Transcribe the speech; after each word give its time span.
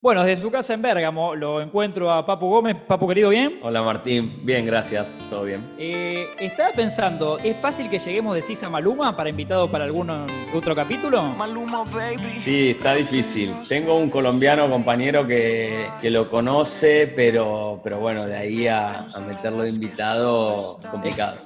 Bueno, 0.00 0.22
desde 0.22 0.42
su 0.42 0.48
casa 0.52 0.74
en 0.74 0.82
Bérgamo 0.82 1.34
lo 1.34 1.60
encuentro 1.60 2.08
a 2.08 2.24
Papu 2.24 2.46
Gómez. 2.48 2.76
Papu, 2.86 3.08
querido, 3.08 3.30
¿bien? 3.30 3.58
Hola 3.64 3.82
Martín, 3.82 4.42
bien, 4.44 4.64
gracias, 4.64 5.18
todo 5.28 5.42
bien. 5.42 5.60
Eh, 5.76 6.24
estaba 6.38 6.70
pensando, 6.70 7.36
¿es 7.42 7.56
fácil 7.56 7.90
que 7.90 7.98
lleguemos 7.98 8.36
de 8.36 8.42
Sisa 8.42 8.70
Maluma 8.70 9.16
para 9.16 9.28
invitados 9.28 9.68
para 9.70 9.86
algún 9.86 10.08
otro 10.54 10.76
capítulo? 10.76 11.20
Maluma, 11.20 11.82
baby. 11.82 12.28
Sí, 12.38 12.70
está 12.70 12.94
difícil. 12.94 13.52
Tengo 13.68 13.96
un 13.96 14.08
colombiano 14.08 14.70
compañero 14.70 15.26
que, 15.26 15.88
que 16.00 16.10
lo 16.10 16.30
conoce, 16.30 17.12
pero, 17.16 17.80
pero 17.82 17.98
bueno, 17.98 18.24
de 18.24 18.36
ahí 18.36 18.68
a, 18.68 19.00
a 19.00 19.18
meterlo 19.26 19.64
de 19.64 19.70
invitado, 19.70 20.78
complicado. 20.92 21.38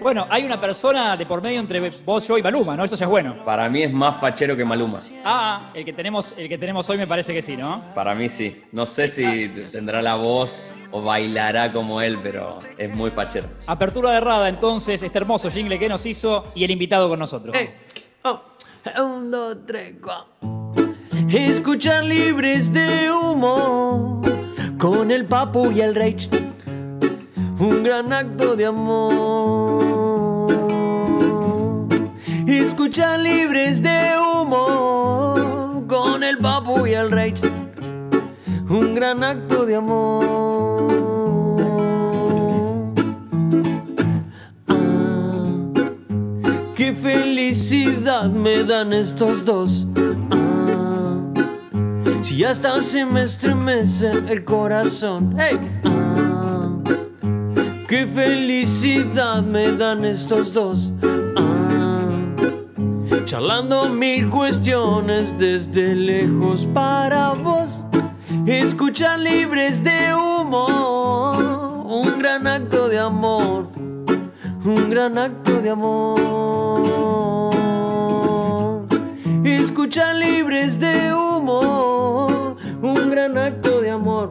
Bueno, 0.00 0.26
hay 0.30 0.44
una 0.44 0.60
persona 0.60 1.16
de 1.16 1.26
por 1.26 1.42
medio 1.42 1.58
entre 1.60 1.90
vos, 2.04 2.26
yo 2.26 2.38
y 2.38 2.42
Maluma, 2.42 2.76
¿no? 2.76 2.84
Eso 2.84 2.96
ya 2.96 3.06
es 3.06 3.10
bueno. 3.10 3.34
Para 3.44 3.68
mí 3.68 3.82
es 3.82 3.92
más 3.92 4.20
fachero 4.20 4.56
que 4.56 4.64
Maluma. 4.64 5.00
Ah, 5.24 5.70
el 5.74 5.84
que 5.84 5.92
tenemos, 5.92 6.34
el 6.36 6.48
que 6.48 6.56
tenemos 6.56 6.88
hoy 6.88 6.98
me 6.98 7.06
parece 7.06 7.34
que 7.34 7.42
sí, 7.42 7.56
¿no? 7.56 7.82
Para 7.94 8.14
mí 8.14 8.28
sí. 8.28 8.62
No 8.72 8.86
sé 8.86 9.08
si 9.08 9.48
tendrá 9.72 10.00
la 10.00 10.14
voz 10.14 10.72
o 10.90 11.02
bailará 11.02 11.72
como 11.72 12.00
él, 12.00 12.18
pero 12.22 12.60
es 12.76 12.94
muy 12.94 13.10
fachero. 13.10 13.48
Apertura 13.66 14.12
de 14.12 14.20
Rada, 14.20 14.48
entonces, 14.48 15.02
este 15.02 15.18
hermoso 15.18 15.50
jingle 15.50 15.78
que 15.78 15.88
nos 15.88 16.06
hizo 16.06 16.44
y 16.54 16.64
el 16.64 16.70
invitado 16.70 17.08
con 17.08 17.18
nosotros. 17.18 17.56
Hey, 17.58 17.70
oh, 18.22 18.40
un, 19.02 19.30
dos, 19.30 19.56
tres, 19.66 19.94
cuatro. 20.02 20.26
Escuchar 21.28 22.04
libres 22.04 22.72
de 22.72 23.10
humo 23.10 24.22
con 24.78 25.10
el 25.10 25.26
papu 25.26 25.72
y 25.72 25.80
el 25.80 25.94
rage. 25.94 26.28
Un 27.60 27.82
gran 27.82 28.12
acto 28.12 28.54
de 28.54 28.66
amor. 28.66 30.48
Escuchar 32.46 33.18
libres 33.18 33.82
de 33.82 34.14
humo 34.16 35.84
con 35.88 36.22
el 36.22 36.38
papu 36.38 36.86
y 36.86 36.92
el 36.92 37.10
rage. 37.10 37.50
Un 38.68 38.94
gran 38.94 39.24
acto 39.24 39.66
de 39.66 39.74
amor. 39.74 40.24
Ah, 44.68 45.62
qué 46.76 46.92
felicidad 46.92 48.30
me 48.30 48.62
dan 48.62 48.92
estos 48.92 49.44
dos. 49.44 49.88
Ah, 50.30 51.20
si 52.22 52.44
hasta 52.44 52.80
se 52.82 53.04
me 53.04 53.24
estremece 53.24 54.12
el 54.28 54.44
corazón. 54.44 55.34
Hey. 55.36 55.58
Ah, 55.84 56.27
qué 57.88 58.06
felicidad 58.06 59.42
me 59.42 59.72
dan 59.72 60.04
estos 60.04 60.52
dos. 60.52 60.92
Ah, 61.36 62.10
charlando 63.24 63.88
mil 63.88 64.28
cuestiones 64.28 65.36
desde 65.38 65.94
lejos 65.94 66.68
para 66.74 67.32
vos. 67.32 67.86
Escuchar 68.46 69.18
libres 69.18 69.82
de 69.82 70.14
humo. 70.14 71.84
Un 71.88 72.18
gran 72.18 72.46
acto 72.46 72.88
de 72.88 72.98
amor. 72.98 73.68
Un 74.64 74.90
gran 74.90 75.16
acto 75.16 75.62
de 75.62 75.70
amor. 75.70 76.18
Escuchar 79.44 80.14
libres 80.14 80.78
de 80.78 81.14
humo. 81.14 82.54
Un 82.82 83.10
gran 83.10 83.38
acto 83.38 83.80
de 83.80 83.90
amor. 83.90 84.28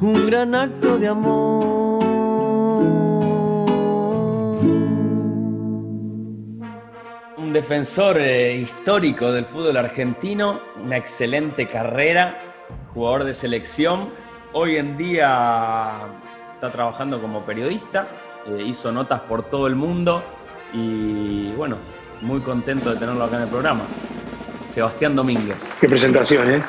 Un 0.00 0.26
gran 0.26 0.54
acto 0.54 0.96
de 0.96 1.08
amor. 1.08 2.09
Defensor 7.52 8.18
eh, 8.18 8.56
histórico 8.56 9.32
del 9.32 9.44
fútbol 9.44 9.76
argentino, 9.76 10.60
una 10.82 10.96
excelente 10.96 11.66
carrera, 11.66 12.38
jugador 12.94 13.24
de 13.24 13.34
selección. 13.34 14.10
Hoy 14.52 14.76
en 14.76 14.96
día 14.96 15.98
está 16.54 16.70
trabajando 16.70 17.20
como 17.20 17.44
periodista, 17.44 18.06
eh, 18.46 18.62
hizo 18.62 18.92
notas 18.92 19.20
por 19.22 19.42
todo 19.48 19.66
el 19.66 19.74
mundo 19.74 20.22
y 20.72 21.50
bueno, 21.52 21.76
muy 22.20 22.40
contento 22.40 22.90
de 22.90 23.00
tenerlo 23.00 23.24
acá 23.24 23.36
en 23.36 23.42
el 23.42 23.48
programa. 23.48 23.82
Sebastián 24.72 25.14
Domínguez. 25.16 25.56
Qué 25.80 25.88
presentación, 25.88 26.50
¿eh? 26.54 26.62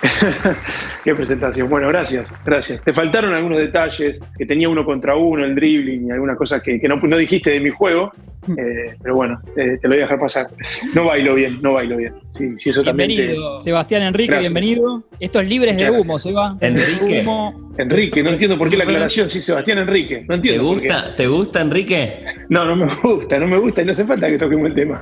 Qué 1.03 1.15
presentación. 1.15 1.69
Bueno, 1.69 1.87
gracias, 1.89 2.33
gracias. 2.45 2.83
Te 2.83 2.93
faltaron 2.93 3.33
algunos 3.33 3.59
detalles, 3.59 4.19
que 4.37 4.45
tenía 4.45 4.69
uno 4.69 4.83
contra 4.85 5.15
uno, 5.15 5.43
el 5.45 5.55
dribbling 5.55 6.07
y 6.07 6.11
algunas 6.11 6.37
cosas 6.37 6.61
que, 6.61 6.79
que 6.79 6.87
no, 6.87 6.97
no 6.97 7.17
dijiste 7.17 7.51
de 7.51 7.59
mi 7.59 7.69
juego, 7.69 8.11
eh, 8.57 8.95
pero 9.01 9.15
bueno, 9.15 9.39
eh, 9.55 9.77
te 9.79 9.87
lo 9.87 9.89
voy 9.89 9.97
a 9.97 10.01
dejar 10.01 10.19
pasar. 10.19 10.47
No 10.95 11.05
bailo 11.05 11.35
bien, 11.35 11.59
no 11.61 11.73
bailo 11.73 11.97
bien. 11.97 12.13
Sí, 12.31 12.53
sí, 12.57 12.69
eso 12.71 12.83
también 12.83 13.09
te- 13.09 13.15
Bienvenido, 13.17 13.61
Sebastián 13.63 14.01
Enrique, 14.03 14.31
Gracias. 14.31 14.53
bienvenido. 14.53 15.03
Esto 15.19 15.39
es 15.39 15.47
Libres 15.49 15.77
de 15.77 15.91
Humo, 15.91 16.17
Seba. 16.19 16.57
Enrique. 16.59 17.21
Humo. 17.21 17.71
Enrique, 17.77 18.21
no 18.21 18.31
entiendo 18.31 18.57
por 18.57 18.69
qué 18.69 18.75
la 18.77 18.83
aclaración, 18.83 19.29
sí, 19.29 19.41
Sebastián 19.41 19.77
Enrique. 19.79 20.21
No 20.21 20.27
¿Te 20.27 20.33
entiendo. 20.35 20.63
por 20.67 20.81
qué. 20.81 20.87
gusta, 20.89 21.15
¿Te 21.15 21.27
gusta 21.27 21.61
Enrique? 21.61 22.25
No, 22.49 22.65
no 22.65 22.75
me 22.75 22.85
gusta, 23.01 23.39
no 23.39 23.47
me 23.47 23.57
gusta 23.59 23.81
y 23.81 23.85
no 23.85 23.91
hace 23.93 24.03
falta 24.05 24.27
que 24.27 24.37
toquemos 24.37 24.67
el 24.67 24.73
tema. 24.73 25.01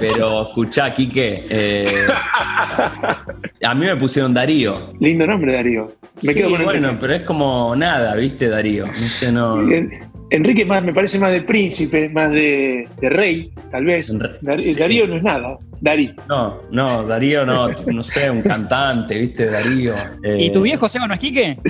Pero 0.00 0.42
escuchá, 0.48 0.92
Quique, 0.92 1.46
eh, 1.48 1.86
a 3.64 3.74
mí 3.74 3.86
me 3.86 3.96
pusieron 3.96 4.32
Darío. 4.34 4.92
Lindo 5.00 5.26
nombre, 5.26 5.52
Darío. 5.54 5.92
Me 6.22 6.32
sí, 6.32 6.38
quedo 6.40 6.50
con 6.50 6.64
bueno, 6.64 6.96
pero 7.00 7.14
es 7.14 7.22
como 7.22 7.74
nada, 7.76 8.14
¿viste, 8.14 8.48
Darío? 8.48 8.86
No 8.86 8.92
sé, 8.92 9.32
no... 9.32 9.60
En- 9.70 10.10
Enrique 10.32 10.64
más, 10.64 10.84
me 10.84 10.94
parece 10.94 11.18
más 11.18 11.32
de 11.32 11.42
príncipe, 11.42 12.08
más 12.08 12.30
de, 12.30 12.88
de 13.00 13.10
rey, 13.10 13.50
tal 13.72 13.84
vez. 13.84 14.12
Enri- 14.14 14.38
Dar- 14.40 14.60
sí. 14.60 14.74
Darío 14.74 15.08
no 15.08 15.16
es 15.16 15.24
nada. 15.24 15.58
Darí. 15.80 16.14
No, 16.28 16.60
no, 16.70 17.04
Darío 17.04 17.44
no, 17.44 17.68
no 17.86 18.04
sé, 18.04 18.30
un 18.30 18.40
cantante, 18.42 19.18
¿viste, 19.18 19.46
Darío? 19.46 19.94
Eh, 20.22 20.36
¿Y 20.44 20.52
tu 20.52 20.62
viejo, 20.62 20.88
Seba, 20.88 21.08
no 21.08 21.14
es 21.14 21.20
Quique? 21.20 21.58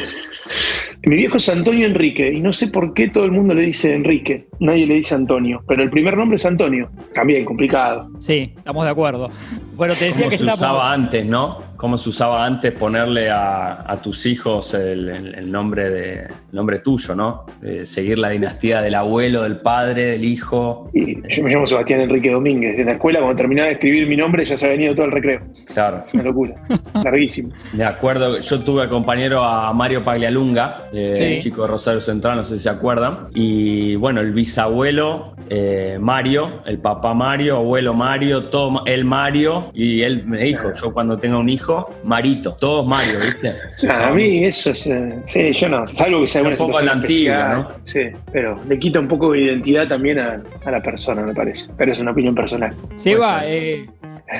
Mi 1.03 1.16
viejo 1.16 1.38
es 1.38 1.49
Antonio 1.49 1.87
Enrique 1.87 2.31
y 2.33 2.41
no 2.41 2.53
sé 2.53 2.69
por 2.69 2.93
qué 2.93 3.09
todo 3.09 3.25
el 3.25 3.33
mundo 3.33 3.55
le 3.55 3.62
dice 3.62 3.94
Enrique. 3.94 4.49
Nadie 4.59 4.87
le 4.87 4.94
dice 4.94 5.15
Antonio, 5.15 5.62
pero 5.66 5.83
el 5.83 5.88
primer 5.91 6.16
nombre 6.16 6.37
es 6.37 6.44
Antonio. 6.44 6.91
También 7.15 7.44
complicado. 7.47 8.11
Sí, 8.19 8.53
estamos 8.56 8.84
de 8.84 8.91
acuerdo. 8.91 9.31
Bueno, 9.77 9.94
te 9.94 10.06
decía 10.06 10.21
¿Cómo 10.27 10.31
que 10.31 10.37
se 10.37 10.43
estamos. 10.44 10.61
usaba 10.61 10.93
antes, 10.93 11.25
no? 11.25 11.69
¿Cómo 11.81 11.97
se 11.97 12.11
usaba 12.11 12.45
antes 12.45 12.73
ponerle 12.73 13.31
a, 13.31 13.91
a 13.91 14.03
tus 14.03 14.27
hijos 14.27 14.75
el, 14.75 15.09
el- 15.09 15.35
el 15.35 15.51
nombre 15.51 15.89
de, 15.89 16.13
el 16.25 16.29
nombre 16.53 16.81
tuyo, 16.81 17.15
¿no? 17.15 17.47
Eh, 17.63 17.87
seguir 17.87 18.19
la 18.19 18.29
dinastía 18.29 18.83
del 18.83 18.95
abuelo, 18.97 19.43
del 19.45 19.57
padre, 19.61 20.05
del 20.05 20.25
hijo. 20.25 20.91
Y 20.93 21.15
yo 21.35 21.43
me 21.43 21.51
llamo 21.51 21.67
Sebastián 21.67 22.03
Enrique 22.03 22.31
Domínguez. 22.31 22.79
En 22.79 22.85
la 22.85 22.93
escuela, 22.93 23.21
cuando 23.21 23.37
terminaba 23.37 23.69
de 23.69 23.75
escribir 23.75 24.07
mi 24.07 24.17
nombre, 24.19 24.45
ya 24.45 24.59
se 24.59 24.67
ha 24.67 24.69
venido 24.69 24.95
todo 24.95 25.07
el 25.07 25.13
recreo. 25.13 25.41
Claro. 25.73 26.05
Una 26.13 26.23
locura. 26.23 26.55
Larguísimo. 27.03 27.55
Me 27.73 27.85
acuerdo, 27.85 28.39
yo 28.41 28.61
tuve 28.61 28.87
compañero 28.91 29.43
a 29.43 29.73
Mario 29.73 30.05
Paglialunga, 30.05 30.89
eh, 30.93 31.39
Sí. 31.41 31.49
chico 31.49 31.62
de 31.62 31.69
Rosario 31.69 32.03
Central, 32.03 32.37
no 32.37 32.45
sé 32.45 32.57
si 32.59 32.65
se 32.65 32.69
acuerdan. 32.71 33.29
Y 33.35 33.95
bueno, 33.97 34.21
el 34.21 34.33
bisabuelo 34.33 35.35
eh, 35.49 35.97
Mario, 35.99 36.62
el 36.67 36.79
papá 36.79 37.15
Mario, 37.15 37.57
abuelo 37.57 37.95
Mario, 37.95 38.45
todo 38.51 38.83
él 38.85 39.07
Mario. 39.07 39.71
Y 39.73 40.03
él 40.03 40.25
me 40.27 40.43
dijo, 40.43 40.69
yo 40.79 40.93
cuando 40.93 41.17
tenga 41.19 41.39
un 41.39 41.49
hijo, 41.49 41.69
Marito, 42.04 42.56
todos 42.60 42.86
Mario, 42.86 43.19
¿viste? 43.20 43.54
A 43.91 44.10
mí 44.10 44.44
eso 44.44 44.70
es. 44.70 44.86
eh, 44.86 45.14
sí, 45.26 45.53
yo 45.53 45.69
no. 45.69 45.86
Salvo 45.86 46.20
que 46.20 46.26
sea 46.26 46.42
Un 46.42 46.48
una 46.48 46.56
poco 46.56 46.69
situación 46.78 46.88
a 46.88 46.94
la 46.94 47.00
antigua, 47.00 47.54
¿no? 47.54 47.69
Sí, 47.84 48.00
pero 48.32 48.58
le 48.69 48.78
quita 48.78 49.00
un 49.00 49.08
poco 49.08 49.32
de 49.32 49.41
identidad 49.41 49.88
también 49.88 50.19
a, 50.19 50.42
a 50.64 50.70
la 50.70 50.82
persona, 50.82 51.22
me 51.22 51.34
parece. 51.34 51.70
Pero 51.76 51.92
es 51.92 51.98
una 52.00 52.10
opinión 52.12 52.34
personal. 52.34 52.75
Seba, 52.94 53.38
Puede 53.41 53.75
eh, 53.76 53.86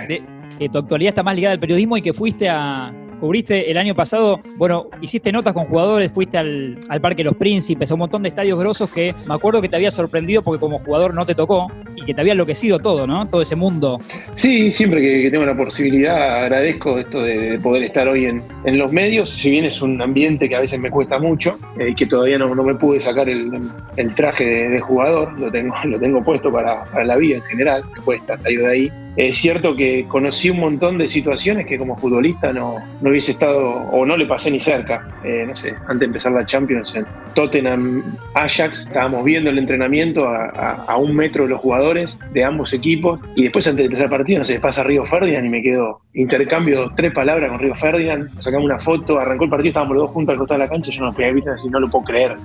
de- 0.09 0.23
que 0.59 0.69
tu 0.69 0.79
actualidad 0.79 1.09
está 1.11 1.23
más 1.23 1.35
ligada 1.35 1.55
al 1.55 1.61
periodismo 1.61 1.97
y 1.97 2.03
que 2.03 2.13
fuiste 2.13 2.49
a. 2.49 2.93
Cubriste 3.21 3.71
el 3.71 3.77
año 3.77 3.95
pasado, 3.95 4.41
bueno, 4.57 4.87
hiciste 5.03 5.31
notas 5.31 5.53
con 5.53 5.67
jugadores, 5.67 6.11
fuiste 6.11 6.39
al, 6.39 6.79
al 6.89 7.01
Parque 7.03 7.23
Los 7.23 7.35
Príncipes, 7.35 7.91
a 7.91 7.95
un 7.95 8.01
montón 8.01 8.23
de 8.23 8.31
estadios 8.31 8.59
grosos 8.59 8.89
que 8.89 9.15
me 9.29 9.35
acuerdo 9.35 9.61
que 9.61 9.69
te 9.69 9.77
había 9.77 9.91
sorprendido 9.91 10.43
porque 10.43 10.59
como 10.59 10.79
jugador 10.79 11.13
no 11.13 11.27
te 11.27 11.35
tocó 11.35 11.71
y 11.95 12.03
que 12.05 12.15
te 12.15 12.21
había 12.23 12.33
enloquecido 12.33 12.79
todo, 12.79 13.07
¿no? 13.07 13.29
Todo 13.29 13.43
ese 13.43 13.57
mundo. 13.57 14.01
Sí, 14.33 14.71
siempre 14.71 15.03
que, 15.03 15.31
tengo 15.31 15.45
la 15.45 15.57
posibilidad 15.57 16.45
agradezco 16.45 16.99
esto 16.99 17.23
de, 17.23 17.51
de 17.51 17.59
poder 17.59 17.85
estar 17.85 18.09
hoy 18.09 18.25
en, 18.25 18.43
en 18.65 18.79
los 18.79 18.91
medios, 18.91 19.29
si 19.29 19.51
bien 19.51 19.67
es 19.67 19.83
un 19.83 20.01
ambiente 20.01 20.49
que 20.49 20.57
a 20.57 20.61
veces 20.61 20.81
me 20.81 20.91
cuesta 20.91 21.19
mucho 21.19 21.59
eh, 21.79 21.91
y 21.91 21.95
que 21.95 22.07
todavía 22.07 22.39
no, 22.39 22.55
no 22.55 22.63
me 22.63 22.75
pude 22.75 23.01
sacar 23.01 23.29
el, 23.29 23.71
el 23.97 24.15
traje 24.15 24.45
de, 24.45 24.69
de 24.71 24.81
jugador, 24.81 25.39
lo 25.39 25.51
tengo, 25.51 25.75
lo 25.85 26.01
tengo 26.01 26.25
puesto 26.25 26.51
para, 26.51 26.85
para 26.85 27.05
la 27.05 27.17
vida 27.17 27.37
en 27.37 27.43
general, 27.43 27.85
me 27.95 28.03
cuesta 28.03 28.39
salir 28.39 28.61
de 28.61 28.67
ahí. 28.67 28.93
Es 29.17 29.39
cierto 29.39 29.75
que 29.75 30.05
conocí 30.09 30.51
un 30.51 30.61
montón 30.61 30.99
de 30.99 31.09
situaciones 31.09 31.67
que 31.67 31.79
como 31.79 31.97
futbolista 31.97 32.53
no, 32.53 32.77
no 33.01 33.11
hubiese 33.11 33.33
estado 33.33 33.61
o 33.61 34.07
no 34.07 34.17
le 34.17 34.27
pasé 34.27 34.51
ni 34.51 34.61
cerca. 34.61 35.09
Eh, 35.25 35.45
no 35.47 35.55
sé, 35.55 35.75
antes 35.83 36.01
de 36.01 36.07
empezar 36.07 36.33
la 36.33 36.47
Champions 36.47 36.95
en, 36.95 37.07
Tottenham 37.35 38.03
Ajax, 38.35 38.87
estábamos 38.87 39.25
viendo 39.25 39.51
el 39.51 39.59
entrenamiento 39.59 40.27
a, 40.27 40.97
un 40.97 41.15
metro 41.15 41.45
de 41.45 41.51
los 41.51 41.61
jugadores 41.61 42.17
de 42.33 42.45
ambos 42.45 42.73
equipos 42.75 43.21
y 43.35 43.45
después 43.45 43.67
antes 43.67 43.85
del 43.85 43.91
tercer 43.91 44.11
partido 44.11 44.41
no 44.41 44.45
se 44.45 44.61
pasa 44.61 44.83
Río 44.83 45.05
Ferdinand 45.05 45.47
y 45.47 45.49
me 45.49 45.63
quedo 45.63 46.01
intercambio 46.13 46.93
tres 46.95 47.13
palabras 47.13 47.49
con 47.49 47.59
Río 47.59 47.75
Ferdinand, 47.75 48.29
sacamos 48.43 48.67
una 48.67 48.79
foto, 48.79 49.19
arrancó 49.19 49.45
el 49.45 49.51
partido, 49.51 49.71
estábamos 49.71 49.95
los 49.95 50.03
dos 50.05 50.11
juntos 50.13 50.33
al 50.33 50.39
costado 50.39 50.61
de 50.61 50.67
la 50.67 50.71
cancha, 50.71 50.91
yo 50.91 51.03
no 51.03 51.13
podía 51.13 51.29
evitar 51.29 51.57
no 51.71 51.81
lo 51.81 51.89
puedo 51.89 52.05
creer. 52.05 52.37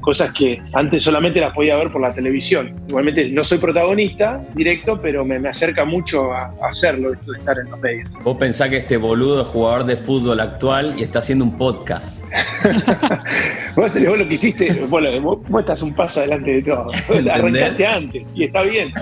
cosas 0.00 0.32
que 0.32 0.62
antes 0.72 1.02
solamente 1.02 1.40
las 1.40 1.52
podía 1.52 1.76
ver 1.76 1.90
por 1.90 2.00
la 2.00 2.12
televisión. 2.12 2.74
Igualmente 2.86 3.28
no 3.28 3.44
soy 3.44 3.58
protagonista 3.58 4.40
directo, 4.54 4.98
pero 5.02 5.24
me, 5.24 5.36
acerca 5.48 5.84
mucho 5.84 6.07
a, 6.16 6.52
hacerlo, 6.68 7.12
esto 7.12 7.32
de 7.32 7.38
estar 7.38 7.58
en 7.58 7.70
los 7.70 7.80
medios. 7.80 8.10
Vos 8.22 8.36
pensás 8.36 8.68
que 8.70 8.78
este 8.78 8.96
boludo 8.96 9.42
es 9.42 9.48
jugador 9.48 9.84
de 9.84 9.96
fútbol 9.96 10.40
actual 10.40 10.94
y 10.98 11.02
está 11.02 11.18
haciendo 11.18 11.44
un 11.44 11.56
podcast. 11.56 12.24
vos, 13.76 13.92
vos, 13.94 14.18
lo 14.18 14.28
que 14.28 14.34
hiciste, 14.34 14.72
vos, 14.86 15.38
vos, 15.48 15.60
estás 15.60 15.82
un 15.82 15.94
paso 15.94 16.20
adelante 16.20 16.50
de 16.52 16.62
todo. 16.62 16.90
Arrancaste 17.32 17.86
antes 17.86 18.26
y 18.34 18.44
está 18.44 18.62
bien. 18.62 18.92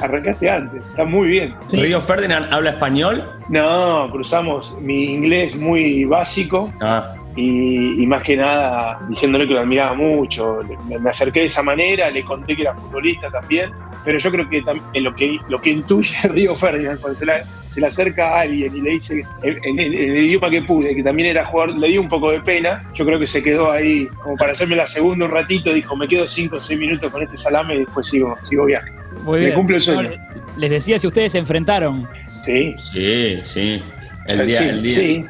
Arrancaste 0.00 0.50
antes, 0.50 0.82
está 0.86 1.04
muy 1.04 1.28
bien. 1.28 1.54
¿Río 1.70 2.00
Ferdinand 2.00 2.52
habla 2.52 2.70
español? 2.70 3.24
No, 3.48 4.08
cruzamos 4.10 4.74
mi 4.80 5.04
inglés 5.04 5.54
muy 5.56 6.04
básico. 6.04 6.72
Ah. 6.80 7.14
Y, 7.34 8.06
más 8.06 8.22
que 8.22 8.36
nada 8.36 9.00
diciéndole 9.08 9.48
que 9.48 9.54
lo 9.54 9.60
admiraba 9.60 9.94
mucho. 9.94 10.60
Me, 10.86 11.08
acerqué 11.08 11.40
de 11.40 11.46
esa 11.46 11.62
manera, 11.62 12.10
le 12.10 12.24
conté 12.24 12.54
que 12.54 12.62
era 12.62 12.74
futbolista 12.74 13.30
también, 13.30 13.70
pero 14.04 14.18
yo 14.18 14.30
creo 14.30 14.48
que 14.48 14.62
en 14.94 15.04
lo 15.04 15.14
que, 15.14 15.38
lo 15.48 15.60
que 15.60 15.70
intuye 15.70 16.16
Río 16.28 16.56
Ferdinand 16.56 17.00
cuando 17.00 17.18
se, 17.18 17.80
le 17.80 17.86
acerca 17.86 18.36
a 18.36 18.40
alguien 18.40 18.76
y 18.76 18.80
le 18.80 18.90
dice 18.90 19.24
en, 19.42 19.78
el 19.78 20.24
idioma 20.24 20.50
que 20.50 20.62
pude, 20.62 20.94
que 20.94 21.02
también 21.02 21.28
era 21.28 21.44
jugador, 21.44 21.78
le 21.78 21.88
dio 21.88 22.00
un 22.00 22.08
poco 22.08 22.30
de 22.30 22.40
pena, 22.40 22.84
yo 22.94 23.04
creo 23.06 23.18
que 23.18 23.26
se 23.26 23.42
quedó 23.42 23.70
ahí 23.70 24.06
como 24.22 24.36
para 24.36 24.52
hacerme 24.52 24.76
la 24.76 24.86
segunda 24.86 25.24
un 25.24 25.30
ratito, 25.30 25.72
dijo 25.72 25.96
me 25.96 26.08
quedo 26.08 26.26
cinco 26.26 26.56
o 26.56 26.60
seis 26.60 26.78
minutos 26.78 27.10
con 27.10 27.22
este 27.22 27.36
salame 27.36 27.74
y 27.74 27.78
después 27.80 28.06
sigo, 28.06 28.36
sigo 28.42 28.66
viaje. 28.66 28.92
Muy 29.24 29.40
bien. 29.40 29.54
cumple 29.54 29.76
el 29.76 29.82
sueño. 29.82 30.10
les 30.56 30.70
decía 30.70 30.98
si 30.98 31.06
ustedes 31.06 31.32
se 31.32 31.38
enfrentaron. 31.38 32.08
Sí. 32.42 32.74
Sí, 32.76 33.38
sí. 33.42 33.82
El 34.26 34.46
día, 34.46 34.60
el 34.60 34.82
día. 34.82 34.92
Sí. 34.92 35.24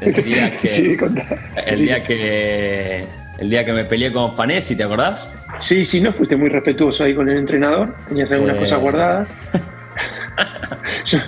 El 0.00 0.14
día 0.14 0.50
que. 0.60 0.98
el 1.66 1.78
día 1.78 2.02
que. 2.02 3.04
El 3.38 3.50
día 3.50 3.64
que 3.64 3.72
me 3.72 3.84
peleé 3.84 4.12
con 4.12 4.34
Fanesi, 4.34 4.76
¿te 4.76 4.84
acordás? 4.84 5.43
Sí, 5.58 5.84
sí, 5.84 6.00
no 6.00 6.12
fuiste 6.12 6.36
muy 6.36 6.48
respetuoso 6.48 7.04
ahí 7.04 7.14
con 7.14 7.28
el 7.28 7.38
entrenador. 7.38 7.94
Tenías 8.08 8.32
algunas 8.32 8.56
cosas 8.56 8.78
eh. 8.78 8.82
guardadas. 8.82 9.28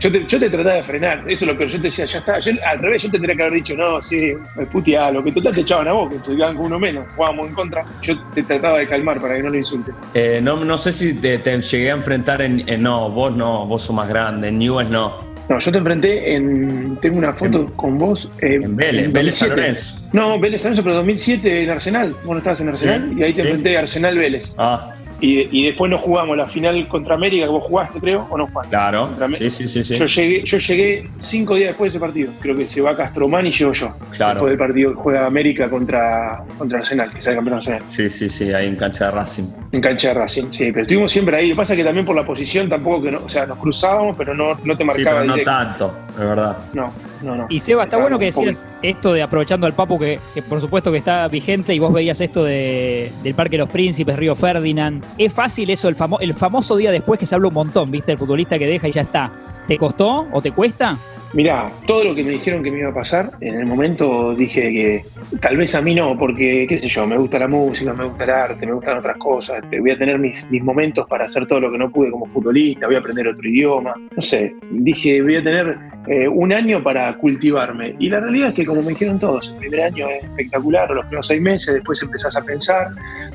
yo, 0.00 0.10
te, 0.10 0.50
trataba 0.50 0.76
de 0.76 0.82
frenar, 0.82 1.18
eso 1.26 1.44
es 1.44 1.52
lo 1.52 1.56
que 1.56 1.68
yo 1.68 1.76
te 1.76 1.84
decía, 1.84 2.04
ya 2.04 2.18
está. 2.18 2.34
al 2.34 2.78
revés, 2.78 3.02
yo 3.02 3.10
tendría 3.10 3.36
que 3.36 3.42
haber 3.42 3.54
dicho, 3.54 3.76
no, 3.76 4.00
sí, 4.00 4.34
putia, 4.70 5.10
lo 5.10 5.22
que 5.22 5.32
total 5.32 5.54
te 5.54 5.60
echaban 5.60 5.88
a 5.88 5.92
vos, 5.92 6.10
que 6.10 6.18
te 6.18 6.36
con 6.36 6.58
uno 6.58 6.78
menos, 6.78 7.06
jugábamos 7.14 7.48
en 7.48 7.54
contra. 7.54 7.84
Yo 8.02 8.18
te 8.34 8.42
trataba 8.42 8.78
de 8.78 8.88
calmar 8.88 9.20
para 9.20 9.36
que 9.36 9.42
no 9.42 9.50
lo 9.50 9.56
insulten. 9.56 9.94
Eh, 10.14 10.40
no, 10.42 10.64
no 10.64 10.78
sé 10.78 10.92
si 10.92 11.14
te, 11.14 11.38
llegué 11.38 11.90
a 11.90 11.94
enfrentar 11.94 12.42
en, 12.42 12.68
en, 12.68 12.82
No, 12.82 13.10
vos 13.10 13.34
no, 13.36 13.66
vos 13.66 13.82
sos 13.82 13.94
más 13.94 14.08
grande, 14.08 14.48
en 14.48 14.58
Newell's 14.58 14.90
no. 14.90 15.29
No, 15.50 15.58
yo 15.58 15.72
te 15.72 15.78
enfrenté 15.78 16.36
en. 16.36 16.96
Tengo 17.00 17.18
una 17.18 17.32
foto 17.32 17.66
con 17.74 17.98
vos. 17.98 18.30
Eh, 18.40 18.60
en 18.62 18.76
Vélez, 18.76 19.12
Vélez 19.12 19.34
San 19.34 19.50
Lorenzo. 19.50 19.96
No, 20.12 20.38
Vélez 20.38 20.62
San 20.62 20.70
Lorenzo, 20.70 20.84
pero 20.84 20.94
2007 20.94 21.64
en 21.64 21.70
Arsenal. 21.70 22.16
Vos 22.24 22.34
no 22.34 22.38
estabas 22.38 22.60
en 22.60 22.68
Arsenal 22.68 23.12
y 23.18 23.24
ahí 23.24 23.32
te 23.32 23.42
enfrenté 23.42 23.76
a 23.76 23.80
Arsenal 23.80 24.16
Vélez. 24.16 24.54
Ah. 24.56 24.94
Y, 25.20 25.64
después 25.64 25.90
nos 25.90 26.00
jugamos 26.00 26.36
la 26.36 26.48
final 26.48 26.86
contra 26.88 27.14
América, 27.14 27.44
que 27.44 27.50
vos 27.50 27.64
jugaste, 27.64 28.00
creo, 28.00 28.26
o 28.30 28.38
no 28.38 28.46
jugaste. 28.46 28.70
Claro. 28.70 29.10
Sí, 29.36 29.50
sí, 29.50 29.68
sí, 29.68 29.94
Yo, 29.94 30.06
llegué, 30.06 30.44
yo 30.44 30.58
llegué 30.58 31.08
cinco 31.18 31.56
días 31.56 31.68
después 31.68 31.92
de 31.92 31.98
ese 31.98 32.00
partido. 32.00 32.32
Creo 32.40 32.56
que 32.56 32.66
se 32.66 32.80
va 32.80 32.96
Castromán 32.96 33.46
y 33.46 33.52
llego 33.52 33.72
yo. 33.72 33.94
Claro. 34.16 34.34
Después 34.34 34.50
del 34.50 34.58
partido 34.58 34.90
que 34.92 34.96
juega 34.96 35.26
América 35.26 35.68
contra, 35.68 36.42
contra 36.56 36.78
Arsenal, 36.78 37.10
que 37.10 37.20
sale 37.20 37.36
campeón 37.36 37.56
Arsenal. 37.56 37.82
Sí, 37.88 38.08
sí, 38.08 38.30
sí, 38.30 38.52
ahí 38.52 38.66
en 38.66 38.76
cancha 38.76 39.06
de 39.06 39.10
Racing. 39.12 39.44
En 39.72 39.80
cancha 39.80 40.08
de 40.08 40.14
Racing, 40.14 40.46
sí. 40.50 40.72
Pero 40.72 40.82
estuvimos 40.82 41.12
siempre 41.12 41.36
ahí. 41.36 41.48
Lo 41.48 41.54
que 41.54 41.58
pasa 41.58 41.74
es 41.74 41.78
que 41.78 41.84
también 41.84 42.06
por 42.06 42.16
la 42.16 42.24
posición 42.24 42.68
tampoco 42.68 43.02
que 43.02 43.10
no. 43.10 43.20
O 43.24 43.28
sea, 43.28 43.46
nos 43.46 43.58
cruzábamos, 43.58 44.16
pero 44.16 44.34
no, 44.34 44.58
no 44.64 44.76
te 44.76 44.84
marcaba. 44.84 45.22
Sí, 45.22 45.26
pero 45.26 45.36
no 45.36 45.44
tanto, 45.44 45.94
es 46.12 46.18
verdad. 46.18 46.56
No, 46.72 46.92
no, 47.22 47.36
no. 47.36 47.46
Y 47.48 47.58
Seba, 47.58 47.84
está 47.84 47.96
bueno 47.98 48.18
que 48.18 48.26
decías 48.26 48.68
esto 48.82 49.12
de 49.12 49.22
aprovechando 49.22 49.66
al 49.66 49.74
Papu, 49.74 49.98
que, 49.98 50.20
por 50.48 50.60
supuesto 50.60 50.90
que 50.90 50.98
está 50.98 51.28
vigente, 51.28 51.74
y 51.74 51.78
vos 51.78 51.92
veías 51.92 52.20
esto 52.20 52.44
de, 52.44 53.12
del 53.22 53.34
Parque 53.34 53.52
de 53.52 53.58
los 53.58 53.68
Príncipes, 53.68 54.16
Río 54.16 54.34
Ferdinand. 54.34 55.04
¿Es 55.18 55.32
fácil 55.32 55.70
eso 55.70 55.88
el, 55.88 55.96
famoso 56.34 56.76
día 56.76 56.90
después 56.90 57.18
que 57.20 57.26
se 57.26 57.34
habla 57.34 57.48
un 57.48 57.54
montón, 57.54 57.90
¿viste? 57.90 58.12
El 58.12 58.18
futbolista 58.18 58.58
que 58.58 58.66
deja 58.66 58.88
y 58.88 58.92
ya 58.92 59.02
está. 59.02 59.30
¿Te 59.66 59.76
costó 59.76 60.26
o 60.32 60.40
te 60.40 60.52
cuesta? 60.52 60.96
Mirá, 61.32 61.70
todo 61.86 62.04
lo 62.04 62.14
que 62.14 62.24
me 62.24 62.30
dijeron 62.30 62.62
que 62.62 62.72
me 62.72 62.80
iba 62.80 62.90
a 62.90 62.94
pasar, 62.94 63.30
en 63.40 63.60
el 63.60 63.66
momento 63.66 64.34
dije 64.34 64.62
que 64.62 65.04
tal 65.38 65.56
vez 65.56 65.74
a 65.76 65.80
mí 65.80 65.94
no, 65.94 66.18
porque, 66.18 66.66
qué 66.68 66.76
sé 66.76 66.88
yo, 66.88 67.06
me 67.06 67.16
gusta 67.16 67.38
la 67.38 67.46
música, 67.46 67.92
me 67.92 68.04
gusta 68.04 68.24
el 68.24 68.30
arte, 68.30 68.66
me 68.66 68.72
gustan 68.72 68.98
otras 68.98 69.16
cosas, 69.18 69.62
voy 69.70 69.92
a 69.92 69.98
tener 69.98 70.18
mis, 70.18 70.50
mis 70.50 70.62
momentos 70.62 71.06
para 71.06 71.26
hacer 71.26 71.46
todo 71.46 71.60
lo 71.60 71.70
que 71.70 71.78
no 71.78 71.88
pude 71.88 72.10
como 72.10 72.26
futbolista, 72.26 72.86
voy 72.86 72.96
a 72.96 72.98
aprender 72.98 73.28
otro 73.28 73.48
idioma, 73.48 73.94
no 73.96 74.22
sé, 74.22 74.54
dije, 74.70 75.22
voy 75.22 75.36
a 75.36 75.42
tener 75.44 75.78
eh, 76.08 76.26
un 76.26 76.52
año 76.52 76.82
para 76.82 77.16
cultivarme. 77.18 77.94
Y 77.98 78.10
la 78.10 78.20
realidad 78.20 78.48
es 78.48 78.54
que, 78.54 78.66
como 78.66 78.82
me 78.82 78.88
dijeron 78.88 79.18
todos, 79.18 79.50
el 79.50 79.58
primer 79.58 79.82
año 79.82 80.08
es 80.08 80.24
espectacular, 80.24 80.90
los 80.90 81.04
primeros 81.04 81.26
seis 81.26 81.40
meses, 81.40 81.74
después 81.74 82.02
empezás 82.02 82.36
a 82.36 82.42
pensar, 82.42 82.88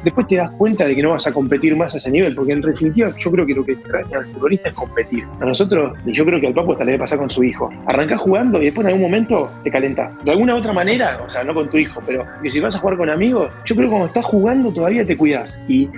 después 0.03 0.27
te 0.27 0.35
das 0.35 0.51
cuenta 0.51 0.85
de 0.85 0.95
que 0.95 1.01
no 1.01 1.11
vas 1.11 1.27
a 1.27 1.31
competir 1.31 1.75
más 1.75 1.93
a 1.95 1.99
ese 1.99 2.11
nivel, 2.11 2.35
porque 2.35 2.53
en 2.53 2.61
definitiva 2.61 3.13
yo 3.17 3.31
creo 3.31 3.45
que 3.45 3.53
lo 3.53 3.63
que 3.63 3.73
extraña 3.73 4.17
al 4.17 4.25
futbolista 4.25 4.69
es 4.69 4.75
competir. 4.75 5.23
A 5.39 5.45
nosotros, 5.45 5.97
y 6.05 6.11
yo 6.11 6.25
creo 6.25 6.41
que 6.41 6.47
al 6.47 6.53
Papo 6.53 6.73
hasta 6.73 6.83
le 6.83 6.91
debe 6.91 7.03
pasar 7.03 7.19
con 7.19 7.29
su 7.29 7.43
hijo, 7.43 7.71
arrancás 7.85 8.21
jugando 8.21 8.61
y 8.61 8.65
después 8.65 8.85
en 8.85 8.93
algún 8.93 9.03
momento 9.03 9.51
te 9.63 9.71
calentás. 9.71 10.23
De 10.23 10.31
alguna 10.31 10.55
otra 10.55 10.73
manera, 10.73 11.19
o 11.25 11.29
sea, 11.29 11.43
no 11.43 11.53
con 11.53 11.69
tu 11.69 11.77
hijo, 11.77 12.01
pero 12.05 12.25
si 12.49 12.59
vas 12.59 12.75
a 12.75 12.79
jugar 12.79 12.97
con 12.97 13.09
amigos, 13.09 13.51
yo 13.65 13.75
creo 13.75 13.87
que 13.87 13.91
cuando 13.91 14.07
estás 14.07 14.25
jugando 14.25 14.71
todavía 14.71 15.05
te 15.05 15.15
cuidas. 15.15 15.59
Y 15.67 15.89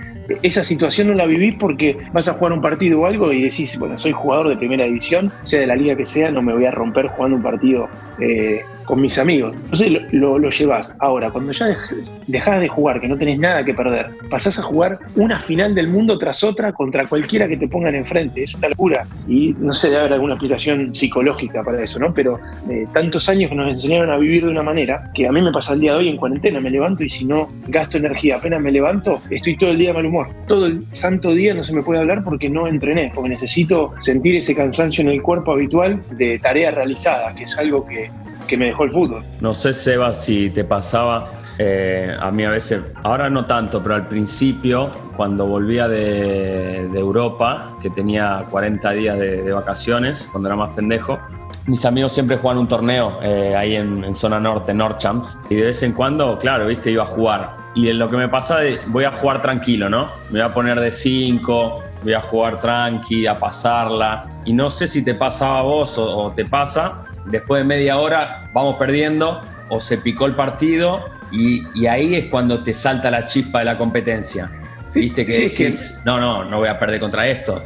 esa 0.44 0.64
situación 0.64 1.08
no 1.08 1.14
la 1.14 1.26
vivís 1.26 1.56
porque 1.60 1.98
vas 2.14 2.28
a 2.28 2.34
jugar 2.34 2.54
un 2.54 2.62
partido 2.62 3.02
o 3.02 3.06
algo 3.06 3.32
y 3.32 3.44
decís, 3.44 3.78
bueno, 3.80 3.98
soy 3.98 4.12
jugador 4.12 4.50
de 4.50 4.58
primera 4.58 4.86
división, 4.86 5.32
sea 5.44 5.60
de 5.60 5.68
la 5.68 5.76
liga 5.76 5.96
que 5.96 6.06
sea, 6.06 6.32
no 6.32 6.42
me 6.42 6.54
voy 6.54 6.66
a 6.66 6.72
romper 6.72 7.08
jugando 7.08 7.38
un 7.38 7.44
partido 7.44 7.88
eh, 8.20 8.62
con 8.88 9.02
mis 9.02 9.20
amigos. 9.20 9.54
Entonces 9.54 9.92
lo, 10.12 10.40
lo, 10.40 10.50
llevas. 10.50 10.94
Ahora, 11.00 11.30
cuando 11.30 11.52
ya 11.52 11.78
dejas 12.26 12.60
de 12.62 12.68
jugar, 12.68 13.00
que 13.00 13.08
no 13.08 13.18
tenés 13.18 13.38
nada 13.38 13.64
que 13.64 13.74
perder, 13.74 14.12
pasás 14.30 14.58
a 14.58 14.64
jugar 14.64 14.98
una 15.16 15.38
final 15.38 15.76
del 15.76 15.90
mundo 15.90 16.18
tras 16.18 16.44
otra 16.44 16.72
contra 16.72 17.06
cualquiera 17.06 17.48
que 17.48 17.58
te 17.58 17.68
pongan 17.68 17.94
enfrente. 17.94 18.44
Es 18.44 18.56
una 18.56 18.70
locura. 18.70 19.06
Y 19.28 19.54
no 19.60 19.74
sé, 19.74 19.90
debe 19.90 20.00
haber 20.00 20.14
alguna 20.14 20.34
explicación 20.34 20.96
psicológica 20.96 21.64
para 21.64 21.84
eso, 21.84 22.00
¿no? 22.00 22.14
Pero 22.14 22.40
eh, 22.70 22.86
tantos 22.94 23.28
años 23.30 23.50
que 23.50 23.56
nos 23.56 23.68
enseñaron 23.68 24.10
a 24.10 24.18
vivir 24.18 24.46
de 24.46 24.52
una 24.52 24.64
manera 24.64 25.12
que 25.14 25.28
a 25.28 25.32
mí 25.32 25.42
me 25.42 25.52
pasa 25.52 25.74
el 25.74 25.82
día 25.82 25.92
de 25.92 26.00
hoy 26.00 26.10
en 26.10 26.18
cuarentena. 26.18 26.60
Me 26.60 26.72
levanto 26.72 27.04
y 27.04 27.10
si 27.10 27.26
no 27.26 27.50
gasto 27.68 27.98
energía, 27.98 28.38
apenas 28.38 28.62
me 28.62 28.72
levanto, 28.72 29.22
estoy 29.30 29.58
todo 29.58 29.72
el 29.72 29.78
día 29.78 29.94
mal 29.94 30.06
humor. 30.06 30.17
Todo 30.48 30.66
el 30.66 30.86
santo 30.92 31.34
día 31.34 31.54
no 31.54 31.64
se 31.64 31.74
me 31.74 31.84
puede 31.84 32.00
hablar 32.00 32.24
porque 32.24 32.50
no 32.50 32.68
entrené, 32.68 33.12
porque 33.14 33.30
necesito 33.30 33.94
sentir 34.00 34.36
ese 34.36 34.56
cansancio 34.56 35.02
en 35.04 35.10
el 35.10 35.22
cuerpo 35.22 35.52
habitual 35.52 36.02
de 36.12 36.40
tarea 36.40 36.72
realizada, 36.72 37.34
que 37.36 37.44
es 37.44 37.58
algo 37.58 37.86
que 37.86 38.10
que 38.48 38.58
me 38.58 38.66
dejó 38.66 38.86
el 38.86 38.92
fútbol. 38.92 39.24
No 39.42 39.54
sé, 39.54 39.74
Seba, 39.74 40.14
si 40.14 40.50
te 40.50 40.64
pasaba 40.64 41.32
eh, 41.60 42.16
a 42.20 42.32
mí 42.32 42.44
a 42.44 42.50
veces, 42.50 42.82
ahora 43.04 43.30
no 43.30 43.46
tanto, 43.46 43.84
pero 43.84 43.96
al 43.96 44.08
principio, 44.08 44.90
cuando 45.16 45.46
volvía 45.46 45.88
de, 45.88 46.88
Europa, 46.98 47.78
que 47.82 47.90
tenía 47.90 48.46
40 48.50 48.92
días 48.92 49.20
de, 49.20 49.52
vacaciones, 49.52 50.28
cuando 50.32 50.50
era 50.50 50.56
más 50.56 50.74
pendejo, 50.76 51.20
mis 51.68 51.86
amigos 51.86 52.14
siempre 52.14 52.38
juegan 52.38 52.60
un 52.60 52.68
torneo 52.68 53.20
eh, 53.22 53.54
ahí 53.56 53.76
en, 53.76 54.16
zona 54.16 54.40
norte, 54.40 54.74
Champs 54.98 55.38
y 55.50 55.56
de 55.56 55.64
vez 55.64 55.84
en 55.84 55.92
cuando, 55.92 56.38
claro, 56.40 56.68
viste, 56.68 56.92
iba 56.92 57.04
a 57.04 57.08
jugar. 57.08 57.57
Y 57.78 57.94
lo 57.94 58.10
que 58.10 58.18
me 58.18 58.28
pasa, 58.28 58.58
voy 58.88 59.04
a 59.04 59.12
jugar 59.12 59.40
tranquilo, 59.40 59.88
¿no? 59.88 60.12
Me 60.32 60.40
voy 60.40 60.50
a 60.50 60.52
poner 60.52 60.80
de 60.80 60.92
5, 60.92 61.84
voy 62.02 62.14
a 62.14 62.22
jugar 62.22 62.60
tranqui, 62.60 63.28
a 63.28 63.38
pasarla. 63.38 64.26
Y 64.46 64.54
no 64.54 64.72
sé 64.72 64.88
si 64.88 65.06
te 65.06 65.14
pasaba 65.14 65.60
a 65.60 65.62
vos 65.62 65.96
o 66.00 66.34
te 66.36 66.44
pasa, 66.44 67.06
después 67.26 67.62
de 67.62 67.66
media 67.66 68.00
hora 68.00 68.50
vamos 68.52 68.78
perdiendo 68.78 69.44
o 69.70 69.80
se 69.80 70.00
picó 70.00 70.26
el 70.26 70.34
partido 70.34 71.06
y, 71.32 71.86
ahí 71.86 72.16
es 72.16 72.26
cuando 72.26 72.64
te 72.64 72.74
salta 72.74 73.12
la 73.12 73.26
chispa 73.26 73.60
de 73.60 73.66
la 73.66 73.78
competencia. 73.78 74.50
Viste 74.96 75.24
que 75.24 75.38
decís, 75.38 76.02
no, 76.04 76.20
no, 76.20 76.46
no 76.46 76.58
voy 76.58 76.70
a 76.70 76.80
perder 76.80 77.00
contra 77.00 77.28
esto. 77.28 77.64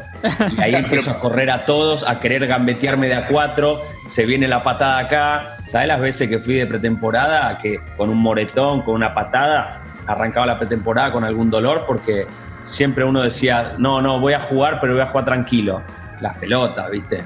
Y 0.57 0.59
ahí 0.59 0.75
empiezo 0.75 1.11
a 1.11 1.19
correr 1.19 1.49
a 1.49 1.63
todos, 1.63 2.05
a 2.05 2.19
querer 2.19 2.45
gambetearme 2.47 3.07
de 3.07 3.15
a 3.15 3.27
cuatro, 3.27 3.81
se 4.05 4.25
viene 4.25 4.49
la 4.49 4.61
patada 4.61 4.97
acá. 4.97 5.57
¿Sabes 5.67 5.87
las 5.87 6.01
veces 6.01 6.27
que 6.27 6.39
fui 6.39 6.55
de 6.55 6.65
pretemporada? 6.65 7.57
Que 7.59 7.79
con 7.95 8.09
un 8.09 8.17
moretón, 8.17 8.81
con 8.81 8.95
una 8.95 9.13
patada, 9.13 9.80
arrancaba 10.07 10.45
la 10.45 10.57
pretemporada 10.57 11.11
con 11.11 11.23
algún 11.23 11.49
dolor 11.49 11.83
porque 11.85 12.27
siempre 12.63 13.03
uno 13.03 13.21
decía, 13.21 13.75
no, 13.77 14.01
no, 14.01 14.19
voy 14.19 14.33
a 14.33 14.39
jugar, 14.39 14.79
pero 14.79 14.93
voy 14.93 15.01
a 15.01 15.07
jugar 15.07 15.25
tranquilo. 15.25 15.81
Las 16.19 16.37
pelotas, 16.37 16.89
¿viste? 16.89 17.23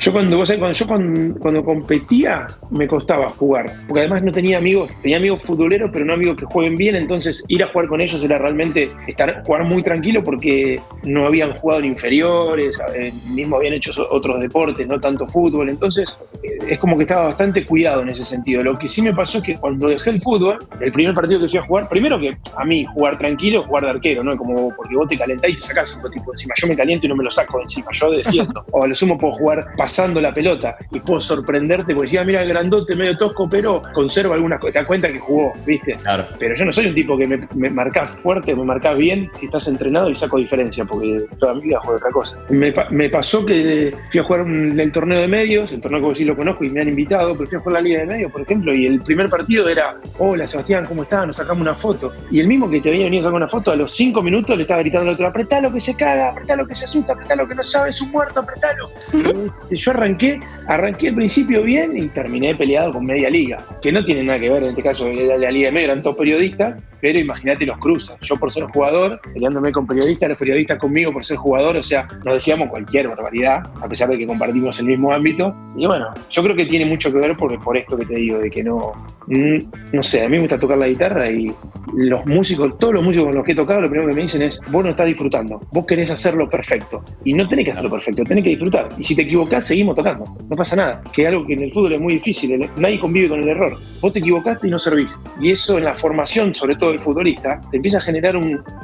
Yo 0.00 0.12
cuando, 0.12 0.36
vos 0.36 0.52
cuando 0.58 0.72
yo 0.72 0.86
cuando, 0.86 1.64
competía 1.64 2.46
me 2.70 2.86
costaba 2.86 3.28
jugar, 3.28 3.72
porque 3.86 4.00
además 4.00 4.22
no 4.22 4.32
tenía 4.32 4.58
amigos, 4.58 4.90
tenía 5.02 5.18
amigos 5.18 5.42
futboleros, 5.42 5.90
pero 5.92 6.04
no 6.04 6.14
amigos 6.14 6.36
que 6.36 6.44
jueguen 6.46 6.76
bien, 6.76 6.96
entonces 6.96 7.44
ir 7.48 7.62
a 7.62 7.68
jugar 7.68 7.88
con 7.88 8.00
ellos 8.00 8.22
era 8.22 8.38
realmente 8.38 8.90
estar, 9.06 9.42
jugar 9.44 9.64
muy 9.64 9.82
tranquilo 9.82 10.22
porque 10.22 10.80
no 11.04 11.26
habían 11.26 11.52
jugado 11.54 11.80
en 11.80 11.86
inferiores, 11.86 12.80
eh, 12.94 13.12
mismo 13.30 13.56
habían 13.56 13.74
hecho 13.74 13.92
otros 14.10 14.40
deportes, 14.40 14.86
no 14.86 14.98
tanto 15.00 15.26
fútbol, 15.26 15.68
entonces 15.68 16.18
eh, 16.42 16.58
es 16.68 16.78
como 16.78 16.96
que 16.96 17.04
estaba 17.04 17.26
bastante 17.26 17.64
cuidado 17.64 18.02
en 18.02 18.10
ese 18.10 18.24
sentido. 18.24 18.62
Lo 18.62 18.78
que 18.78 18.88
sí 18.88 19.02
me 19.02 19.14
pasó 19.14 19.38
es 19.38 19.44
que 19.44 19.56
cuando 19.56 19.88
dejé 19.88 20.10
el 20.10 20.20
fútbol, 20.20 20.58
el 20.80 20.92
primer 20.92 21.14
partido 21.14 21.40
que 21.40 21.48
fui 21.48 21.58
a 21.58 21.62
jugar, 21.62 21.88
primero 21.88 22.18
que 22.18 22.36
a 22.56 22.64
mí 22.64 22.84
jugar 22.84 23.18
tranquilo, 23.18 23.64
jugar 23.64 23.84
de 23.84 23.90
arquero, 23.90 24.24
¿no? 24.24 24.36
Como 24.36 24.74
porque 24.74 24.96
vos 24.96 25.08
te 25.08 25.18
calentás 25.18 25.50
y 25.50 25.56
te 25.56 25.62
sacás 25.62 26.00
un 26.02 26.10
tipo 26.10 26.32
encima. 26.32 26.54
Yo 26.56 26.66
me 26.66 26.76
caliento 26.76 27.06
y 27.06 27.08
no 27.08 27.16
me 27.16 27.24
lo 27.24 27.30
saco 27.30 27.60
encima, 27.60 27.88
yo 27.92 28.10
defiendo. 28.10 28.64
o 28.72 28.84
a 28.84 28.86
lo 28.86 28.94
sumo 28.94 29.18
puedo 29.18 29.34
jugar 29.34 29.66
pasando 29.92 30.22
la 30.22 30.32
pelota 30.32 30.74
y 30.90 31.00
puedo 31.00 31.20
sorprenderte 31.20 31.92
porque 31.94 32.06
decía, 32.06 32.22
ah, 32.22 32.24
mira 32.24 32.40
el 32.40 32.48
grandote 32.48 32.96
medio 32.96 33.14
tosco, 33.14 33.46
pero 33.46 33.82
conserva 33.92 34.34
algunas 34.34 34.58
cosas. 34.58 34.72
Te 34.72 34.78
das 34.78 34.86
cuenta 34.86 35.12
que 35.12 35.18
jugó, 35.18 35.52
¿viste? 35.66 35.96
Claro. 35.96 36.26
Pero 36.38 36.54
yo 36.54 36.64
no 36.64 36.72
soy 36.72 36.86
un 36.86 36.94
tipo 36.94 37.18
que 37.18 37.26
me, 37.26 37.46
me 37.54 37.68
marcás 37.68 38.12
fuerte, 38.12 38.56
me 38.56 38.64
marcás 38.64 38.96
bien 38.96 39.30
si 39.34 39.44
estás 39.44 39.68
entrenado 39.68 40.08
y 40.08 40.14
saco 40.14 40.38
diferencia, 40.38 40.86
porque 40.86 41.26
toda 41.38 41.52
mi 41.52 41.64
vida 41.64 41.78
juego 41.80 41.98
otra 41.98 42.10
cosa. 42.10 42.38
Me, 42.48 42.72
me 42.88 43.10
pasó 43.10 43.44
que 43.44 43.94
fui 44.10 44.20
a 44.20 44.24
jugar 44.24 44.46
el 44.48 44.92
torneo 44.92 45.20
de 45.20 45.28
medios, 45.28 45.70
el 45.72 45.82
torneo 45.82 46.08
que 46.08 46.14
sí 46.14 46.24
lo 46.24 46.36
conozco 46.36 46.64
y 46.64 46.70
me 46.70 46.80
han 46.80 46.88
invitado, 46.88 47.36
pero 47.36 47.50
fui 47.50 47.58
a 47.58 47.60
jugar 47.60 47.74
la 47.74 47.80
Liga 47.82 48.00
de 48.00 48.06
Medios, 48.06 48.32
por 48.32 48.40
ejemplo, 48.40 48.74
y 48.74 48.86
el 48.86 48.98
primer 49.02 49.28
partido 49.28 49.68
era, 49.68 49.98
hola 50.16 50.46
Sebastián, 50.46 50.86
¿cómo 50.86 51.02
estás? 51.02 51.26
Nos 51.26 51.36
sacamos 51.36 51.60
una 51.60 51.74
foto. 51.74 52.14
Y 52.30 52.40
el 52.40 52.48
mismo 52.48 52.70
que 52.70 52.80
te 52.80 52.88
había 52.88 53.04
venido 53.04 53.20
a 53.20 53.24
sacar 53.24 53.36
una 53.36 53.48
foto, 53.48 53.72
a 53.72 53.76
los 53.76 53.92
cinco 53.92 54.22
minutos 54.22 54.56
le 54.56 54.62
estaba 54.62 54.80
gritando 54.80 55.08
al 55.08 55.14
otro, 55.16 55.26
apretalo 55.26 55.70
que 55.70 55.80
se 55.80 55.94
caga, 55.94 56.30
apretalo 56.30 56.66
que 56.66 56.74
se 56.74 56.86
asusta, 56.86 57.12
apretalo 57.12 57.46
que 57.46 57.54
no 57.56 57.62
sabe, 57.62 57.90
es 57.90 58.00
un 58.00 58.10
muerto, 58.10 58.40
apretalo. 58.40 58.90
yo 59.76 59.90
arranqué, 59.92 60.40
arranqué 60.66 61.08
al 61.08 61.14
principio 61.14 61.62
bien 61.62 61.96
y 61.96 62.08
terminé 62.08 62.54
peleado 62.54 62.92
con 62.92 63.04
media 63.04 63.30
liga, 63.30 63.58
que 63.80 63.92
no 63.92 64.04
tiene 64.04 64.22
nada 64.22 64.38
que 64.38 64.50
ver 64.50 64.62
en 64.62 64.70
este 64.70 64.82
caso 64.82 65.06
de 65.06 65.38
la 65.38 65.50
Liga 65.50 65.66
de 65.66 65.72
Medios, 65.72 65.90
eran 65.90 66.02
todos 66.02 66.16
periodistas, 66.16 66.80
pero 67.02 67.18
imagínate 67.18 67.66
los 67.66 67.78
cruzas. 67.78 68.16
Yo 68.20 68.36
por 68.36 68.52
ser 68.52 68.62
jugador, 68.66 69.20
peleándome 69.34 69.72
con 69.72 69.88
periodistas, 69.88 70.28
los 70.28 70.38
periodistas 70.38 70.78
conmigo 70.78 71.12
por 71.12 71.24
ser 71.24 71.36
jugador, 71.36 71.76
o 71.76 71.82
sea, 71.82 72.06
nos 72.24 72.34
decíamos 72.34 72.70
cualquier 72.70 73.08
barbaridad, 73.08 73.68
a 73.82 73.88
pesar 73.88 74.08
de 74.08 74.16
que 74.16 74.26
compartimos 74.26 74.78
el 74.78 74.86
mismo 74.86 75.12
ámbito. 75.12 75.52
Y 75.76 75.84
bueno, 75.84 76.14
yo 76.30 76.42
creo 76.44 76.54
que 76.54 76.64
tiene 76.66 76.86
mucho 76.86 77.12
que 77.12 77.18
ver 77.18 77.36
por, 77.36 77.60
por 77.64 77.76
esto 77.76 77.96
que 77.96 78.06
te 78.06 78.14
digo, 78.14 78.38
de 78.38 78.48
que 78.48 78.62
no, 78.62 78.92
no 79.26 80.02
sé, 80.02 80.22
a 80.22 80.28
mí 80.28 80.36
me 80.36 80.42
gusta 80.42 80.60
tocar 80.60 80.78
la 80.78 80.86
guitarra 80.86 81.28
y 81.28 81.52
los 81.94 82.24
músicos, 82.24 82.78
todos 82.78 82.94
los 82.94 83.02
músicos 83.02 83.26
con 83.26 83.36
los 83.36 83.44
que 83.44 83.52
he 83.52 83.54
tocado, 83.54 83.80
lo 83.80 83.90
primero 83.90 84.08
que 84.08 84.14
me 84.14 84.22
dicen 84.22 84.42
es, 84.42 84.60
vos 84.70 84.84
no 84.84 84.90
estás 84.90 85.06
disfrutando, 85.06 85.60
vos 85.72 85.84
querés 85.86 86.10
hacerlo 86.10 86.48
perfecto. 86.48 87.02
Y 87.24 87.34
no 87.34 87.48
tenés 87.48 87.64
que 87.64 87.70
hacerlo 87.72 87.90
perfecto, 87.90 88.22
tenés 88.24 88.44
que 88.44 88.50
disfrutar. 88.50 88.88
Y 88.96 89.04
si 89.04 89.16
te 89.16 89.22
equivocás, 89.22 89.66
seguimos 89.66 89.96
tocando, 89.96 90.24
no 90.48 90.56
pasa 90.56 90.76
nada. 90.76 91.02
Que 91.12 91.22
es 91.22 91.28
algo 91.28 91.44
que 91.46 91.54
en 91.54 91.62
el 91.64 91.72
fútbol 91.72 91.94
es 91.94 92.00
muy 92.00 92.14
difícil, 92.14 92.70
nadie 92.76 93.00
convive 93.00 93.28
con 93.28 93.40
el 93.40 93.48
error. 93.48 93.76
Vos 94.00 94.12
te 94.12 94.20
equivocaste 94.20 94.68
y 94.68 94.70
no 94.70 94.78
servís. 94.78 95.18
Y 95.40 95.50
eso 95.50 95.78
en 95.78 95.84
la 95.84 95.94
formación, 95.94 96.54
sobre 96.54 96.76
todo 96.76 96.91
del 96.92 97.00
futbolista, 97.00 97.60
te 97.70 97.76
empieza 97.76 97.98
a 97.98 98.00
generar 98.00 98.36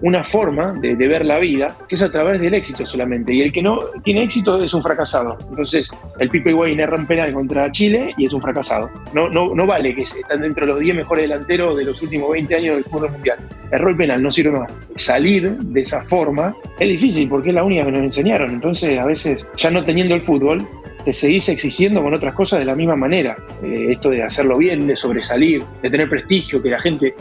una 0.03 0.25
forma 0.25 0.73
de, 0.73 0.95
ver 0.95 1.25
la 1.25 1.39
vida 1.39 1.77
que 1.89 1.95
es 1.95 2.03
a 2.03 2.11
través 2.11 2.41
del 2.41 2.55
éxito 2.55 2.85
solamente. 2.85 3.33
Y 3.33 3.43
el 3.43 3.53
que 3.53 3.63
no 3.63 3.79
tiene 4.03 4.25
éxito 4.25 4.63
es 4.63 4.75
un 4.75 4.83
fracasado. 4.83 5.37
Entonces, 5.49 5.91
el 6.19 6.29
Pipe 6.29 6.51
Higuaín 6.51 6.81
erra 6.81 6.97
un 6.97 7.07
penal 7.07 7.33
contra 7.33 7.71
Chile 7.71 8.15
y 8.17 8.27
es 8.27 8.33
un 8.33 8.43
fracasado. 8.43 8.91
No, 9.13 9.29
no, 9.29 9.55
no 9.55 9.67
vale 9.67 9.95
que 9.95 10.03
están 10.03 10.41
dentro 10.41 10.67
de 10.67 10.73
los 10.73 10.81
10 10.81 10.97
mejores 10.97 11.29
delanteros 11.29 11.77
de 11.77 11.85
los 11.85 12.03
últimos 12.03 12.31
20 12.31 12.55
años 12.55 12.75
del 12.77 12.85
fútbol 12.85 13.13
mundial. 13.13 13.39
Erró 13.71 13.91
el 13.91 13.97
penal, 13.97 14.23
no 14.23 14.31
sirve 14.31 14.59
más. 14.59 14.75
Salir 14.97 15.57
de 15.57 15.81
esa 15.81 16.03
forma 16.03 16.55
es 16.79 16.89
difícil 16.89 17.29
porque 17.29 17.51
es 17.51 17.55
la 17.55 17.65
única 17.65 17.85
que 17.85 17.93
nos 17.93 18.03
enseñaron. 18.03 18.51
Entonces, 18.53 18.99
a 18.99 19.07
veces, 19.07 19.47
ya 19.57 19.71
no 19.71 19.85
teniendo 19.85 20.15
el 20.15 20.21
fútbol, 20.21 20.67
te 21.09 21.15
seguís 21.15 21.49
exigiendo 21.49 22.03
con 22.03 22.13
otras 22.13 22.35
cosas 22.35 22.59
de 22.59 22.67
la 22.67 22.75
misma 22.75 22.95
manera. 22.95 23.39
Eh, 23.63 23.93
esto 23.93 24.11
de 24.11 24.23
hacerlo 24.23 24.59
bien, 24.59 24.87
de 24.87 24.95
sobresalir, 24.95 25.65
de 25.81 25.89
tener 25.89 26.07
prestigio, 26.07 26.63
que 26.63 26.69
la 26.69 26.79
gente 26.79 27.15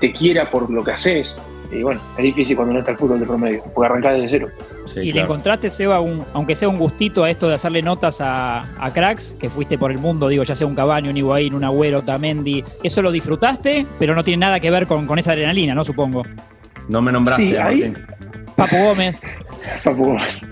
te, 0.00 0.12
quiera 0.12 0.50
por 0.50 0.68
lo 0.68 0.82
que 0.82 0.90
haces. 0.90 1.40
Y 1.70 1.84
bueno, 1.84 2.00
es 2.16 2.24
difícil 2.24 2.56
cuando 2.56 2.74
no 2.74 2.80
está 2.80 2.90
el 2.90 2.98
fútbol 2.98 3.20
de 3.20 3.26
promedio, 3.26 3.62
porque 3.72 3.86
arrancás 3.86 4.14
desde 4.14 4.28
cero. 4.28 4.48
y 4.96 5.12
le 5.12 5.20
encontraste, 5.20 5.70
Seba, 5.70 6.00
un, 6.00 6.24
aunque 6.32 6.56
sea 6.56 6.68
un 6.68 6.80
gustito 6.80 7.22
a 7.22 7.30
esto 7.30 7.46
de 7.46 7.54
hacerle 7.54 7.80
notas 7.80 8.18
a, 8.20 8.90
cracks, 8.92 9.36
que 9.38 9.48
fuiste 9.48 9.78
por 9.78 9.92
el 9.92 9.98
mundo, 9.98 10.26
digo, 10.26 10.42
ya 10.42 10.56
sea 10.56 10.66
un 10.66 10.74
Cabaño, 10.74 11.08
un 11.08 11.16
Higuaín, 11.16 11.54
un 11.54 11.62
Agüero, 11.62 12.02
Tamendi, 12.02 12.64
eso 12.82 13.02
lo 13.02 13.12
disfrutaste, 13.12 13.86
pero 14.00 14.16
no 14.16 14.24
tiene 14.24 14.40
nada 14.40 14.58
que 14.58 14.68
ver 14.72 14.88
con, 14.88 15.06
con 15.06 15.16
esa 15.16 15.30
adrenalina, 15.30 15.76
¿no? 15.76 15.84
Supongo. 15.84 16.24
No 16.88 17.00
me 17.02 17.12
nombraste, 17.12 17.56
ahí, 17.60 17.94
Papu 18.58 18.76
Gómez. 18.76 19.22
Papu 19.84 20.04
Gómez. 20.04 20.44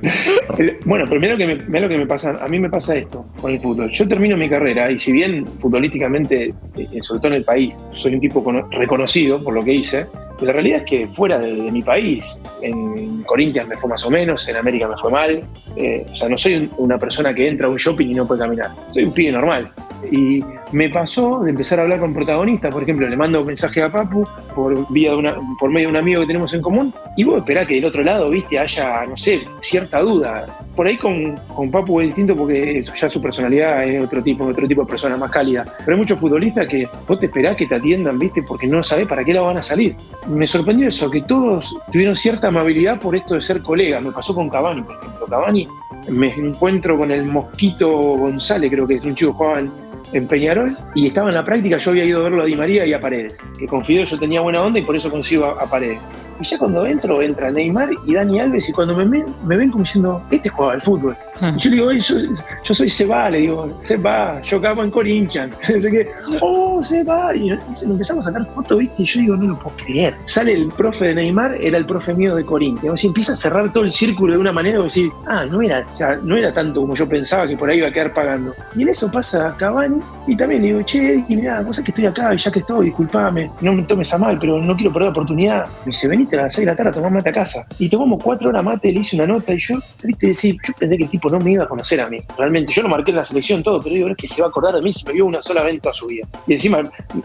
bueno, 0.85 1.07
primero 1.07 1.37
que 1.37 1.99
me, 1.99 2.07
pasa, 2.07 2.37
a 2.41 2.47
mí 2.47 2.61
me 2.61 2.71
pasa 2.71 2.95
esto 2.95 3.25
con 3.41 3.51
el 3.51 3.59
fútbol. 3.59 3.91
Yo 3.91 4.07
termino 4.07 4.37
mi 4.37 4.49
carrera 4.49 4.93
y 4.93 4.99
si 4.99 5.11
bien 5.11 5.45
futbolísticamente, 5.59 6.55
eh, 6.77 6.89
sobre 7.01 7.19
todo 7.19 7.33
en 7.33 7.39
el 7.39 7.45
país, 7.45 7.77
soy 7.95 8.15
un 8.15 8.21
tipo 8.21 8.45
reconocido 8.71 9.43
por 9.43 9.55
lo 9.55 9.65
que 9.65 9.75
hice, 9.75 10.07
la 10.41 10.53
realidad 10.53 10.79
es 10.79 10.85
que 10.85 11.09
fuera 11.09 11.39
de, 11.39 11.53
mi 11.71 11.83
país, 11.83 12.41
en 12.63 13.23
Corinthians 13.23 13.69
me 13.69 13.77
fue 13.77 13.91
más 13.91 14.05
o 14.05 14.11
menos, 14.11 14.47
en 14.49 14.57
América 14.57 14.89
me 14.89 14.97
fue 14.97 15.11
mal. 15.11 15.45
Eh, 15.77 16.05
o 16.11 16.17
sea, 16.17 16.29
no 16.29 16.37
soy 16.37 16.71
una 16.77 16.99
persona 16.99 17.35
que 17.35 17.49
entra 17.49 17.67
a 17.67 17.71
un 17.71 17.77
shopping 17.77 18.09
y 18.09 18.15
no 18.15 18.27
puede 18.27 18.41
caminar. 18.41 18.71
Soy 18.93 19.05
un 19.05 19.13
pibe 19.13 19.33
normal. 19.33 19.71
Y 20.11 20.43
me 20.73 20.91
pasó 20.91 21.41
de 21.41 21.51
empezar 21.51 21.79
a 21.79 21.83
hablar 21.83 22.01
con 22.01 22.13
protagonistas, 22.13 22.73
por 22.73 22.83
ejemplo, 22.83 23.09
le 23.09 23.17
mando 23.17 23.41
un 23.41 23.47
mensaje 23.47 23.83
a 23.83 23.91
Papu 23.91 24.27
por, 24.55 24.93
vía 24.93 25.13
de 25.13 25.17
una, 25.17 25.37
por 25.59 25.71
medio 25.71 25.89
de 25.89 25.93
un 25.93 25.97
amigo 25.97 26.21
que 26.21 26.27
tenemos 26.27 26.53
en 26.55 26.61
común, 26.61 26.93
y 27.17 27.25
vos 27.25 27.39
esperás 27.39 27.67
que 27.67 27.77
del 27.77 27.85
otro 27.87 28.03
lado, 28.03 28.29
viste, 28.31 28.59
haya, 28.59 29.07
no 29.07 29.17
sé, 29.17 29.43
cierta 29.61 30.01
duda. 30.01 30.47
Por 30.75 30.87
ahí 30.87 30.99
con, 30.99 31.35
con 31.55 31.71
Papu 31.71 32.01
es 32.01 32.09
distinto 32.09 32.37
porque 32.37 32.83
ya 32.83 33.09
su 33.09 33.23
personalidad 33.23 33.85
es 33.85 34.05
otro 34.05 34.23
tipo, 34.23 34.45
otro 34.47 34.69
tipo 34.69 34.83
de 34.83 34.89
persona 34.89 35.17
más 35.17 35.31
cálida. 35.31 35.65
Pero 35.79 35.93
hay 35.93 35.99
muchos 35.99 36.19
futbolistas 36.19 36.69
que 36.69 36.87
vos 37.09 37.19
te 37.19 37.27
esperás 37.27 37.57
que 37.57 37.67
te 37.67 37.77
atiendan, 37.77 38.19
viste, 38.19 38.43
porque 38.43 38.67
no 38.67 38.83
sabés 38.83 39.07
para 39.07 39.25
qué 39.25 39.33
lado 39.33 39.47
van 39.47 39.59
a 39.59 39.63
salir. 39.63 39.97
Me 40.29 40.47
sorprendió 40.47 40.89
eso, 40.89 41.11
que 41.11 41.23
todos 41.23 41.77
tuvieron 41.93 42.17
cierta 42.17 42.49
amabilidad 42.49 42.99
por 42.99 43.15
esto 43.15 43.35
de 43.35 43.41
ser 43.41 43.63
colegas. 43.63 44.05
Me 44.05 44.11
pasó 44.11 44.35
con 44.35 44.49
Cavani, 44.49 44.83
por 44.83 44.97
ejemplo. 44.97 45.27
Cavani 45.27 45.69
me 46.09 46.33
encuentro 46.35 46.99
con 46.99 47.11
el 47.11 47.25
Mosquito 47.25 47.89
González, 47.89 48.71
creo 48.71 48.87
que 48.87 48.95
es 48.95 49.05
un 49.05 49.15
chico 49.15 49.33
joven 49.33 49.71
en 50.13 50.27
Peñarol 50.27 50.77
y 50.95 51.09
estaba 51.09 51.29
en 51.29 51.35
la 51.35 51.45
práctica, 51.45 51.79
yo 51.79 51.91
había 51.91 52.05
ido 52.05 52.21
a 52.21 52.25
verlo 52.25 52.43
a 52.43 52.47
Di 52.47 52.55
María 52.55 52.87
y 52.87 52.93
a 52.93 53.01
Paredes, 53.01 53.35
que 53.59 53.67
con 53.67 53.85
Fideo 53.85 54.05
yo 54.05 54.19
tenía 54.19 54.41
buena 54.41 54.63
onda 54.63 54.79
y 54.79 54.83
por 54.83 54.97
eso 54.97 55.11
consigo 55.11 55.47
a 55.47 55.67
Paredes. 55.67 55.99
Y 56.41 56.45
ya 56.45 56.59
cuando 56.59 56.87
entro, 56.87 57.23
entra 57.23 57.51
Neymar 57.51 57.91
y 58.07 58.15
Dani 58.15 58.41
Alves, 58.41 58.69
y 58.69 58.73
cuando 58.73 58.95
me 58.95 59.05
ven, 59.05 59.27
me 59.45 59.57
ven 59.57 59.71
como 59.71 59.85
diciendo, 59.85 60.23
este 60.31 60.49
jugaba 60.49 60.75
al 60.75 60.83
fútbol. 60.83 61.17
Y 61.41 61.61
yo 61.61 61.71
le 61.71 61.77
digo, 61.77 61.93
yo, 61.93 62.17
yo 62.65 62.75
soy 62.75 62.89
Seba, 62.89 63.31
le 63.31 63.39
digo, 63.39 63.71
Seba, 63.81 64.41
yo 64.43 64.59
acabo 64.59 64.83
en 64.83 64.91
Corinthians. 64.91 65.55
Así 65.63 65.91
que, 65.91 66.09
oh, 66.41 66.83
Seba. 66.83 67.35
Y 67.35 67.51
nos 67.51 67.83
empezamos 67.83 68.27
a 68.27 68.33
sacar 68.33 68.47
fotos, 68.55 68.79
¿viste? 68.79 69.03
Y 69.03 69.07
yo 69.07 69.21
digo, 69.21 69.37
no 69.37 69.47
lo 69.49 69.59
puedo 69.59 69.77
creer. 69.77 70.15
Sale 70.25 70.53
el 70.53 70.69
profe 70.69 71.07
de 71.07 71.15
Neymar, 71.15 71.57
era 71.61 71.79
el 71.79 71.87
profe 71.87 72.15
mío 72.15 72.35
de 72.35 72.45
Corinthians. 72.45 73.05
Y 73.05 73.09
empieza 73.09 73.33
a 73.33 73.37
cerrar 73.37 73.73
todo 73.73 73.85
el 73.85 73.93
círculo 73.93 74.33
de 74.33 74.39
una 74.39 74.53
manera, 74.53 74.79
y 74.79 74.83
decir, 74.83 75.11
ah, 75.27 75.47
no 75.47 75.63
era, 75.63 75.87
ya, 75.97 76.17
no 76.23 76.37
era 76.37 76.53
tanto 76.53 76.81
como 76.81 76.95
yo 76.95 77.09
pensaba 77.09 77.47
que 77.47 77.57
por 77.57 77.71
ahí 77.71 77.79
iba 77.79 77.89
a 77.89 77.93
quedar 77.93 78.13
pagando. 78.13 78.55
Y 78.75 78.83
en 78.83 78.89
eso 78.89 79.11
pasa 79.11 79.55
Cavani, 79.59 80.01
y 80.27 80.37
también 80.37 80.63
le 80.63 80.69
digo, 80.69 80.83
che, 80.83 81.25
y 81.29 81.37
mirá, 81.37 81.61
vos 81.63 81.77
sabés 81.77 81.87
que 81.87 81.91
estoy 81.93 82.07
acá, 82.07 82.35
y 82.35 82.39
ya 82.39 82.51
que 82.51 82.61
estoy, 82.61 82.87
disculpame, 82.87 83.51
no 83.61 83.73
me 83.73 83.83
tomes 83.83 84.13
a 84.13 84.19
mal, 84.19 84.39
pero 84.39 84.61
no 84.61 84.75
quiero 84.75 84.93
perder 84.93 85.07
la 85.07 85.11
oportunidad. 85.11 85.67
Y 85.85 85.91
dice, 85.91 86.09
vení 86.09 86.26
a 86.35 86.43
las 86.43 86.55
6 86.55 86.67
de 86.67 86.73
la 86.73 86.77
tarde 86.77 86.93
tomar 86.93 87.13
mate 87.13 87.31
a 87.31 87.33
casa. 87.33 87.67
Y 87.79 87.89
tomamos 87.89 88.23
cuatro 88.23 88.49
horas 88.49 88.65
mate, 88.65 88.91
le 88.91 89.01
hice 89.01 89.17
una 89.17 89.27
nota 89.27 89.55
y 89.55 89.61
yo, 89.61 89.77
viste, 90.03 90.29
decir, 90.29 90.57
yo 90.67 90.75
pensé 90.75 90.97
que 90.97 91.05
el 91.05 91.11
tipo 91.11 91.29
no 91.31 91.39
me 91.39 91.53
iba 91.53 91.65
a 91.65 91.69
conocer 91.69 92.01
a 92.01 92.09
mí. 92.09 92.19
Realmente, 92.37 92.73
yo 92.73 92.83
lo 92.83 92.89
marqué 92.89 93.13
en 93.13 93.19
la 93.19 93.25
selección 93.25 93.63
todo, 93.63 93.81
pero 93.81 93.95
digo, 93.95 94.09
es 94.09 94.17
que 94.17 94.27
se 94.27 94.43
va 94.43 94.49
a 94.49 94.51
acordar 94.51 94.75
de 94.75 94.83
mí 94.83 94.93
si 94.93 95.05
me 95.07 95.13
vio 95.13 95.27
una 95.27 95.41
sola 95.41 95.63
vez 95.63 95.75
en 95.75 95.81
toda 95.81 95.95
su 95.95 96.07
vida. 96.07 96.27
Y 96.47 96.55
encima 96.55 96.83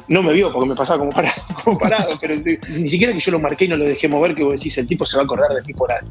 no 0.07 0.21
me 0.21 0.33
vio 0.33 0.51
porque 0.53 0.69
me 0.69 0.75
pasaba 0.75 0.99
como 0.99 1.11
parado, 1.11 1.41
como 1.63 1.79
parado 1.79 2.11
pero 2.19 2.35
ni 2.35 2.87
siquiera 2.87 3.13
que 3.13 3.19
yo 3.19 3.31
lo 3.31 3.39
marqué 3.39 3.65
y 3.65 3.67
no 3.69 3.77
lo 3.77 3.85
dejé 3.85 4.07
mover, 4.07 4.35
que 4.35 4.43
vos 4.43 4.53
decís, 4.53 4.77
el 4.77 4.87
tipo 4.87 5.05
se 5.05 5.17
va 5.17 5.23
a 5.23 5.25
acordar 5.25 5.51
de 5.53 5.61
mí 5.63 5.73
por 5.73 5.91
algo. 5.91 6.09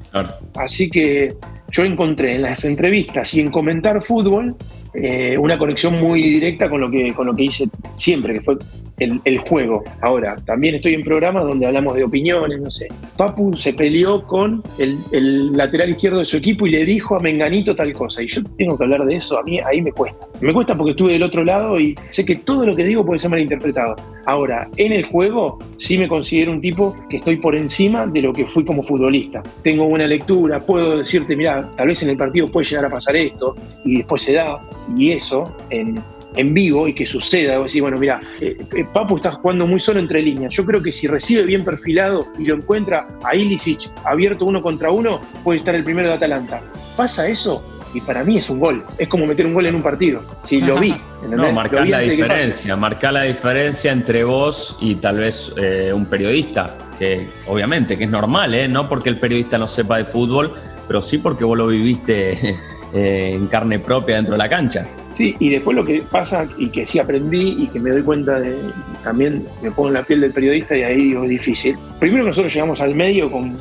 Así 0.56 0.90
que 0.90 1.36
yo 1.70 1.84
encontré 1.84 2.34
en 2.34 2.42
las 2.42 2.64
entrevistas 2.64 3.32
y 3.34 3.40
en 3.40 3.50
comentar 3.50 4.02
fútbol 4.02 4.56
eh, 4.94 5.36
una 5.38 5.56
conexión 5.58 6.00
muy 6.00 6.22
directa 6.22 6.68
con 6.68 6.80
lo 6.80 6.90
que, 6.90 7.12
con 7.14 7.26
lo 7.26 7.34
que 7.34 7.44
hice 7.44 7.68
siempre, 7.94 8.34
que 8.34 8.40
fue 8.40 8.56
el, 9.00 9.38
juego. 9.38 9.82
Ahora, 10.02 10.36
también 10.44 10.74
estoy 10.74 10.94
en 10.94 11.02
programas 11.02 11.44
donde 11.44 11.66
hablamos 11.66 11.94
de 11.94 12.04
opiniones, 12.04 12.60
no 12.60 12.70
sé. 12.70 12.88
Papu 13.16 13.56
se 13.56 13.72
peleó 13.72 14.22
con 14.26 14.62
el, 14.78 15.56
lateral 15.56 15.90
izquierdo 15.90 16.18
de 16.18 16.26
su 16.26 16.36
equipo 16.36 16.66
y 16.66 16.70
le 16.70 16.84
dijo 16.84 17.16
a 17.16 17.20
Menganito 17.20 17.74
tal 17.74 17.92
cosa. 17.92 18.22
Y 18.22 18.28
yo 18.28 18.42
tengo 18.58 18.76
que 18.76 18.84
hablar 18.84 19.04
de 19.06 19.16
eso, 19.16 19.38
a 19.38 19.42
mí 19.42 19.58
ahí 19.60 19.80
me 19.80 19.92
cuesta. 19.92 20.26
Me 20.40 20.52
cuesta 20.52 20.76
porque 20.76 20.90
estuve 20.90 21.14
del 21.14 21.22
otro 21.22 21.44
lado 21.44 21.80
y 21.80 21.94
sé 22.10 22.24
que 22.24 22.36
todo 22.36 22.66
lo 22.66 22.76
que 22.76 22.84
digo 22.84 23.04
puede 23.04 23.18
ser 23.18 23.30
malinterpretado. 23.30 23.96
Ahora, 24.26 24.68
en 24.76 24.92
el 24.92 25.04
juego 25.04 25.58
sí 25.78 25.98
me 25.98 26.08
considero 26.08 26.52
un 26.52 26.60
tipo 26.60 26.94
que 27.08 27.16
estoy 27.16 27.36
por 27.36 27.56
encima 27.56 28.06
de 28.06 28.22
lo 28.22 28.32
que 28.32 28.46
fui 28.46 28.64
como 28.64 28.82
futbolista. 28.82 29.42
Tengo 29.62 29.86
buena 29.86 30.06
lectura, 30.06 30.60
puedo 30.60 30.98
decirte, 30.98 31.34
mira, 31.36 31.70
tal 31.76 31.88
vez 31.88 32.02
en 32.02 32.10
el 32.10 32.16
partido 32.16 32.50
puede 32.50 32.66
llegar 32.66 32.84
a 32.84 32.90
pasar 32.90 33.16
esto 33.16 33.56
y 33.84 33.98
después 33.98 34.22
se 34.22 34.34
da. 34.34 34.60
Y 34.96 35.12
eso 35.12 35.56
en 35.70 36.02
en 36.36 36.54
vivo 36.54 36.88
y 36.88 36.94
que 36.94 37.06
suceda. 37.06 37.58
Vos 37.58 37.66
decís, 37.70 37.82
bueno, 37.82 37.98
mira, 37.98 38.20
eh, 38.40 38.56
eh, 38.76 38.84
Papu 38.92 39.16
está 39.16 39.32
jugando 39.32 39.66
muy 39.66 39.80
solo 39.80 40.00
entre 40.00 40.22
líneas. 40.22 40.54
Yo 40.54 40.64
creo 40.64 40.82
que 40.82 40.92
si 40.92 41.06
recibe 41.06 41.42
bien 41.42 41.64
perfilado 41.64 42.26
y 42.38 42.46
lo 42.46 42.54
encuentra 42.54 43.08
a 43.24 43.34
Ilicic 43.34 43.90
abierto 44.04 44.44
uno 44.44 44.62
contra 44.62 44.90
uno, 44.90 45.20
puede 45.42 45.58
estar 45.58 45.74
el 45.74 45.84
primero 45.84 46.08
de 46.08 46.14
Atalanta. 46.14 46.62
¿Pasa 46.96 47.28
eso? 47.28 47.62
y 47.92 48.00
para 48.00 48.22
mí 48.22 48.38
es 48.38 48.48
un 48.50 48.60
gol. 48.60 48.84
Es 48.98 49.08
como 49.08 49.26
meter 49.26 49.44
un 49.46 49.52
gol 49.54 49.66
en 49.66 49.74
un 49.74 49.82
partido. 49.82 50.22
Si 50.44 50.60
lo 50.60 50.78
vi. 50.78 50.94
No, 51.28 51.52
marcar 51.52 51.86
la 51.86 51.98
diferencia, 51.98 52.76
marcar 52.76 53.12
la 53.12 53.22
diferencia 53.24 53.92
entre 53.92 54.24
vos 54.24 54.78
y 54.80 54.94
tal 54.94 55.18
vez 55.18 55.52
eh, 55.58 55.92
un 55.92 56.06
periodista, 56.06 56.78
que 56.98 57.28
obviamente 57.46 57.98
que 57.98 58.04
es 58.04 58.10
normal, 58.10 58.54
¿eh? 58.54 58.68
no 58.68 58.88
porque 58.88 59.10
el 59.10 59.18
periodista 59.18 59.58
no 59.58 59.68
sepa 59.68 59.98
de 59.98 60.06
fútbol, 60.06 60.54
pero 60.88 61.02
sí 61.02 61.18
porque 61.18 61.44
vos 61.44 61.58
lo 61.58 61.66
viviste 61.66 62.56
eh, 62.92 63.32
en 63.34 63.46
carne 63.46 63.78
propia 63.78 64.16
dentro 64.16 64.34
de 64.34 64.38
la 64.38 64.48
cancha. 64.48 64.86
Sí, 65.12 65.34
y 65.38 65.50
después 65.50 65.76
lo 65.76 65.84
que 65.84 66.02
pasa 66.02 66.46
y 66.56 66.68
que 66.68 66.86
sí 66.86 66.98
aprendí 66.98 67.62
y 67.62 67.66
que 67.68 67.80
me 67.80 67.90
doy 67.90 68.02
cuenta 68.02 68.38
de, 68.38 68.56
también 69.02 69.44
me 69.62 69.70
pongo 69.70 69.88
en 69.88 69.94
la 69.94 70.02
piel 70.02 70.20
del 70.20 70.32
periodista 70.32 70.76
y 70.76 70.82
ahí 70.82 70.96
digo, 70.96 71.24
es 71.24 71.30
difícil. 71.30 71.76
Primero 71.98 72.24
nosotros 72.24 72.52
llegamos 72.52 72.80
al 72.80 72.94
medio 72.94 73.30
con, 73.30 73.58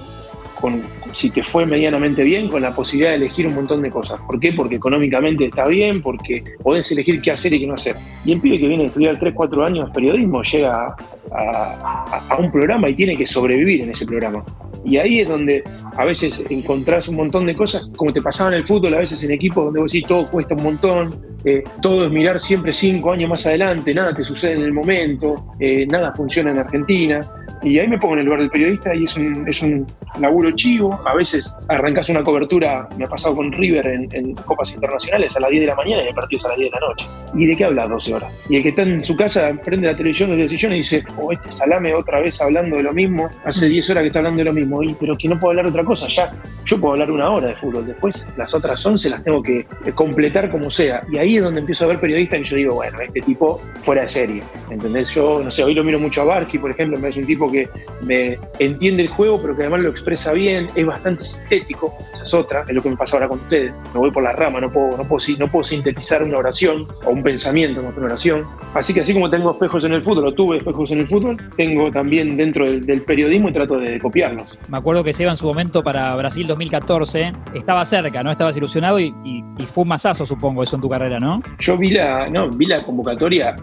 con, 0.60 0.84
si 1.14 1.30
te 1.32 1.44
fue 1.44 1.66
medianamente 1.66 2.24
bien, 2.24 2.50
con 2.50 2.62
la 2.62 2.74
posibilidad 2.74 3.12
de 3.12 3.18
elegir 3.18 3.48
un 3.48 3.56
montón 3.56 3.82
de 3.82 3.90
cosas. 3.90 4.20
¿Por 4.28 4.40
qué? 4.40 4.54
Porque 4.54 4.76
económicamente 4.76 5.46
está 5.46 5.68
bien, 5.68 6.02
porque 6.02 6.44
podés 6.62 6.92
elegir 6.92 7.22
qué 7.22 7.32
hacer 7.32 7.54
y 7.54 7.60
qué 7.60 7.68
no 7.68 7.74
hacer. 7.74 7.96
Y 8.26 8.34
el 8.34 8.42
pibe 8.42 8.60
que 8.60 8.68
viene 8.68 8.84
a 8.84 8.88
estudiar 8.88 9.20
3, 9.20 9.34
4 9.34 9.66
años 9.66 9.90
periodismo 9.92 10.44
llega 10.44 10.96
a, 11.32 12.38
un 12.40 12.52
programa 12.52 12.90
y 12.90 12.96
tiene 12.96 13.16
que 13.16 13.26
sobrevivir 13.26 13.82
en 13.82 13.92
ese 13.92 14.06
programa. 14.06 14.44
Y 14.84 14.98
ahí 14.98 15.20
es 15.20 15.28
donde 15.28 15.64
a 15.98 16.06
veces 16.06 16.44
encontrás 16.50 17.08
un 17.08 17.18
montón 17.18 17.46
de 17.46 17.56
cosas, 17.56 17.90
como 17.98 18.14
te 18.14 18.22
pasaba 18.22 18.52
en 18.52 18.58
el 18.58 18.64
fútbol, 18.64 18.94
a 18.94 19.00
veces 19.00 19.24
en 19.24 19.32
equipos 19.32 19.66
donde 19.66 19.82
vos 19.82 19.92
decís 19.92 20.08
todo 20.08 20.30
cuesta 20.30 20.56
un 20.56 20.64
montón, 20.64 21.30
eh, 21.46 21.64
todo 21.82 22.06
es 22.06 22.12
mirar 22.12 22.40
siempre 22.40 22.74
cinco 22.74 23.12
años 23.12 23.30
más 23.30 23.46
adelante, 23.46 23.94
nada 23.94 24.14
te 24.14 24.24
sucede 24.24 24.54
en 24.54 24.64
el 24.64 24.74
momento, 24.74 25.46
eh, 25.60 25.86
nada 25.88 26.14
funciona 26.14 26.52
en 26.52 26.60
Argentina. 26.60 27.22
Y 27.62 27.78
ahí 27.78 27.90
me 27.90 27.98
pongo 27.98 28.14
en 28.14 28.20
el 28.20 28.26
lugar 28.26 28.40
del 28.40 28.50
periodista 28.50 28.96
y 28.96 29.04
es 29.04 29.18
un, 29.18 29.46
es 29.48 29.62
un 29.62 29.86
laburo 30.20 30.52
chivo. 30.52 30.98
A 31.06 31.14
veces 31.14 31.54
arrancas 31.68 32.08
una 32.10 32.24
cobertura, 32.24 32.88
me 32.98 33.04
ha 33.04 33.08
pasado 33.08 33.36
con 33.36 33.52
River 33.52 33.86
en, 33.86 34.34
copas 34.34 34.74
internacionales 34.74 35.36
a 35.36 35.42
las 35.42 35.50
10 35.50 35.62
de 35.62 35.68
la 35.68 35.76
mañana 35.76 36.04
y 36.04 36.08
el 36.08 36.14
partido 36.14 36.38
es 36.38 36.46
a 36.46 36.50
las 36.50 36.58
10 36.58 36.72
de 36.72 36.80
la 36.80 36.88
noche. 36.88 37.08
¿Y 37.36 37.46
de 37.48 37.58
qué 37.58 37.66
hablas 37.66 37.90
12 37.90 38.14
horas? 38.14 38.34
Y 38.50 38.56
el 38.58 38.64
que 38.64 38.70
está 38.70 38.84
en 38.84 39.04
su 39.04 39.16
casa 39.18 39.52
prende 39.64 39.88
la 39.88 39.96
televisión 39.96 40.32
el 40.32 40.50
sillón 40.50 40.72
y 40.74 40.78
dice, 40.78 41.04
oh, 41.18 41.32
este 41.32 41.52
salame 41.52 41.94
otra 41.94 42.20
vez 42.22 42.42
hablando 42.42 42.78
de 42.78 42.84
lo 42.84 42.94
mismo, 42.94 43.30
hace 43.46 43.68
10 43.68 43.90
horas 43.92 44.02
que 44.04 44.08
está 44.08 44.20
hablando 44.20 44.40
de 44.40 44.46
lo 44.46 44.54
mismo, 44.54 44.84
y, 44.84 44.94
pero 44.94 45.16
que 45.16 45.28
no 45.28 45.40
puedo 45.40 45.52
hablar 45.52 45.68
otra 45.68 45.84
cosa, 45.84 46.08
ya, 46.08 46.34
yo 46.66 46.80
puedo 46.80 46.94
hablar 46.94 47.12
una 47.12 47.30
hora 47.30 47.48
de 47.48 47.56
fútbol, 47.56 47.88
después 47.88 48.28
las 48.38 48.54
otras 48.54 48.86
11 48.86 49.10
las 49.10 49.24
tengo 49.24 49.42
que 49.42 49.66
completar 49.96 50.50
como 50.52 50.70
sea. 50.70 51.04
Y 51.12 51.18
ahí 51.18 51.38
es 51.38 51.44
donde 51.44 51.62
empiezo 51.62 51.86
a 51.86 51.88
ver 51.88 52.00
periodistas 52.00 52.40
y 52.40 52.44
yo 52.44 52.56
digo, 52.56 52.76
bueno, 52.76 53.00
este 53.00 53.22
tipo 53.22 53.62
fuera 53.82 54.04
de 54.04 54.10
serie, 54.10 54.44
¿entendés? 54.70 55.14
Yo, 55.14 55.42
no 55.44 55.50
sé, 55.52 55.64
hoy 55.64 55.74
lo 55.74 55.84
miro 55.84 56.00
mucho 56.00 56.22
a 56.22 56.26
Barky, 56.26 56.58
por 56.58 56.72
ejemplo, 56.72 56.98
me 56.98 57.02
parece 57.02 57.22
un 57.22 57.28
tipo 57.28 57.52
que 57.52 57.70
me 58.02 58.38
entiende 58.60 59.04
el 59.04 59.10
juego, 59.10 59.42
pero 59.42 59.56
que 59.56 59.64
además 59.64 59.82
lo 59.82 59.90
expresa 59.90 60.34
bien, 60.34 60.70
es 60.76 60.86
bastante 60.86 61.24
estético, 61.24 61.98
esa 62.14 62.24
es 62.24 62.34
otra, 62.34 62.66
es 62.68 62.74
lo 62.74 62.82
que 62.82 62.90
me 62.90 62.98
pasa 62.98 63.18
ahora 63.18 63.28
con 63.28 63.40
ustedes. 63.40 63.74
Me 63.94 64.00
voy 64.00 64.12
por 64.12 64.24
la 64.24 64.34
rama, 64.34 64.62
no 64.62 64.72
puedo, 64.72 64.98
no 64.98 65.04
puedo, 65.04 65.20
no 65.38 65.48
puedo 65.48 65.64
sintetizar 65.64 66.24
una 66.24 66.38
oración 66.38 66.88
o 67.06 67.10
un 67.10 67.24
pensamiento 67.24 67.82
con 67.82 67.94
una 67.98 68.06
oración. 68.06 68.46
Así 68.74 68.94
que 68.94 69.02
así 69.02 69.14
como 69.14 69.30
tengo 69.30 69.52
espejos 69.52 69.84
en 69.84 69.94
el 69.94 70.02
fútbol, 70.02 70.28
o 70.28 70.34
tuve 70.34 70.58
espejos 70.58 70.92
en 70.92 70.99
el 71.00 71.08
fútbol, 71.08 71.38
tengo 71.56 71.92
también 71.92 72.38
dentro 72.38 72.66
del, 72.66 73.02
periodismo 73.04 73.50
y 73.50 73.54
trato 73.54 73.78
de 73.80 74.00
copiarlos. 74.00 74.58
Me 74.70 74.78
acuerdo 74.78 75.04
que 75.04 75.14
Seba 75.14 75.32
en 75.32 75.38
su 75.38 75.48
momento 75.48 75.84
para 75.84 76.16
Brasil 76.16 76.46
2014 76.48 77.34
estaba 77.54 77.86
cerca, 77.86 78.24
¿no? 78.24 78.32
Estabas 78.32 78.56
ilusionado 78.58 79.00
y, 79.00 79.44
fue 79.66 79.84
un 79.84 79.90
masazo, 79.90 80.26
supongo, 80.26 80.64
eso 80.64 80.78
en 80.78 80.82
tu 80.82 80.90
carrera, 80.90 81.20
¿no? 81.20 81.44
Yo 81.60 81.78
vi 81.78 81.90
la, 81.90 82.28
no, 82.28 82.50
vi 82.50 82.66
la 82.66 82.82
convocatoria, 82.82 83.56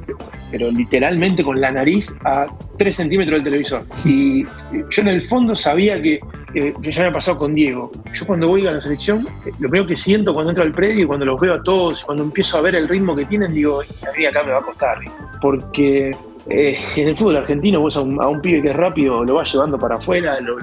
pero 0.50 0.70
literalmente 0.70 1.42
con 1.42 1.60
la 1.60 1.72
nariz 1.72 2.16
a 2.24 2.46
3 2.78 2.94
centímetros 2.94 3.42
del 3.42 3.44
televisor. 3.44 3.84
Y 4.04 4.44
yo 4.44 5.02
en 5.02 5.08
el 5.08 5.22
fondo 5.22 5.54
sabía 5.54 6.00
que, 6.00 6.20
ya 6.54 7.02
me 7.02 7.08
ha 7.08 7.12
pasado 7.12 7.38
con 7.38 7.54
Diego. 7.54 7.90
Yo 8.12 8.26
cuando 8.26 8.48
voy 8.48 8.66
a 8.66 8.72
la 8.72 8.80
selección, 8.80 9.26
lo 9.58 9.68
primero 9.68 9.86
que 9.86 9.96
siento 9.96 10.32
cuando 10.32 10.50
entro 10.50 10.64
al 10.64 10.72
predio 10.72 11.04
y 11.04 11.06
cuando 11.06 11.26
los 11.26 11.40
veo 11.40 11.54
a 11.54 11.62
todos, 11.62 12.04
cuando 12.04 12.22
empiezo 12.22 12.58
a 12.58 12.60
ver 12.60 12.76
el 12.76 12.88
ritmo 12.88 13.16
que 13.16 13.24
tienen, 13.24 13.52
digo, 13.52 13.80
a 13.80 14.16
mí 14.16 14.24
acá 14.24 14.42
me 14.44 14.52
va 14.52 14.58
a 14.58 14.62
costar. 14.62 14.98
Porque 15.40 16.12
eh, 16.48 16.78
en 16.96 17.08
el 17.08 17.16
fútbol 17.16 17.36
argentino 17.36 17.80
vos 17.80 17.96
a 17.96 18.00
un, 18.02 18.40
pibe 18.40 18.62
que 18.62 18.70
es 18.70 18.76
rápido 18.76 19.24
lo 19.24 19.34
vas 19.34 19.52
llevando 19.52 19.78
para 19.78 19.96
afuera, 19.96 20.40
lo, 20.40 20.56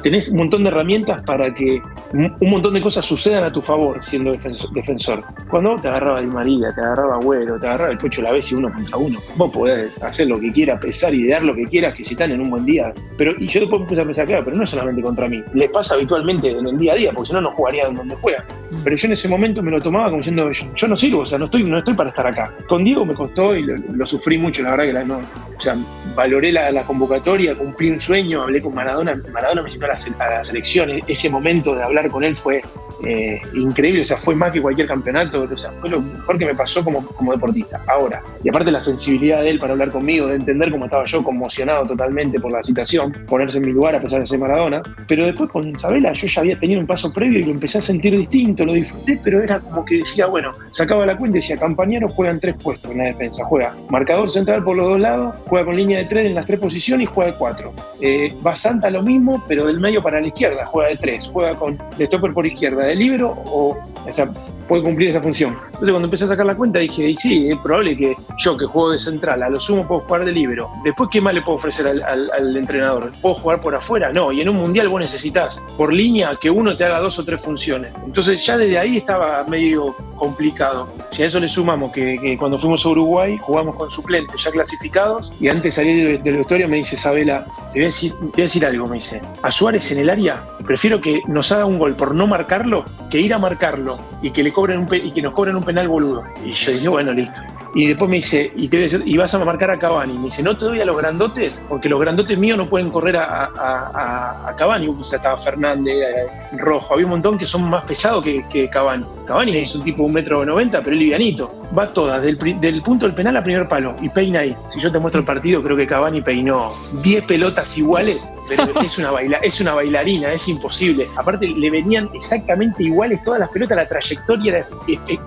tenés 0.00 0.28
un 0.30 0.38
montón 0.38 0.62
de 0.62 0.68
herramientas 0.68 1.22
para 1.22 1.52
que 1.52 1.80
un 2.12 2.50
montón 2.50 2.74
de 2.74 2.80
cosas 2.80 3.04
sucedan 3.04 3.44
a 3.44 3.52
tu 3.52 3.62
favor 3.62 4.02
siendo 4.02 4.32
defensor. 4.74 5.22
Cuando 5.48 5.76
te 5.76 5.88
agarraba 5.88 6.20
Di 6.20 6.26
María, 6.26 6.72
te 6.74 6.80
agarraba 6.80 7.16
Agüero, 7.16 7.58
te 7.58 7.66
agarraba 7.66 7.90
el 7.90 7.98
Pocho 7.98 8.22
la 8.22 8.32
vez 8.32 8.50
y 8.52 8.54
uno 8.54 8.72
contra 8.72 8.96
uno, 8.96 9.20
vos 9.36 9.50
podés 9.50 9.90
hacer 10.02 10.28
lo 10.28 10.38
que 10.38 10.52
quieras, 10.52 10.80
pesar, 10.80 11.14
idear 11.14 11.42
lo 11.42 11.54
que 11.54 11.64
quieras, 11.64 11.94
que 11.94 12.04
si 12.04 12.14
están 12.14 12.32
en 12.32 12.40
un 12.40 12.50
buen 12.50 12.64
día. 12.64 12.92
Pero, 13.16 13.32
y 13.38 13.48
yo 13.48 13.60
después 13.60 13.80
me 13.82 13.86
puse 13.86 14.00
a 14.00 14.04
pensar, 14.04 14.26
claro, 14.26 14.44
pero 14.44 14.56
no 14.56 14.64
es 14.64 14.70
solamente 14.70 15.02
contra 15.02 15.28
mí, 15.28 15.42
les 15.54 15.70
pasa 15.70 15.94
habitualmente 15.94 16.50
en 16.50 16.66
el 16.66 16.78
día 16.78 16.92
a 16.92 16.96
día, 16.96 17.12
porque 17.12 17.28
si 17.28 17.34
no, 17.34 17.40
no 17.40 17.50
jugarían 17.52 17.94
donde 17.94 18.14
juegan. 18.16 18.44
Mm. 18.70 18.76
Pero 18.84 18.96
yo 18.96 19.06
en 19.06 19.12
ese 19.12 19.28
momento 19.28 19.62
me 19.62 19.70
lo 19.70 19.80
tomaba 19.80 20.06
como 20.06 20.18
diciendo, 20.18 20.50
yo, 20.50 20.88
no 20.88 20.96
sirvo, 20.96 21.20
o 21.20 21.26
sea, 21.26 21.38
no 21.38 21.46
estoy, 21.46 21.64
no 21.64 21.78
estoy 21.78 21.94
para 21.94 22.10
estar 22.10 22.26
acá. 22.26 22.52
Con 22.68 22.84
Diego 22.84 23.04
me 23.04 23.14
costó 23.14 23.56
y 23.56 23.62
lo, 23.64 24.06
sufrí 24.06 24.38
mucho, 24.38 24.62
la 24.62 24.70
verdad 24.72 24.84
que 24.84 24.92
la, 24.92 25.04
no, 25.04 25.18
o 25.18 25.60
sea, 25.60 25.76
valoré 26.14 26.52
la, 26.52 26.70
la, 26.70 26.82
convocatoria, 26.84 27.56
cumplí 27.56 27.90
un 27.90 28.00
sueño, 28.00 28.42
hablé 28.42 28.60
con 28.60 28.74
Maradona, 28.74 29.20
Maradona 29.32 29.62
me 29.62 29.70
a 29.86 29.88
la, 29.88 30.40
a 30.40 30.44
selección, 30.44 30.90
ese 31.06 31.30
momento 31.30 31.74
de 31.74 31.82
hablar 31.82 32.08
con 32.10 32.24
él 32.24 32.34
fue 32.36 32.62
eh, 33.04 33.40
increíble, 33.54 34.02
o 34.02 34.04
sea, 34.04 34.16
fue 34.16 34.34
más 34.34 34.52
que 34.52 34.62
cualquier 34.62 34.86
campeonato, 34.86 35.42
o 35.42 35.56
sea, 35.56 35.72
fue 35.80 35.90
lo 35.90 36.00
mejor 36.00 36.38
que 36.38 36.46
me 36.46 36.54
pasó 36.54 36.84
como, 36.84 37.04
como 37.04 37.32
deportista. 37.32 37.80
Ahora, 37.88 38.22
y 38.44 38.48
aparte 38.48 38.70
la 38.70 38.80
sensibilidad 38.80 39.42
de 39.42 39.50
él 39.50 39.58
para 39.58 39.72
hablar 39.72 39.90
conmigo, 39.90 40.28
de 40.28 40.36
entender 40.36 40.70
cómo 40.70 40.84
estaba 40.84 41.04
yo 41.04 41.22
conmocionado 41.24 41.84
totalmente 41.84 42.38
por 42.38 42.52
la 42.52 42.62
situación, 42.62 43.12
ponerse 43.26 43.58
en 43.58 43.66
mi 43.66 43.72
lugar 43.72 43.96
a 43.96 44.00
pesar 44.00 44.20
de 44.20 44.26
ser 44.26 44.38
Maradona, 44.38 44.82
pero 45.08 45.26
después 45.26 45.50
con 45.50 45.68
Isabela 45.68 46.12
yo 46.12 46.26
ya 46.26 46.40
había 46.40 46.58
tenido 46.58 46.80
un 46.80 46.86
paso 46.86 47.12
previo 47.12 47.40
y 47.40 47.44
lo 47.44 47.50
empecé 47.50 47.78
a 47.78 47.82
sentir 47.82 48.16
distinto, 48.16 48.64
lo 48.64 48.74
disfruté, 48.74 49.20
pero 49.22 49.42
era 49.42 49.58
como 49.58 49.84
que 49.84 49.98
decía, 49.98 50.26
bueno, 50.26 50.52
sacaba 50.70 51.04
la 51.04 51.16
cuenta 51.16 51.38
y 51.38 51.40
decía, 51.40 51.58
compañeros 51.58 52.12
juegan 52.14 52.38
tres 52.38 52.54
puestos 52.62 52.90
en 52.92 52.98
la 52.98 53.04
defensa, 53.04 53.44
juega 53.44 53.74
marcador 53.88 54.30
central 54.30 54.62
por 54.62 54.76
los 54.76 54.86
dos 54.86 55.00
lados, 55.00 55.34
juega 55.48 55.66
con 55.66 55.76
línea 55.76 55.98
de 55.98 56.04
tres 56.04 56.26
en 56.26 56.36
las 56.36 56.46
tres 56.46 56.60
posiciones 56.60 57.08
y 57.08 57.12
juega 57.12 57.32
de 57.32 57.38
cuatro. 57.38 57.72
Eh, 58.00 58.32
va 58.46 58.54
Santa 58.54 58.90
lo 58.90 59.02
mismo, 59.02 59.42
pero 59.48 59.68
del 59.72 59.80
medio 59.80 60.02
para 60.02 60.20
la 60.20 60.26
izquierda, 60.26 60.66
juega 60.66 60.90
de 60.90 60.96
tres, 60.96 61.30
juega 61.32 61.56
con 61.56 61.78
de 61.96 62.06
stopper 62.06 62.32
por 62.32 62.46
izquierda, 62.46 62.86
libro 62.94 63.30
o, 63.46 63.76
o 64.06 64.12
sea, 64.12 64.30
puede 64.68 64.82
cumplir 64.82 65.10
esa 65.10 65.20
función. 65.20 65.56
Entonces 65.66 65.90
cuando 65.90 66.06
empecé 66.06 66.24
a 66.24 66.28
sacar 66.28 66.46
la 66.46 66.56
cuenta 66.56 66.78
dije, 66.78 67.10
y 67.10 67.16
sí, 67.16 67.50
es 67.50 67.58
probable 67.58 67.96
que 67.96 68.16
yo 68.38 68.56
que 68.56 68.66
juego 68.66 68.90
de 68.92 68.98
central, 68.98 69.42
a 69.42 69.48
lo 69.48 69.60
sumo 69.60 69.86
puedo 69.86 70.00
jugar 70.00 70.24
de 70.24 70.32
libro. 70.32 70.70
Después, 70.84 71.08
¿qué 71.12 71.20
más 71.20 71.34
le 71.34 71.42
puedo 71.42 71.56
ofrecer 71.56 71.86
al, 71.86 72.56
entrenador? 72.56 73.12
¿Puedo 73.20 73.34
jugar 73.34 73.60
por 73.60 73.74
afuera? 73.74 74.12
No, 74.12 74.32
y 74.32 74.40
en 74.40 74.48
un 74.48 74.56
mundial 74.56 74.88
vos 74.88 75.00
necesitas 75.00 75.62
por 75.76 75.92
línea 75.92 76.36
que 76.40 76.50
uno 76.50 76.76
te 76.76 76.84
haga 76.84 77.00
dos 77.00 77.18
o 77.18 77.24
tres 77.24 77.40
funciones. 77.40 77.92
Entonces 78.04 78.44
ya 78.44 78.56
desde 78.56 78.78
ahí 78.78 78.96
estaba 78.96 79.44
medio 79.44 79.94
complicado. 80.16 80.88
Si 81.10 81.22
a 81.22 81.26
eso 81.26 81.40
le 81.40 81.48
sumamos 81.48 81.92
que, 81.92 82.36
cuando 82.38 82.58
fuimos 82.58 82.84
a 82.86 82.88
Uruguay 82.88 83.36
jugamos 83.38 83.76
con 83.76 83.90
suplentes 83.90 84.42
ya 84.42 84.50
clasificados 84.50 85.32
y 85.40 85.48
antes 85.48 85.64
de 85.64 85.72
salir 85.72 86.22
del 86.22 86.36
vestuario 86.36 86.68
me 86.68 86.76
dice 86.76 86.94
Isabela, 86.94 87.44
te 87.72 87.80
voy, 87.80 87.82
a 87.82 87.86
decir, 87.86 88.12
te 88.12 88.18
voy 88.18 88.40
a 88.40 88.42
decir 88.42 88.64
algo, 88.64 88.86
me 88.86 88.94
dice, 88.96 89.20
Suárez 89.52 89.90
en 89.92 89.98
el 89.98 90.10
área, 90.10 90.42
prefiero 90.66 91.00
que 91.00 91.20
nos 91.28 91.52
haga 91.52 91.64
un 91.64 91.78
gol 91.78 91.94
por 91.94 92.14
no 92.14 92.26
marcarlo 92.26 92.84
que 93.10 93.20
ir 93.20 93.32
a 93.34 93.38
marcarlo 93.38 93.98
y 94.22 94.30
que, 94.30 94.42
le 94.42 94.52
cobren 94.52 94.78
un 94.78 94.88
y 94.92 95.12
que 95.12 95.22
nos 95.22 95.34
cobren 95.34 95.56
un 95.56 95.62
penal 95.62 95.88
boludo. 95.88 96.24
Y 96.44 96.52
yo 96.52 96.72
dije, 96.72 96.88
bueno, 96.88 97.12
listo. 97.12 97.40
Y 97.74 97.86
después 97.86 98.10
me 98.10 98.16
dice, 98.16 98.52
y, 98.54 98.68
te 98.68 98.88
y 99.04 99.16
vas 99.16 99.34
a 99.34 99.44
marcar 99.44 99.70
a 99.70 99.78
Cavani. 99.78 100.14
Me 100.14 100.24
dice, 100.24 100.42
no 100.42 100.56
te 100.56 100.66
doy 100.66 100.80
a 100.80 100.84
los 100.84 100.96
grandotes, 100.96 101.60
porque 101.68 101.88
los 101.88 102.00
grandotes 102.00 102.38
míos 102.38 102.58
no 102.58 102.68
pueden 102.68 102.90
correr 102.90 103.16
a, 103.16 103.44
a, 103.46 104.48
a, 104.48 104.56
Cavani. 104.56 104.88
O 104.88 105.04
sea, 105.04 105.16
estaba 105.16 105.38
Fernández, 105.38 105.94
eh, 105.94 106.56
Rojo. 106.58 106.94
Había 106.94 107.06
un 107.06 107.12
montón 107.12 107.38
que 107.38 107.46
son 107.46 107.68
más 107.70 107.84
pesados 107.84 108.22
que, 108.22 108.46
que 108.48 108.68
Cavani. 108.68 109.06
Cavani 109.26 109.56
es 109.56 109.74
un 109.74 109.84
tipo 109.84 110.02
de 110.02 110.08
un 110.08 110.12
metro 110.12 110.44
noventa, 110.44 110.80
pero 110.82 110.94
es 110.94 111.00
livianito. 111.00 111.61
Va 111.76 111.88
todas, 111.88 112.20
del, 112.22 112.38
del 112.60 112.82
punto 112.82 113.06
del 113.06 113.14
penal 113.14 113.36
a 113.36 113.42
primer 113.42 113.68
palo, 113.68 113.96
y 114.02 114.08
peina 114.08 114.40
ahí. 114.40 114.54
Si 114.70 114.78
yo 114.78 114.92
te 114.92 114.98
muestro 114.98 115.20
el 115.20 115.26
partido, 115.26 115.62
creo 115.62 115.76
que 115.76 115.86
Cavani 115.86 116.20
peinó 116.20 116.70
10 117.02 117.24
pelotas 117.24 117.78
iguales, 117.78 118.28
pero 118.48 118.64
es 118.84 118.98
una, 118.98 119.10
baila, 119.10 119.38
es 119.38 119.60
una 119.60 119.74
bailarina, 119.74 120.32
es 120.32 120.48
imposible. 120.48 121.08
Aparte, 121.16 121.48
le 121.48 121.70
venían 121.70 122.10
exactamente 122.12 122.84
igual 122.84 123.18
todas 123.24 123.40
las 123.40 123.48
pelotas, 123.48 123.76
la 123.76 123.86
trayectoria, 123.86 124.66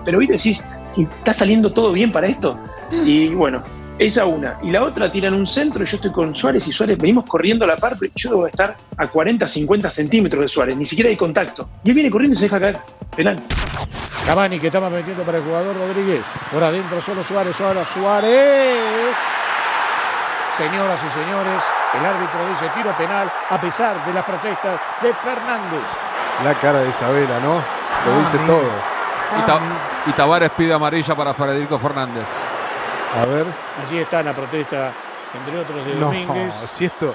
pero 0.04 0.18
viste, 0.18 0.34
decís, 0.34 0.64
¿está 0.96 1.32
saliendo 1.32 1.72
todo 1.72 1.92
bien 1.92 2.12
para 2.12 2.26
esto? 2.26 2.56
Y 3.04 3.28
bueno, 3.34 3.62
esa 3.98 4.26
una. 4.26 4.58
Y 4.62 4.70
la 4.70 4.82
otra 4.82 5.10
tiran 5.10 5.34
un 5.34 5.46
centro 5.46 5.82
y 5.82 5.86
yo 5.86 5.96
estoy 5.96 6.12
con 6.12 6.34
Suárez 6.34 6.66
y 6.68 6.72
Suárez, 6.72 6.98
venimos 6.98 7.24
corriendo 7.24 7.64
a 7.64 7.68
la 7.68 7.76
par, 7.76 7.96
pero 7.98 8.12
yo 8.14 8.30
debo 8.30 8.46
estar 8.46 8.76
a 8.96 9.06
40, 9.06 9.46
50 9.46 9.90
centímetros 9.90 10.42
de 10.42 10.48
Suárez, 10.48 10.76
ni 10.76 10.84
siquiera 10.84 11.10
hay 11.10 11.16
contacto. 11.16 11.68
Y 11.84 11.90
él 11.90 11.94
viene 11.94 12.10
corriendo 12.10 12.34
y 12.34 12.38
se 12.38 12.44
deja 12.44 12.60
caer. 12.60 12.78
Penal. 13.14 13.42
Cavani 14.26 14.58
que 14.58 14.66
estaba 14.66 14.90
metiendo 14.90 15.22
para 15.22 15.38
el 15.38 15.44
jugador 15.44 15.76
Rodríguez. 15.76 16.20
Por 16.52 16.62
adentro 16.62 17.00
solo 17.00 17.22
Suárez, 17.22 17.60
ahora 17.60 17.86
Suárez. 17.86 19.14
Señoras 20.56 21.04
y 21.04 21.10
señores, 21.10 21.62
el 21.98 22.04
árbitro 22.04 22.48
dice 22.48 22.70
tiro 22.74 22.96
penal 22.96 23.30
a 23.50 23.60
pesar 23.60 24.04
de 24.06 24.12
las 24.14 24.24
protestas 24.24 24.80
de 25.02 25.12
Fernández. 25.12 25.82
La 26.42 26.54
cara 26.54 26.80
de 26.80 26.88
Isabela, 26.88 27.38
¿no? 27.40 27.62
Lo 28.06 28.18
dice 28.20 28.38
todo. 28.46 28.96
Y, 30.06 30.12
Tavares 30.12 30.50
pide 30.56 30.72
amarilla 30.72 31.14
para 31.14 31.34
Federico 31.34 31.78
Fernández. 31.78 32.30
A 33.14 33.26
ver. 33.26 33.46
Así 33.82 33.98
está 33.98 34.22
la 34.22 34.34
protesta, 34.34 34.92
entre 35.34 35.60
otros, 35.60 35.84
de 35.84 35.94
no, 35.94 36.06
Domínguez. 36.06 36.54
Si 36.54 36.86
esto, 36.86 37.14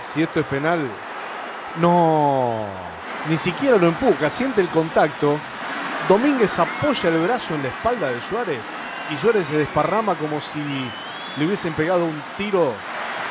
si 0.00 0.22
esto 0.22 0.40
es 0.40 0.46
penal, 0.46 0.88
no. 1.76 2.64
Ni 3.28 3.36
siquiera 3.36 3.76
lo 3.76 3.86
empuja, 3.86 4.30
siente 4.30 4.60
el 4.60 4.68
contacto 4.68 5.38
Domínguez 6.10 6.58
apoya 6.58 7.08
el 7.08 7.18
brazo 7.18 7.54
en 7.54 7.62
la 7.62 7.68
espalda 7.68 8.10
de 8.10 8.20
Suárez 8.20 8.66
y 9.10 9.16
Suárez 9.16 9.46
se 9.46 9.56
desparrama 9.56 10.16
como 10.16 10.40
si 10.40 10.58
le 11.36 11.46
hubiesen 11.46 11.72
pegado 11.74 12.04
un 12.04 12.20
tiro. 12.36 12.74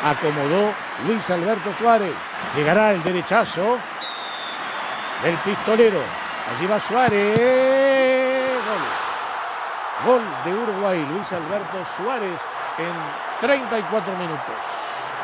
Acomodó 0.02 0.72
Luis 1.06 1.30
Alberto 1.30 1.74
Suárez. 1.74 2.14
Llegará 2.56 2.94
el 2.94 3.04
derechazo 3.04 3.78
del 5.24 5.36
pistolero. 5.40 6.00
Allí 6.56 6.68
va 6.68 6.80
Suárez. 6.80 7.38
Gol. 8.66 9.09
Gol 10.06 10.22
de 10.46 10.54
Uruguay. 10.54 11.06
Luis 11.12 11.32
Alberto 11.34 11.84
Suárez 11.98 12.40
en 12.78 12.94
34 13.42 14.14
minutos 14.18 14.40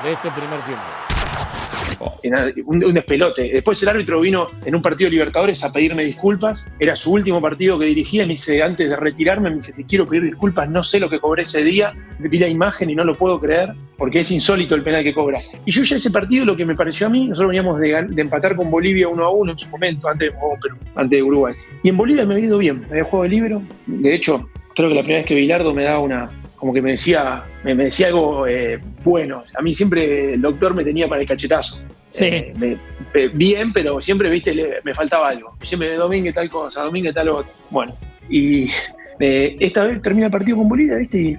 de 0.04 0.12
este 0.12 0.30
primer 0.32 0.60
tiempo. 0.62 0.84
un, 2.66 2.84
un 2.84 2.94
despelote. 2.94 3.54
Después 3.54 3.82
el 3.84 3.90
árbitro 3.90 4.20
vino 4.20 4.50
en 4.66 4.76
un 4.76 4.82
partido 4.82 5.08
de 5.08 5.12
Libertadores 5.12 5.64
a 5.64 5.72
pedirme 5.72 6.04
disculpas. 6.04 6.66
Era 6.78 6.94
su 6.96 7.14
último 7.14 7.42
partido 7.42 7.80
que 7.80 7.86
dirigía 7.86 8.24
me 8.24 8.34
dice, 8.34 8.62
antes 8.62 8.90
de 8.90 8.98
retirarme, 8.98 9.50
me 9.50 9.56
dice, 9.56 9.72
te 9.72 9.86
quiero 9.86 10.06
pedir 10.08 10.24
disculpas, 10.24 10.70
no 10.70 10.84
sé 10.84 11.00
lo 11.00 11.10
que 11.10 11.22
cobré 11.22 11.44
ese 11.44 11.64
día. 11.64 11.94
Vi 12.20 12.38
la 12.38 12.50
imagen 12.50 12.90
y 12.90 12.96
no 12.96 13.06
lo 13.06 13.18
puedo 13.18 13.40
creer 13.40 13.74
porque 13.98 14.20
es 14.20 14.32
insólito 14.32 14.76
el 14.76 14.84
penal 14.84 15.04
que 15.04 15.14
cobra. 15.14 15.40
Y 15.66 15.72
yo 15.72 15.84
ya 15.84 15.96
ese 15.96 16.12
partido, 16.12 16.44
lo 16.44 16.58
que 16.58 16.66
me 16.66 16.76
pareció 16.76 17.08
a 17.08 17.10
mí, 17.10 17.28
nosotros 17.28 17.50
veníamos 17.50 17.80
de 17.80 18.22
empatar 18.22 18.58
con 18.58 18.70
Bolivia 18.70 19.08
1 19.08 19.26
a 19.26 19.32
1 19.32 19.52
en 19.52 19.58
su 19.58 19.70
momento, 19.70 20.10
antes 20.10 20.32
de, 20.32 20.38
oh, 20.42 20.58
Perú, 20.62 20.78
antes 20.96 21.18
de 21.18 21.24
Uruguay. 21.24 21.56
Y 21.82 21.90
en 21.90 21.98
Bolivia 21.98 22.26
me 22.26 22.34
había 22.34 22.48
ido 22.48 22.58
bien, 22.58 22.82
me 22.82 22.88
había 22.88 23.04
jugado 23.06 23.24
de 23.24 23.30
libro. 23.30 23.62
De 23.86 24.14
hecho, 24.14 24.50
creo 24.76 24.90
que 24.90 24.96
la 24.96 25.02
primera 25.02 25.20
vez 25.22 25.28
que 25.28 25.36
Bilardo 25.36 25.74
me 25.74 25.84
daba 25.84 26.00
una, 26.00 26.30
como 26.58 26.74
que 26.74 26.82
me 26.82 26.92
decía, 26.92 27.44
me, 27.64 27.74
me 27.76 27.86
decía 27.86 28.08
algo 28.08 28.46
eh, 28.48 28.80
bueno. 29.04 29.44
A 29.58 29.62
mí 29.62 29.74
siempre 29.74 30.34
el 30.34 30.42
doctor 30.42 30.76
me 30.76 30.84
tenía 30.84 31.08
para 31.08 31.22
el 31.22 31.28
cachetazo. 31.28 31.82
Sí. 32.10 32.26
Eh, 32.26 32.54
me- 32.58 32.78
bien, 33.34 33.72
pero 33.74 34.02
siempre, 34.02 34.30
viste, 34.30 34.54
le- 34.54 34.82
me 34.84 34.94
faltaba 34.94 35.30
algo. 35.30 35.56
Siempre, 35.64 35.96
Domínguez 35.96 36.34
tal 36.34 36.50
cosa, 36.50 36.82
Domínguez 36.82 37.14
tal 37.14 37.30
otro. 37.30 37.52
Bueno, 37.70 37.94
y 38.30 38.70
eh, 39.20 39.56
esta 39.60 39.84
vez 39.86 40.02
termina 40.02 40.26
el 40.28 40.32
partido 40.32 40.58
con 40.58 40.68
Bolivia, 40.70 40.96
viste, 40.98 41.18
y 41.22 41.38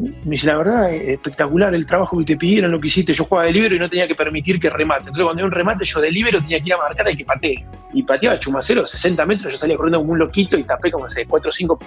me 0.00 0.30
dice, 0.32 0.46
la 0.46 0.56
verdad, 0.56 0.92
eh, 0.92 1.12
espectacular 1.14 1.74
el 1.74 1.86
trabajo 1.86 2.18
que 2.18 2.24
te 2.24 2.36
pidieron, 2.36 2.70
lo 2.70 2.80
que 2.80 2.88
hiciste. 2.88 3.12
Yo 3.12 3.24
jugaba 3.24 3.46
de 3.46 3.52
libero 3.52 3.76
y 3.76 3.78
no 3.78 3.88
tenía 3.88 4.08
que 4.08 4.14
permitir 4.14 4.58
que 4.60 4.70
remate. 4.70 5.00
Entonces, 5.00 5.24
cuando 5.24 5.40
había 5.40 5.46
un 5.46 5.52
remate, 5.52 5.84
yo 5.84 6.00
de 6.00 6.10
libero 6.10 6.40
tenía 6.40 6.60
que 6.60 6.66
ir 6.66 6.74
a 6.74 6.78
marcar 6.78 7.06
al 7.08 7.16
que 7.16 7.24
patee. 7.24 7.64
Y 7.92 8.02
pateaba 8.02 8.38
Chumacero 8.38 8.84
60 8.84 9.24
metros, 9.24 9.52
yo 9.52 9.58
salía 9.58 9.76
corriendo 9.76 10.00
como 10.00 10.12
un 10.12 10.18
loquito 10.18 10.58
y 10.58 10.64
tapé 10.64 10.90
como, 10.90 11.08
sé, 11.08 11.26
4 11.26 11.48
o 11.48 11.52
5 11.52 11.78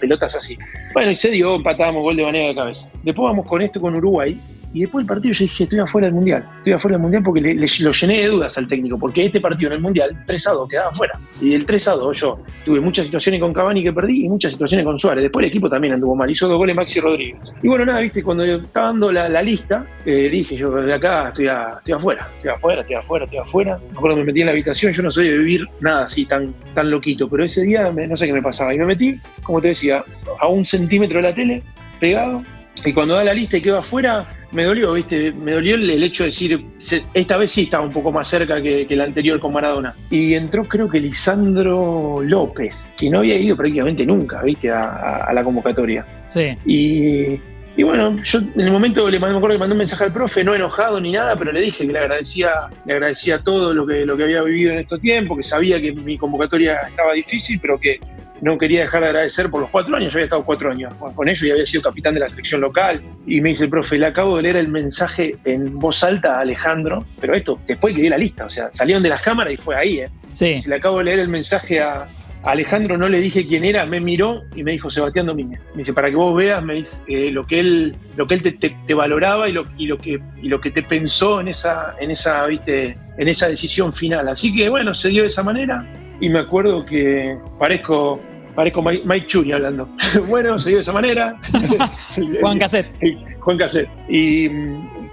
pelotas 0.00 0.36
así. 0.36 0.58
Bueno, 0.94 1.10
y 1.10 1.16
se 1.16 1.30
dio, 1.30 1.56
empatábamos 1.56 2.02
gol 2.02 2.16
de 2.16 2.22
Vanega 2.22 2.48
de 2.48 2.54
cabeza. 2.54 2.88
Después 3.02 3.24
vamos 3.24 3.46
con 3.46 3.62
esto 3.62 3.80
con 3.80 3.94
Uruguay. 3.94 4.40
Y 4.78 4.82
después 4.82 5.02
del 5.02 5.08
partido 5.08 5.34
yo 5.34 5.42
dije, 5.44 5.64
estoy 5.64 5.80
afuera 5.80 6.06
del 6.06 6.14
Mundial. 6.14 6.48
Estoy 6.58 6.72
afuera 6.72 6.94
del 6.94 7.02
Mundial 7.02 7.22
porque 7.24 7.40
le, 7.40 7.54
lo 7.56 7.90
llené 7.90 8.18
de 8.20 8.26
dudas 8.28 8.56
al 8.58 8.68
técnico. 8.68 8.96
Porque 8.96 9.24
este 9.24 9.40
partido 9.40 9.70
en 9.70 9.74
el 9.78 9.80
Mundial, 9.80 10.16
3 10.24 10.46
a 10.46 10.52
2, 10.52 10.68
quedaba 10.68 10.90
afuera. 10.90 11.18
Y 11.40 11.50
del 11.50 11.66
3 11.66 11.88
a 11.88 11.92
2 11.94 12.20
yo 12.20 12.38
tuve 12.64 12.78
muchas 12.80 13.06
situaciones 13.06 13.40
con 13.40 13.52
Cavani 13.52 13.82
que 13.82 13.92
perdí 13.92 14.26
y 14.26 14.28
muchas 14.28 14.52
situaciones 14.52 14.86
con 14.86 14.96
Suárez. 14.96 15.22
Después 15.22 15.42
el 15.42 15.48
equipo 15.48 15.68
también 15.68 15.94
anduvo 15.94 16.14
mal. 16.14 16.30
Hizo 16.30 16.46
dos 16.46 16.58
goles 16.58 16.76
Maxi 16.76 17.00
Rodríguez. 17.00 17.52
Y 17.60 17.66
bueno, 17.66 17.86
nada, 17.86 17.98
viste, 17.98 18.22
cuando 18.22 18.44
estaba 18.44 18.86
dando 18.86 19.10
la, 19.10 19.42
lista, 19.42 19.84
eh, 20.06 20.28
dije 20.30 20.56
yo, 20.56 20.70
de 20.70 20.94
acá 20.94 21.30
estoy, 21.30 21.48
estoy 21.48 21.94
afuera. 21.94 22.28
Estoy 22.36 22.50
afuera, 22.52 22.80
estoy 22.82 22.96
afuera, 22.96 23.24
estoy 23.24 23.38
afuera. 23.40 23.80
Me 23.90 23.98
acuerdo 23.98 24.14
que 24.16 24.20
me 24.22 24.26
metí 24.26 24.40
en 24.42 24.46
la 24.46 24.52
habitación. 24.52 24.92
Yo 24.92 25.02
no 25.02 25.10
soy 25.10 25.28
de 25.28 25.38
vivir 25.38 25.66
nada 25.80 26.04
así 26.04 26.24
tan, 26.24 26.54
tan 26.72 26.88
loquito. 26.88 27.28
Pero 27.28 27.42
ese 27.44 27.62
día 27.62 27.90
me- 27.90 28.06
no 28.06 28.16
sé 28.16 28.28
qué 28.28 28.32
me 28.32 28.42
pasaba. 28.42 28.72
Y 28.72 28.78
me 28.78 28.86
metí, 28.86 29.18
como 29.42 29.60
te 29.60 29.68
decía, 29.68 30.04
a 30.38 30.46
un 30.46 30.64
centímetro 30.64 31.20
de 31.20 31.28
la 31.30 31.34
tele, 31.34 31.64
pegado. 31.98 32.44
Y 32.84 32.92
cuando 32.92 33.16
da 33.16 33.24
la 33.24 33.34
lista 33.34 33.56
y 33.56 33.60
quedo 33.60 33.78
afuera, 33.78 34.37
me 34.52 34.64
dolió, 34.64 34.92
¿viste? 34.94 35.32
Me 35.32 35.52
dolió 35.52 35.74
el, 35.74 35.88
el 35.90 36.02
hecho 36.02 36.22
de 36.24 36.28
decir, 36.30 36.66
se- 36.78 37.02
esta 37.14 37.36
vez 37.36 37.50
sí 37.50 37.62
estaba 37.62 37.84
un 37.84 37.92
poco 37.92 38.10
más 38.12 38.28
cerca 38.28 38.60
que, 38.62 38.86
que 38.86 38.96
la 38.96 39.04
anterior 39.04 39.38
con 39.40 39.52
Maradona. 39.52 39.94
Y 40.10 40.34
entró 40.34 40.64
creo 40.64 40.88
que 40.88 41.00
Lisandro 41.00 42.20
López, 42.22 42.84
que 42.96 43.10
no 43.10 43.18
había 43.18 43.36
ido 43.36 43.56
prácticamente 43.56 44.04
nunca, 44.06 44.42
¿viste? 44.42 44.70
A, 44.70 44.82
a- 44.88 45.24
a 45.24 45.32
la 45.32 45.44
convocatoria. 45.44 46.06
Sí. 46.28 46.56
Y, 46.66 47.40
y 47.76 47.82
bueno, 47.82 48.20
yo 48.22 48.38
en 48.40 48.60
el 48.60 48.70
momento 48.72 49.08
le 49.08 49.18
mandé, 49.18 49.32
me 49.34 49.38
acuerdo 49.38 49.54
que 49.56 49.60
mandé 49.60 49.72
un 49.74 49.78
mensaje 49.78 50.04
al 50.04 50.12
profe, 50.12 50.42
no 50.42 50.54
enojado 50.54 51.00
ni 51.00 51.12
nada, 51.12 51.36
pero 51.38 51.52
le 51.52 51.60
dije 51.60 51.86
que 51.86 51.92
le 51.92 51.98
agradecía, 51.98 52.50
le 52.84 52.92
agradecía 52.94 53.38
todo 53.40 53.72
lo 53.72 53.86
que, 53.86 54.04
lo 54.04 54.16
que 54.16 54.24
había 54.24 54.42
vivido 54.42 54.72
en 54.72 54.78
estos 54.78 55.00
tiempos, 55.00 55.36
que 55.36 55.42
sabía 55.44 55.80
que 55.80 55.92
mi 55.92 56.18
convocatoria 56.18 56.76
estaba 56.88 57.12
difícil, 57.12 57.58
pero 57.60 57.78
que 57.78 58.00
no 58.40 58.56
quería 58.58 58.82
dejar 58.82 59.00
de 59.02 59.06
agradecer 59.08 59.50
por 59.50 59.60
los 59.60 59.70
cuatro 59.70 59.96
años. 59.96 60.12
Yo 60.12 60.18
había 60.18 60.24
estado 60.24 60.44
cuatro 60.44 60.70
años 60.70 60.92
con- 61.14 61.28
ellos 61.28 61.42
y 61.42 61.50
había 61.50 61.66
sido 61.66 61.82
capitán 61.82 62.14
de 62.14 62.20
la 62.20 62.28
selección 62.28 62.60
local. 62.60 63.00
Y 63.26 63.40
me 63.40 63.50
dice 63.50 63.64
el 63.64 63.70
profe, 63.70 63.98
le 63.98 64.06
acabo 64.06 64.36
de 64.36 64.42
leer 64.42 64.56
el 64.56 64.68
mensaje 64.68 65.36
en 65.44 65.78
voz 65.78 66.02
alta 66.04 66.36
a 66.36 66.40
Alejandro, 66.40 67.04
pero 67.20 67.34
esto 67.34 67.58
después 67.66 67.94
que 67.94 68.02
di 68.02 68.08
la 68.08 68.18
lista, 68.18 68.44
o 68.44 68.48
sea, 68.48 68.68
salieron 68.72 69.02
de 69.02 69.08
las 69.10 69.22
cámaras 69.22 69.52
y 69.52 69.56
fue 69.56 69.76
ahí, 69.76 69.98
¿eh? 70.00 70.08
Sí. 70.32 70.60
Si 70.60 70.68
le 70.68 70.76
acabo 70.76 70.98
de 70.98 71.04
leer 71.04 71.18
el 71.20 71.28
mensaje 71.28 71.80
a, 71.80 72.02
a 72.44 72.50
Alejandro, 72.50 72.96
no 72.96 73.08
le 73.08 73.18
dije 73.20 73.46
quién 73.46 73.64
era, 73.64 73.84
me 73.86 73.98
miró 74.00 74.42
y 74.54 74.62
me 74.62 74.72
dijo 74.72 74.88
Sebastián 74.90 75.26
Domínguez. 75.26 75.60
Me 75.72 75.78
dice, 75.78 75.92
para 75.92 76.08
que 76.08 76.16
vos 76.16 76.36
veas, 76.36 76.62
me 76.62 76.74
dice, 76.74 77.02
eh, 77.08 77.30
lo 77.32 77.46
que 77.46 77.58
él, 77.60 77.96
lo 78.16 78.26
que 78.28 78.34
él 78.34 78.42
te, 78.42 78.52
te- 78.52 78.76
te 78.86 78.94
valoraba 78.94 79.48
y 79.48 79.52
lo, 79.52 79.66
y, 79.76 79.86
lo 79.86 79.98
que, 79.98 80.20
y 80.40 80.48
lo 80.48 80.60
que 80.60 80.70
te 80.70 80.82
pensó 80.82 81.40
en 81.40 81.48
esa, 81.48 81.94
en, 82.00 82.10
esa, 82.12 82.46
¿viste? 82.46 82.96
en 83.18 83.28
esa 83.28 83.48
decisión 83.48 83.92
final. 83.92 84.28
Así 84.28 84.54
que 84.54 84.68
bueno, 84.68 84.94
se 84.94 85.08
dio 85.08 85.22
de 85.22 85.28
esa 85.28 85.42
manera 85.42 85.84
y 86.20 86.28
me 86.28 86.40
acuerdo 86.40 86.84
que 86.84 87.38
parezco, 87.58 88.20
parezco 88.54 88.82
Mike, 88.82 89.02
Mike 89.04 89.26
Churi 89.26 89.52
hablando. 89.52 89.88
bueno, 90.28 90.58
se 90.58 90.70
dio 90.70 90.78
de 90.78 90.82
esa 90.82 90.92
manera. 90.92 91.36
Juan 92.40 92.58
Cassette. 92.58 92.92
Juan 93.40 93.56
Cassette. 93.58 93.88
Y, 94.08 94.46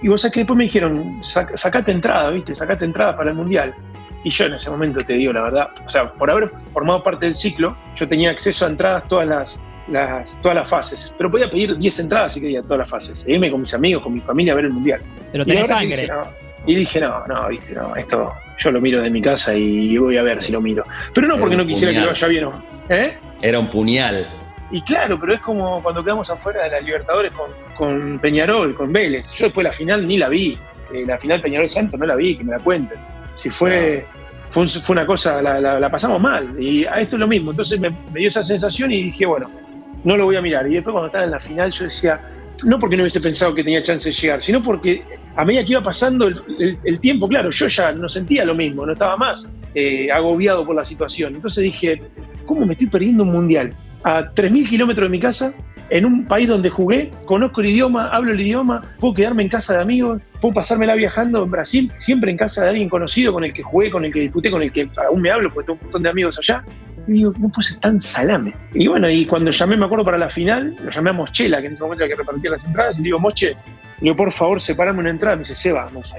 y 0.02 0.08
vos 0.08 0.22
sabés 0.22 0.34
que 0.34 0.40
después 0.42 0.58
me 0.58 0.64
dijeron, 0.66 1.22
"Sac- 1.22 1.56
sacate 1.56 1.92
entrada, 1.92 2.30
¿viste? 2.32 2.56
Sacate 2.56 2.86
entrada 2.86 3.16
para 3.16 3.30
el 3.32 3.36
Mundial. 3.36 3.74
Y 4.24 4.30
yo 4.32 4.46
en 4.46 4.54
ese 4.56 4.72
momento 4.72 5.00
te 5.06 5.14
digo 5.14 5.32
la 5.34 5.44
verdad, 5.44 5.68
o 5.86 5.90
sea, 5.90 6.12
por 6.14 6.32
haber 6.32 6.50
formado 6.50 7.04
parte 7.04 7.26
del 7.28 7.36
ciclo, 7.36 7.76
yo 7.96 8.08
tenía 8.08 8.32
acceso 8.32 8.66
a 8.66 8.70
entradas 8.70 9.08
todas 9.08 9.28
las, 9.28 9.62
las, 9.88 10.42
todas 10.42 10.56
las 10.56 10.68
fases. 10.68 11.14
Pero 11.16 11.30
podía 11.30 11.48
pedir 11.50 11.78
10 11.78 12.00
entradas 12.00 12.34
si 12.34 12.42
quería 12.42 12.64
todas 12.64 12.80
las 12.80 12.90
fases. 12.90 13.24
E 13.28 13.34
irme 13.34 13.52
con 13.52 13.62
mis 13.62 13.74
amigos, 13.76 14.02
con 14.02 14.14
mi 14.16 14.22
familia 14.22 14.54
a 14.54 14.56
ver 14.56 14.66
el 14.66 14.74
Mundial. 14.74 15.00
Pero 15.32 15.46
tenés 15.46 15.68
sangre. 15.68 15.96
dije, 16.02 16.08
no. 16.08 16.24
Y 16.66 16.76
dije, 16.76 17.00
no, 17.00 17.28
no, 17.28 17.48
viste, 17.50 17.74
no, 17.76 17.96
esto 17.96 18.34
yo 18.58 18.72
lo 18.72 18.80
miro 18.82 19.02
de 19.02 19.10
mi 19.10 19.22
casa 19.22 19.54
y 19.56 19.98
voy 19.98 20.18
a 20.18 20.24
ver 20.24 20.42
si 20.42 20.52
lo 20.52 20.62
miro. 20.62 20.84
Pero 21.14 21.28
no 21.28 21.38
porque 21.38 21.56
no 21.58 21.66
quisiera 21.66 21.92
que 21.94 22.00
puñal. 22.00 22.10
vaya 22.14 22.28
bien. 22.28 22.44
¿no? 22.46 22.64
¿Eh? 22.90 23.18
Era 23.42 23.60
un 23.60 23.70
puñal. 23.70 24.26
Y 24.72 24.82
claro, 24.82 25.20
pero 25.20 25.34
es 25.34 25.40
como 25.42 25.82
cuando 25.84 26.04
quedamos 26.04 26.30
afuera 26.30 26.64
de 26.64 26.72
la 26.72 26.80
Libertadores 26.82 27.32
con, 27.34 27.52
con 27.78 28.20
Peñarol, 28.20 28.76
con 28.76 28.92
Vélez. 28.92 29.32
Yo 29.34 29.46
después 29.46 29.64
la 29.64 29.72
final 29.72 30.08
ni 30.08 30.18
la 30.18 30.30
vi. 30.30 30.58
Eh, 30.94 31.04
la 31.06 31.18
final 31.20 31.42
Peñarol 31.42 31.70
Santos 31.70 32.00
no 32.00 32.06
la 32.06 32.16
vi, 32.16 32.36
que 32.38 32.44
me 32.44 32.52
la 32.52 32.60
cuenten. 32.60 32.98
Si 33.36 33.50
fue, 33.50 34.06
fue, 34.52 34.64
un- 34.64 34.70
fue 34.70 34.94
una 34.94 35.06
cosa, 35.06 35.42
la, 35.42 35.60
la- 35.60 35.80
la 35.80 35.90
pasamos 35.92 36.20
mal. 36.22 36.56
Y 36.62 36.86
a 36.86 37.00
esto 37.00 37.16
es 37.16 37.20
lo 37.20 37.28
mismo. 37.28 37.52
Entonces 37.52 37.80
me, 37.80 37.90
me 37.90 38.20
dio 38.20 38.28
esa 38.28 38.44
sensación 38.44 38.92
y 38.92 39.04
dije, 39.04 39.26
bueno, 39.26 39.50
no 40.04 40.18
lo 40.18 40.26
voy 40.26 40.36
a 40.36 40.42
mirar. 40.42 40.66
Y 40.68 40.76
después 40.76 40.92
cuando 40.94 41.08
estaba 41.08 41.26
en 41.26 41.32
la 41.32 41.40
final 41.40 41.72
yo 41.72 41.84
decía, 41.86 42.20
no 42.64 42.80
porque 42.80 42.96
no 42.98 43.04
hubiese 43.04 43.20
pensado 43.20 43.54
que 43.54 43.64
tenía 43.64 43.82
chance 43.84 44.10
de 44.10 44.14
llegar, 44.16 44.42
sino 44.42 44.62
porque 44.62 45.04
a 45.36 45.46
medida 45.46 45.66
que 45.66 45.74
iba 45.74 45.84
pasando 45.84 46.28
el, 46.28 47.00
tiempo, 47.00 47.28
claro, 47.28 47.50
yo 47.50 47.68
ya 47.68 47.92
no 47.92 48.08
sentía 48.08 48.46
lo 48.46 48.56
mismo, 48.56 48.86
no 48.86 48.94
estaba 48.94 49.18
más 49.18 49.54
eh, 49.74 50.10
agobiado 50.12 50.66
por 50.66 50.76
la 50.76 50.86
situación. 50.86 51.36
Entonces 51.36 51.64
dije, 51.64 52.02
¿cómo 52.46 52.66
me 52.66 52.74
estoy 52.74 52.88
perdiendo 52.88 53.24
un 53.24 53.32
mundial? 53.32 53.76
A 54.04 54.24
3.000 54.34 54.70
kilómetros 54.70 55.06
de 55.08 55.10
mi 55.10 55.20
casa, 55.20 55.54
en 55.90 56.06
un 56.06 56.26
país 56.26 56.48
donde 56.48 56.70
jugué, 56.70 57.12
conozco 57.26 57.62
el 57.62 57.68
idioma, 57.68 58.10
hablo 58.10 58.32
el 58.32 58.42
idioma, 58.42 58.82
puedo 59.00 59.14
quedarme 59.14 59.44
en 59.44 59.50
casa 59.50 59.76
de 59.76 59.82
amigos, 59.82 60.22
puedo 60.42 60.54
pasármela 60.54 60.96
viajando 60.96 61.44
en 61.44 61.52
Brasil, 61.52 61.92
siempre 61.98 62.32
en 62.32 62.38
casa 62.38 62.64
de 62.64 62.70
alguien 62.70 62.90
conocido, 62.90 63.34
con 63.34 63.44
el 63.44 63.54
que 63.54 63.62
jugué, 63.62 63.92
con 63.92 64.06
el 64.06 64.14
que 64.14 64.22
disputé, 64.22 64.50
con 64.50 64.64
el 64.64 64.72
que 64.72 64.90
aún 65.06 65.22
me 65.22 65.32
hablo, 65.32 65.54
porque 65.54 65.68
tengo 65.68 65.80
un 65.80 65.86
montón 65.86 66.04
de 66.04 66.10
amigos 66.10 66.38
allá. 66.40 66.64
Y 67.08 67.14
digo, 67.14 67.34
no 67.38 67.50
puede 67.50 67.80
tan 67.82 68.00
salame. 68.00 68.54
Y 68.74 68.88
bueno, 68.88 69.08
y 69.10 69.26
cuando 69.26 69.52
llamé, 69.52 69.78
me 69.78 69.86
acuerdo 69.86 70.06
para 70.06 70.18
la 70.18 70.30
final, 70.30 70.76
lo 70.84 70.90
llamé 70.90 71.12
a 71.12 71.14
Moschela, 71.14 71.62
que 71.62 71.68
en 71.68 71.74
ese 71.74 71.84
momento 71.84 72.04
era 72.04 72.16
que 72.16 72.20
repartía 72.20 72.50
las 72.50 72.66
entradas, 72.66 72.98
y 72.98 73.02
le 73.02 73.06
digo, 73.06 73.20
Moche, 73.20 73.56
le 74.00 74.04
digo, 74.06 74.16
por 74.16 74.32
favor, 74.32 74.60
separame 74.60 75.00
una 75.00 75.10
entrada. 75.10 75.36
Me 75.36 75.42
dice, 75.42 75.56
Seba, 75.56 75.90
no 75.94 76.04
sé. 76.04 76.18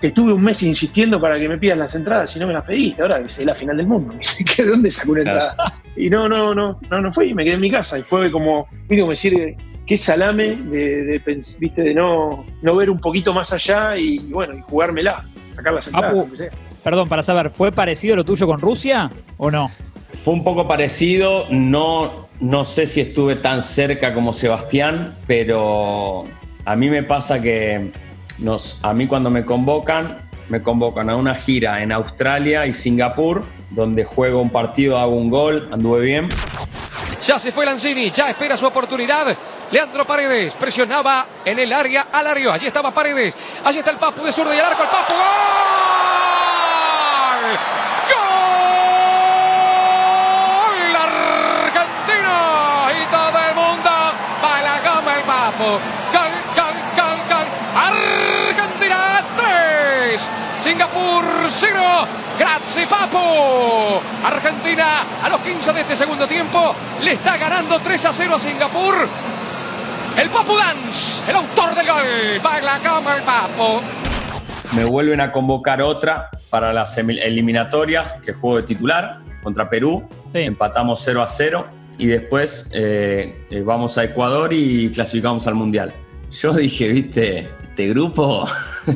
Te 0.00 0.08
estuve 0.08 0.32
un 0.32 0.42
mes 0.42 0.62
insistiendo 0.62 1.20
para 1.20 1.38
que 1.38 1.48
me 1.48 1.58
pidas 1.58 1.78
las 1.78 1.94
entradas 1.94 2.34
y 2.36 2.38
no 2.38 2.46
me 2.46 2.52
las 2.52 2.64
pediste. 2.64 3.02
Ahora 3.02 3.20
es 3.20 3.44
la 3.44 3.54
final 3.54 3.76
del 3.76 3.86
mundo. 3.86 4.12
Me 4.12 4.18
dice, 4.18 4.44
¿de 4.62 4.70
dónde 4.70 4.90
sacó 4.90 5.12
una 5.12 5.20
entrada? 5.20 5.80
Y 5.96 6.08
no, 6.08 6.28
no, 6.28 6.54
no, 6.54 6.78
no, 6.90 7.00
no 7.00 7.12
fue. 7.12 7.26
Y 7.26 7.34
me 7.34 7.44
quedé 7.44 7.54
en 7.54 7.60
mi 7.60 7.70
casa. 7.70 7.98
Y 7.98 8.02
fue 8.02 8.30
como, 8.30 8.66
viste, 8.88 9.00
como 9.00 9.10
decir, 9.10 9.56
qué 9.86 9.96
salame 9.96 10.56
de, 10.56 11.04
de, 11.04 11.42
viste, 11.60 11.82
de 11.82 11.94
no, 11.94 12.44
no 12.62 12.76
ver 12.76 12.90
un 12.90 13.00
poquito 13.00 13.32
más 13.32 13.52
allá 13.52 13.96
y, 13.96 14.18
bueno, 14.18 14.54
y 14.54 14.60
jugármela, 14.62 15.24
sacar 15.50 15.74
las 15.74 15.86
entradas. 15.86 16.18
Apu. 16.18 16.36
Perdón, 16.82 17.08
para 17.08 17.22
saber, 17.22 17.50
¿fue 17.50 17.72
parecido 17.72 18.16
lo 18.16 18.24
tuyo 18.24 18.46
con 18.46 18.60
Rusia 18.60 19.10
o 19.38 19.50
no? 19.50 19.70
Fue 20.14 20.34
un 20.34 20.44
poco 20.44 20.68
parecido, 20.68 21.46
no, 21.50 22.28
no 22.40 22.64
sé 22.64 22.86
si 22.86 23.00
estuve 23.00 23.36
tan 23.36 23.62
cerca 23.62 24.14
como 24.14 24.32
Sebastián, 24.32 25.14
pero 25.26 26.26
a 26.64 26.76
mí 26.76 26.88
me 26.88 27.02
pasa 27.02 27.40
que 27.40 27.92
nos, 28.38 28.78
a 28.82 28.92
mí 28.94 29.06
cuando 29.06 29.30
me 29.30 29.44
convocan, 29.44 30.28
me 30.48 30.62
convocan 30.62 31.10
a 31.10 31.16
una 31.16 31.34
gira 31.34 31.82
en 31.82 31.92
Australia 31.92 32.66
y 32.66 32.72
Singapur, 32.72 33.44
donde 33.70 34.04
juego 34.04 34.40
un 34.40 34.50
partido, 34.50 34.98
hago 34.98 35.14
un 35.16 35.30
gol, 35.30 35.68
anduve 35.72 36.00
bien. 36.00 36.28
Ya 37.22 37.38
se 37.38 37.52
fue 37.52 37.64
Lanzini, 37.64 38.10
ya 38.10 38.30
espera 38.30 38.56
su 38.56 38.66
oportunidad. 38.66 39.36
Leandro 39.70 40.06
Paredes 40.06 40.52
presionaba 40.54 41.26
en 41.44 41.58
el 41.58 41.72
área 41.72 42.08
al 42.12 42.26
área. 42.26 42.52
Allí 42.52 42.66
estaba 42.66 42.92
Paredes. 42.92 43.34
Allí 43.64 43.78
está 43.78 43.90
el 43.90 43.96
Papu 43.96 44.22
de 44.22 44.32
zurdo 44.32 44.52
y 44.52 44.58
el 44.58 44.64
arco. 44.64 44.82
El 44.82 44.88
Papu. 44.88 45.14
¡Gol! 45.14 45.20
¡Gol! 50.84 50.96
Argentino! 50.96 52.36
Y 52.90 53.06
todo 53.10 53.38
el 53.48 53.54
mundo 53.54 53.90
para 54.42 54.62
la 54.62 54.80
gama 54.80 55.14
el 55.16 55.22
Papu. 55.22 56.03
Singapur 60.74 61.24
0. 61.48 61.78
Grazie 62.36 62.88
Papo. 62.88 64.02
Argentina 64.24 65.04
a 65.22 65.28
los 65.28 65.40
15 65.42 65.72
de 65.72 65.80
este 65.82 65.94
segundo 65.94 66.26
tiempo 66.26 66.74
le 67.00 67.12
está 67.12 67.36
ganando 67.36 67.78
3 67.78 68.06
a 68.06 68.12
0 68.12 68.34
a 68.34 68.38
Singapur. 68.40 68.94
El 70.20 70.30
Papu 70.30 70.56
Dance, 70.56 71.30
el 71.30 71.36
autor 71.36 71.76
del 71.76 71.86
gol. 71.86 72.40
Baila 72.42 72.80
como 72.84 73.12
el 73.12 73.22
Papo. 73.22 73.82
Me 74.74 74.84
vuelven 74.84 75.20
a 75.20 75.30
convocar 75.30 75.80
otra 75.80 76.28
para 76.50 76.72
las 76.72 76.98
eliminatorias, 76.98 78.14
que 78.14 78.32
juego 78.32 78.56
de 78.56 78.62
titular 78.64 79.20
contra 79.44 79.70
Perú. 79.70 80.08
Sí. 80.32 80.40
Empatamos 80.40 81.00
0 81.04 81.22
a 81.22 81.28
0 81.28 81.66
y 81.98 82.06
después 82.06 82.72
eh, 82.74 83.46
eh, 83.48 83.60
vamos 83.60 83.96
a 83.96 84.02
Ecuador 84.02 84.52
y 84.52 84.90
clasificamos 84.90 85.46
al 85.46 85.54
Mundial. 85.54 85.94
Yo 86.32 86.52
dije, 86.52 86.88
viste, 86.88 87.48
este 87.74 87.88
grupo 87.88 88.46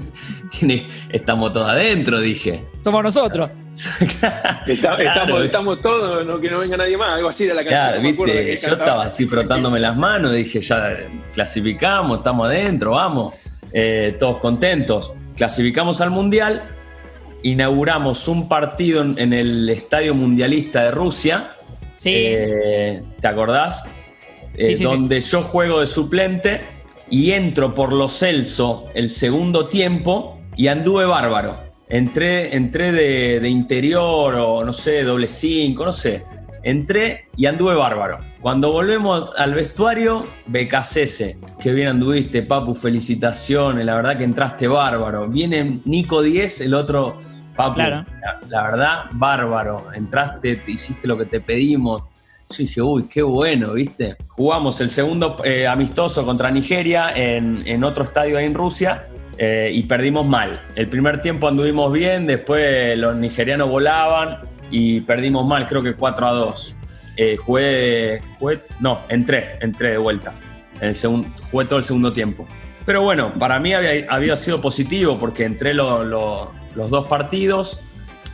tiene, 0.57 0.87
estamos 1.11 1.53
todos 1.53 1.69
adentro, 1.69 2.21
dije. 2.21 2.65
Somos 2.85 3.03
nosotros. 3.03 3.51
Está- 3.75 4.65
Claro, 4.67 5.03
estamos, 5.03 5.43
estamos 5.45 5.83
todos, 5.83 6.25
no, 6.25 6.41
que 6.41 6.49
no 6.49 6.61
venga 6.61 6.77
nadie 6.77 6.97
más, 6.97 7.17
algo 7.17 7.29
así 7.29 7.45
de 7.47 7.55
la 7.55 7.65
canción. 7.65 7.81
Claro, 7.81 7.97
no 7.97 8.03
viste, 8.09 8.55
yo 8.57 8.61
cantaba. 8.69 8.85
estaba 8.85 9.05
así 9.07 9.27
frotándome 9.27 9.81
las 9.81 9.97
manos, 9.97 10.33
dije, 10.33 10.61
ya 10.61 10.97
clasificamos, 11.35 12.19
estamos 12.19 12.47
adentro, 12.47 12.93
vamos, 12.93 13.61
Eh, 13.73 14.17
todos 14.19 14.39
contentos. 14.39 15.13
Clasificamos 15.37 16.01
al 16.01 16.11
Mundial, 16.11 16.63
inauguramos 17.43 18.27
un 18.29 18.49
partido 18.49 19.03
en, 19.03 19.19
en 19.19 19.33
el 19.33 19.69
Estadio 19.69 20.15
Mundialista 20.15 20.85
de 20.85 20.91
Rusia, 20.93 21.51
Sí. 21.97 22.13
eh, 22.15 23.03
¿te 23.21 23.27
acordás? 23.29 23.85
Eh, 24.55 24.65
Sí, 24.65 24.69
sí, 24.71 24.75
sí. 24.77 24.85
donde 24.85 25.21
yo 25.21 25.43
juego 25.43 25.81
de 25.81 25.87
suplente 25.87 26.63
y 27.11 27.33
entro 27.33 27.75
por 27.75 27.93
lo 27.93 28.09
Celso 28.09 28.89
el 28.95 29.11
segundo 29.11 29.69
tiempo 29.69 30.41
y 30.57 30.69
anduve 30.69 31.05
bárbaro. 31.05 31.61
Entré, 31.89 32.55
entré 32.55 32.93
de, 32.93 33.41
de 33.41 33.49
interior 33.49 34.35
o 34.35 34.65
no 34.65 34.73
sé, 34.73 35.03
doble 35.03 35.29
cinco, 35.29 35.85
no 35.87 35.93
sé. 35.93 36.25
Entré 36.63 37.29
y 37.37 37.47
anduve 37.47 37.75
bárbaro. 37.75 38.21
Cuando 38.41 38.71
volvemos 38.71 39.31
al 39.37 39.55
vestuario, 39.55 40.27
Becasese. 40.47 41.39
Qué 41.61 41.73
bien 41.73 41.89
anduviste, 41.89 42.43
Papu, 42.43 42.75
felicitaciones. 42.75 43.85
La 43.87 43.95
verdad 43.95 44.19
que 44.19 44.25
entraste 44.25 44.69
bárbaro. 44.69 45.29
Viene 45.29 45.81
Nico 45.85 46.23
10, 46.23 46.61
el 46.61 46.75
otro 46.75 47.19
Papu. 47.57 47.77
Claro. 47.77 48.05
La, 48.21 48.41
la 48.49 48.63
verdad, 48.63 48.99
bárbaro. 49.13 49.93
Entraste, 49.95 50.57
te 50.57 50.73
hiciste 50.73 51.09
lo 51.09 51.17
que 51.17 51.25
te 51.25 51.41
pedimos. 51.41 52.05
Yo 52.51 52.57
dije, 52.59 52.81
uy, 52.83 53.05
qué 53.09 53.23
bueno, 53.23 53.75
¿viste? 53.75 54.17
Jugamos 54.29 54.81
el 54.81 54.89
segundo 54.91 55.37
eh, 55.45 55.67
amistoso 55.67 56.25
contra 56.25 56.51
Nigeria 56.51 57.13
en, 57.15 57.85
otro 57.85 58.05
estadio 58.05 58.39
ahí 58.39 58.47
en 58.47 58.55
Rusia 58.55 59.07
eh, 59.37 59.71
y 59.73 59.83
perdimos 59.83 60.27
mal. 60.27 60.61
El 60.75 60.89
primer 60.89 61.21
tiempo 61.21 61.47
anduvimos 61.47 61.93
bien, 61.93 62.27
después 62.27 62.97
los 62.99 63.15
nigerianos 63.17 63.69
volaban 63.69 64.39
y 64.71 65.03
perdimos 65.03 65.47
mal, 65.47 65.67
creo 65.67 65.83
que 65.83 65.95
4 65.95 66.27
a 66.27 66.33
2. 66.33 66.77
Eh, 67.19 67.37
jugué, 67.37 68.23
jugué- 68.39 68.63
no, 68.81 69.01
entré, 69.11 69.59
entré 69.61 69.91
de 69.91 69.99
vuelta. 69.99 70.33
En 70.81 70.89
el 70.89 70.95
segun- 70.95 71.33
jugué 71.51 71.67
todo 71.67 71.79
el 71.79 71.85
segundo 71.85 72.13
tiempo. 72.15 72.47
Pero 72.87 73.03
bueno, 73.03 73.35
para 73.39 73.59
mí 73.61 73.75
había, 73.75 74.07
había 74.09 74.37
sido 74.37 74.61
positivo 74.63 75.19
porque 75.19 75.45
entré 75.45 75.75
lo- 75.75 76.03
los 76.03 76.91
dos 76.91 77.07
partidos, 77.09 77.83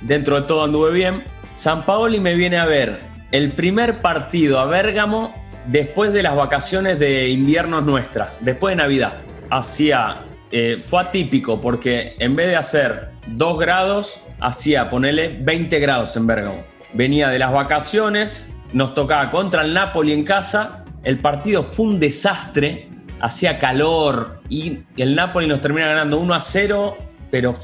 dentro 0.03 0.40
de 0.40 0.46
todo 0.46 0.62
anduve 0.64 0.92
bien. 0.92 1.24
San 1.55 1.85
Paoli 1.85 2.20
me 2.20 2.35
viene 2.35 2.59
a 2.59 2.64
ver 2.66 3.00
el 3.33 3.53
primer 3.53 4.01
partido 4.01 4.59
a 4.61 4.67
Bérgamo 4.67 5.35
después 5.67 6.13
de 6.13 6.23
las 6.23 6.37
vacaciones 6.37 6.99
de 6.99 7.29
invierno 7.29 7.81
nuestras, 7.81 8.45
después 8.45 8.73
de 8.73 8.83
Navidad. 8.83 9.15
Hacía, 9.51 10.25
eh, 10.51 10.79
fue 10.81 11.03
atípico 11.03 11.61
porque 11.61 12.17
en 12.19 12.37
vez 12.37 12.49
de 12.49 12.57
hacer 12.57 13.11
2 13.29 13.59
grados, 13.59 14.21
hacía, 14.41 14.89
ponele 14.91 15.39
20 15.41 15.79
grados 15.81 16.17
en 16.17 16.27
Bérgamo. 16.27 16.65
Venía 16.93 17.29
de 17.29 17.39
las 17.39 17.53
vacaciones, 17.53 18.57
nos 18.73 18.95
tocaba 18.95 19.31
contra 19.31 19.63
el 19.63 19.75
Napoli 19.75 20.13
en 20.13 20.25
casa, 20.25 20.85
el 21.03 21.19
partido 21.19 21.63
fue 21.63 21.87
un 21.87 22.01
desastre, 22.01 22.89
hacía 23.21 23.59
calor 23.59 24.43
y 24.49 24.81
el 24.97 25.15
Napoli 25.15 25.47
nos 25.47 25.61
termina 25.61 25.89
ganando 25.89 26.19
1 26.19 26.35
a 26.35 26.41
0, 26.41 26.97
pero 27.31 27.55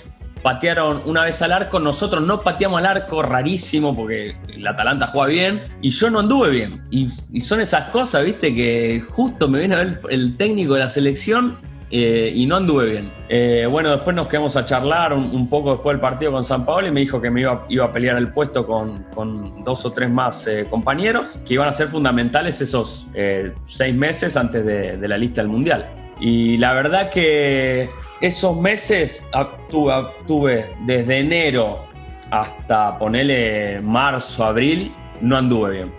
patearon 0.43 1.03
una 1.07 1.25
vez 1.25 1.41
al 1.43 1.53
arco, 1.53 1.81
nosotros 1.81 2.23
no 2.23 2.43
pateamos 2.43 2.79
al 2.79 2.87
arco, 2.87 3.23
rarísimo, 3.23 3.95
porque 3.95 4.37
el 4.49 4.67
Atalanta 4.67 5.07
juega 5.07 5.29
bien, 5.29 5.63
y 5.81 5.91
yo 5.91 6.11
no 6.11 6.21
anduve 6.21 6.51
bien. 6.51 6.83
Y, 6.91 7.09
son 7.41 7.61
esas 7.61 7.87
cosas, 7.87 8.25
viste, 8.25 8.55
que 8.55 9.03
justo 9.09 9.49
me 9.49 9.61
viene 9.61 9.75
a 9.75 9.79
ver 9.79 10.01
el 10.11 10.37
técnico 10.37 10.75
de 10.75 10.81
la 10.81 10.89
selección 10.89 11.59
eh, 11.91 12.33
y 12.35 12.47
no 12.47 12.57
anduve 12.57 12.87
bien. 12.87 13.13
Eh, 13.29 13.67
bueno, 13.69 13.91
después 13.91 14.15
nos 14.15 14.29
quedamos 14.29 14.57
a 14.57 14.65
charlar 14.65 15.13
un, 15.13 15.49
poco 15.49 15.73
después 15.73 15.95
del 15.95 16.01
partido 16.01 16.33
con 16.33 16.45
San 16.45 16.65
Paolo 16.65 16.89
y 16.89 16.91
me 16.91 17.01
dijo 17.01 17.21
que 17.21 17.31
me 17.31 17.41
iba, 17.41 17.85
a 17.85 17.93
pelear 17.93 18.17
el 18.17 18.33
puesto 18.33 18.67
con, 18.67 19.05
con 19.15 19.65
dos 19.65 19.85
o 19.85 19.93
tres 19.93 20.11
más 20.11 20.47
eh, 20.47 20.67
compañeros, 20.71 21.39
que 21.47 21.55
iban 21.55 21.69
a 21.69 21.73
ser 21.73 21.89
fundamentales 21.89 22.61
esos 22.61 23.07
seis 23.67 23.95
meses 23.95 24.37
antes 24.37 24.65
de 24.65 25.09
la 25.09 25.19
lista 25.19 25.41
del 25.41 25.49
Mundial. 25.49 25.87
Y 26.21 26.59
la 26.59 26.75
verdad 26.75 27.11
que 27.11 27.89
esos 28.21 28.57
meses 28.61 29.29
tuve, 29.71 29.93
tuve 30.27 30.75
desde 30.81 31.19
enero 31.19 31.87
hasta 32.31 32.99
ponerle 32.99 33.81
marzo, 33.83 34.45
abril, 34.45 34.95
no 35.21 35.37
anduve 35.37 35.73
bien. 35.73 35.93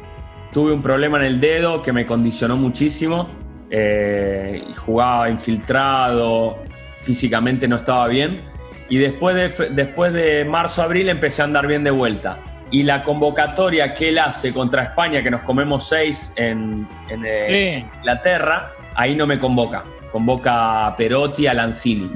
Tuve 0.53 0.71
un 0.73 0.81
problema 0.81 1.17
en 1.19 1.25
el 1.25 1.39
dedo 1.39 1.81
que 1.81 1.91
me 1.93 2.05
condicionó 2.05 2.57
muchísimo. 2.57 3.29
eh, 3.73 4.65
jugaba 4.75 5.29
infiltrado, 5.29 6.57
físicamente 7.03 7.67
no 7.69 7.77
estaba 7.77 8.07
bien. 8.09 8.41
Y 8.89 8.97
después 8.97 9.33
de, 9.57 9.69
después 9.69 10.11
de 10.11 10.43
marzo, 10.43 10.83
abril 10.83 11.07
empecé 11.07 11.41
a 11.41 11.45
andar 11.45 11.67
bien 11.67 11.83
de 11.83 11.91
vuelta. 11.91 12.37
Y 12.69 12.83
la 12.83 13.03
convocatoria 13.03 13.93
que 13.93 14.09
él 14.09 14.19
hace 14.19 14.53
contra 14.53 14.83
España, 14.83 15.23
que 15.23 15.31
nos 15.31 15.43
comemos 15.43 15.87
seis 15.87 16.33
en, 16.35 16.85
en, 17.09 17.23
eh, 17.25 17.81
Sí. 17.81 17.95
Inglaterra, 17.99 18.73
ahí 18.95 19.15
no 19.15 19.25
me 19.27 19.39
convoca. 19.39 19.83
Convoca 20.11 20.87
a 20.87 20.95
Perotti, 20.97 21.47
a 21.47 21.53
Lanzini. 21.53 22.11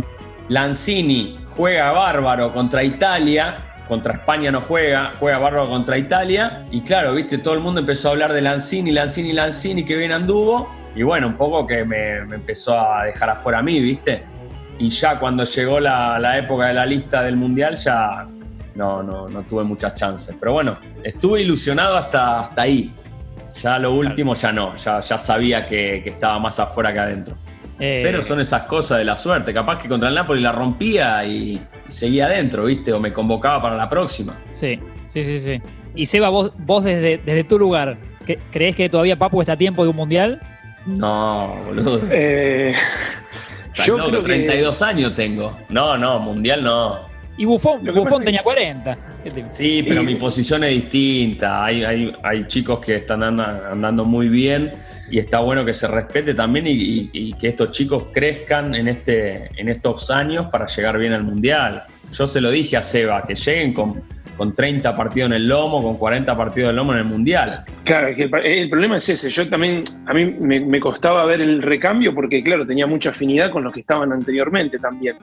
Lanzini 0.50 1.40
juega 1.48 1.92
bárbaro 1.92 2.54
contra 2.54 2.84
Italia, 2.84 3.84
contra 3.88 4.14
España 4.14 4.52
no 4.52 4.62
juega, 4.62 5.14
juega 5.20 5.38
bárbaro 5.38 5.70
contra 5.70 5.98
Italia. 5.98 6.66
Y 6.72 6.82
claro, 6.82 7.14
viste, 7.14 7.38
todo 7.38 7.54
el 7.54 7.62
mundo 7.62 7.80
empezó 7.80 8.10
a 8.10 8.12
hablar 8.12 8.34
de 8.34 8.42
Lanzini, 8.42 8.92
Lanzini, 8.92 9.34
Lanzini, 9.34 9.84
que 9.86 9.96
bien 9.96 10.12
anduvo. 10.12 10.70
Y 10.96 11.04
bueno, 11.04 11.28
un 11.28 11.36
poco 11.36 11.66
que 11.68 11.84
me, 11.84 12.26
me 12.26 12.36
empezó 12.36 12.80
a 12.80 13.06
dejar 13.06 13.30
afuera 13.30 13.60
a 13.60 13.64
mí, 13.64 13.80
viste. 13.80 14.24
Y 14.78 14.90
ya 14.90 15.20
cuando 15.20 15.46
llegó 15.46 15.80
la, 15.80 16.20
la 16.20 16.38
época 16.38 16.68
de 16.68 16.74
la 16.74 16.86
lista 16.86 17.22
del 17.22 17.36
Mundial, 17.36 17.76
ya 17.76 18.28
no, 18.76 19.02
no, 19.02 19.28
no 19.28 19.44
tuve 19.44 19.64
muchas 19.64 19.96
chances. 19.96 20.36
Pero 20.40 20.54
bueno, 20.54 20.78
estuve 21.04 21.42
ilusionado 21.42 21.98
hasta, 21.98 22.42
hasta 22.42 22.62
ahí. 22.62 22.92
Ya 23.62 23.80
lo 23.80 23.94
último 23.94 24.34
ya 24.36 24.52
no, 24.52 24.76
ya, 24.76 25.00
ya 25.00 25.18
sabía 25.18 25.66
que, 25.66 26.02
que 26.04 26.10
estaba 26.10 26.40
más 26.40 26.60
afuera 26.60 26.92
que 26.92 27.00
adentro. 27.00 27.38
Eh, 27.80 28.02
Pero 28.04 28.24
son 28.24 28.40
esas 28.40 28.64
cosas 28.64 29.00
de 29.00 29.06
la 29.06 29.18
suerte. 29.18 29.54
Capaz 29.54 29.80
que 29.80 29.90
contra 29.90 30.08
el 30.10 30.16
Napoli 30.16 30.42
la 30.42 30.52
rompía 30.54 31.26
y, 31.26 31.60
y 31.88 31.92
seguía 31.92 32.26
adentro, 32.28 32.66
¿viste? 32.66 32.94
O 32.94 33.00
me 33.00 33.12
convocaba 33.12 33.62
para 33.62 33.76
la 33.76 33.90
próxima. 33.90 34.34
Sí, 34.50 34.80
sí, 35.08 35.24
sí, 35.24 35.40
sí. 35.40 35.62
Y 35.94 36.06
Seba, 36.06 36.30
vos, 36.30 36.52
vos 36.58 36.84
desde, 36.84 37.18
desde 37.18 37.44
tu 37.44 37.58
lugar, 37.60 37.98
¿cre- 38.26 38.40
¿crees 38.52 38.76
que 38.76 38.90
todavía 38.90 39.18
Papu 39.18 39.42
está 39.42 39.54
a 39.54 39.58
tiempo 39.58 39.84
de 39.84 39.90
un 39.90 39.96
mundial? 39.98 40.42
No, 40.86 41.54
boludo. 41.66 42.02
Eh, 42.12 42.74
yo 43.86 43.98
loco, 43.98 44.10
creo 44.10 44.22
que- 44.24 44.28
32 44.28 44.82
años 44.82 45.14
tengo. 45.16 45.58
No, 45.70 45.98
no, 45.98 46.20
mundial 46.20 46.64
no. 46.64 47.00
Y 47.38 47.46
pasa 48.06 48.16
es- 48.22 48.26
tenía 48.26 48.44
40. 48.44 48.98
¿Qué 49.24 49.30
te- 49.32 49.50
Sí, 49.50 49.84
pero 49.88 50.02
mi 50.04 50.16
posición 50.16 50.64
es 50.64 50.72
distinta. 50.76 51.66
Hay, 51.66 51.84
hay, 51.84 52.16
hay 52.24 52.48
chicos 52.48 52.80
que 52.80 52.96
están 52.98 53.22
anda- 53.24 53.70
andando 53.72 54.06
muy 54.06 54.30
bien 54.30 54.72
y 55.10 55.20
está 55.20 55.40
bueno 55.40 55.64
que 55.66 55.74
se 55.74 55.88
respete 55.88 56.34
también 56.34 56.68
y, 56.68 56.72
y- 56.72 57.10
y 57.14 57.34
que 57.34 57.50
estos 57.50 57.72
chicos 57.72 58.06
crezcan 58.14 58.74
en, 58.76 58.88
este, 58.88 59.50
en 59.56 59.70
estos 59.70 60.10
años 60.12 60.48
para 60.48 60.66
llegar 60.68 60.98
bien 60.98 61.14
al 61.14 61.24
Mundial. 61.24 61.84
Yo 62.12 62.28
se 62.28 62.42
lo 62.42 62.50
dije 62.52 62.78
a 62.78 62.84
Seba, 62.84 63.24
que 63.28 63.36
lleguen 63.36 63.74
con, 63.74 64.02
con 64.38 64.54
30 64.56 64.96
partidos 64.96 65.28
en 65.28 65.34
el 65.34 65.48
lomo, 65.48 65.82
con 65.84 65.98
40 65.98 66.36
partidos 66.38 66.66
en 66.68 66.70
el 66.72 66.76
lomo 66.76 66.94
en 66.94 67.00
el 67.00 67.06
Mundial. 67.06 67.66
Claro, 67.84 68.08
es 68.08 68.16
que 68.16 68.24
el, 68.44 68.70
problema 68.70 68.98
es 68.98 69.08
ese. 69.10 69.30
Yo 69.30 69.48
también, 69.50 69.84
a 70.06 70.14
mí 70.14 70.26
me, 70.40 70.60
me 70.60 70.80
costaba 70.80 71.26
ver 71.26 71.42
el 71.42 71.62
recambio 71.62 72.14
porque, 72.14 72.44
claro, 72.44 72.66
tenía 72.66 72.88
mucha 72.88 73.12
afinidad 73.12 73.52
con 73.52 73.64
los 73.64 73.74
que 73.74 73.82
estaban 73.82 74.12
anteriormente 74.12 74.80
también. 74.80 75.16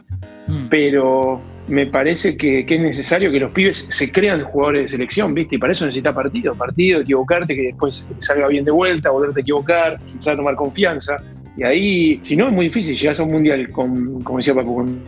Mm. 0.46 0.68
Pero 0.68 1.40
me 1.68 1.86
parece 1.86 2.36
que, 2.36 2.66
que 2.66 2.74
es 2.74 2.80
necesario 2.80 3.30
que 3.30 3.38
los 3.40 3.52
pibes 3.52 3.86
se 3.90 4.10
crean 4.10 4.42
jugadores 4.42 4.82
de 4.82 4.88
selección, 4.90 5.32
¿viste? 5.32 5.56
Y 5.56 5.58
para 5.58 5.72
eso 5.72 5.86
necesitas 5.86 6.14
partido, 6.14 6.54
partido, 6.54 7.00
equivocarte, 7.00 7.54
que 7.54 7.62
después 7.62 8.08
salga 8.18 8.48
bien 8.48 8.64
de 8.64 8.72
vuelta, 8.72 9.10
volverte 9.10 9.40
a 9.40 9.42
equivocar, 9.42 10.00
empezar 10.06 10.34
a 10.34 10.36
tomar 10.36 10.56
confianza. 10.56 11.16
Y 11.56 11.62
ahí, 11.64 12.20
si 12.22 12.36
no, 12.36 12.48
es 12.48 12.52
muy 12.52 12.66
difícil. 12.66 12.96
Llegas 12.96 13.20
a 13.20 13.24
un 13.24 13.32
mundial 13.32 13.68
con, 13.70 14.22
como 14.22 14.38
decía 14.38 14.54
Papu, 14.54 14.76
con 14.76 15.02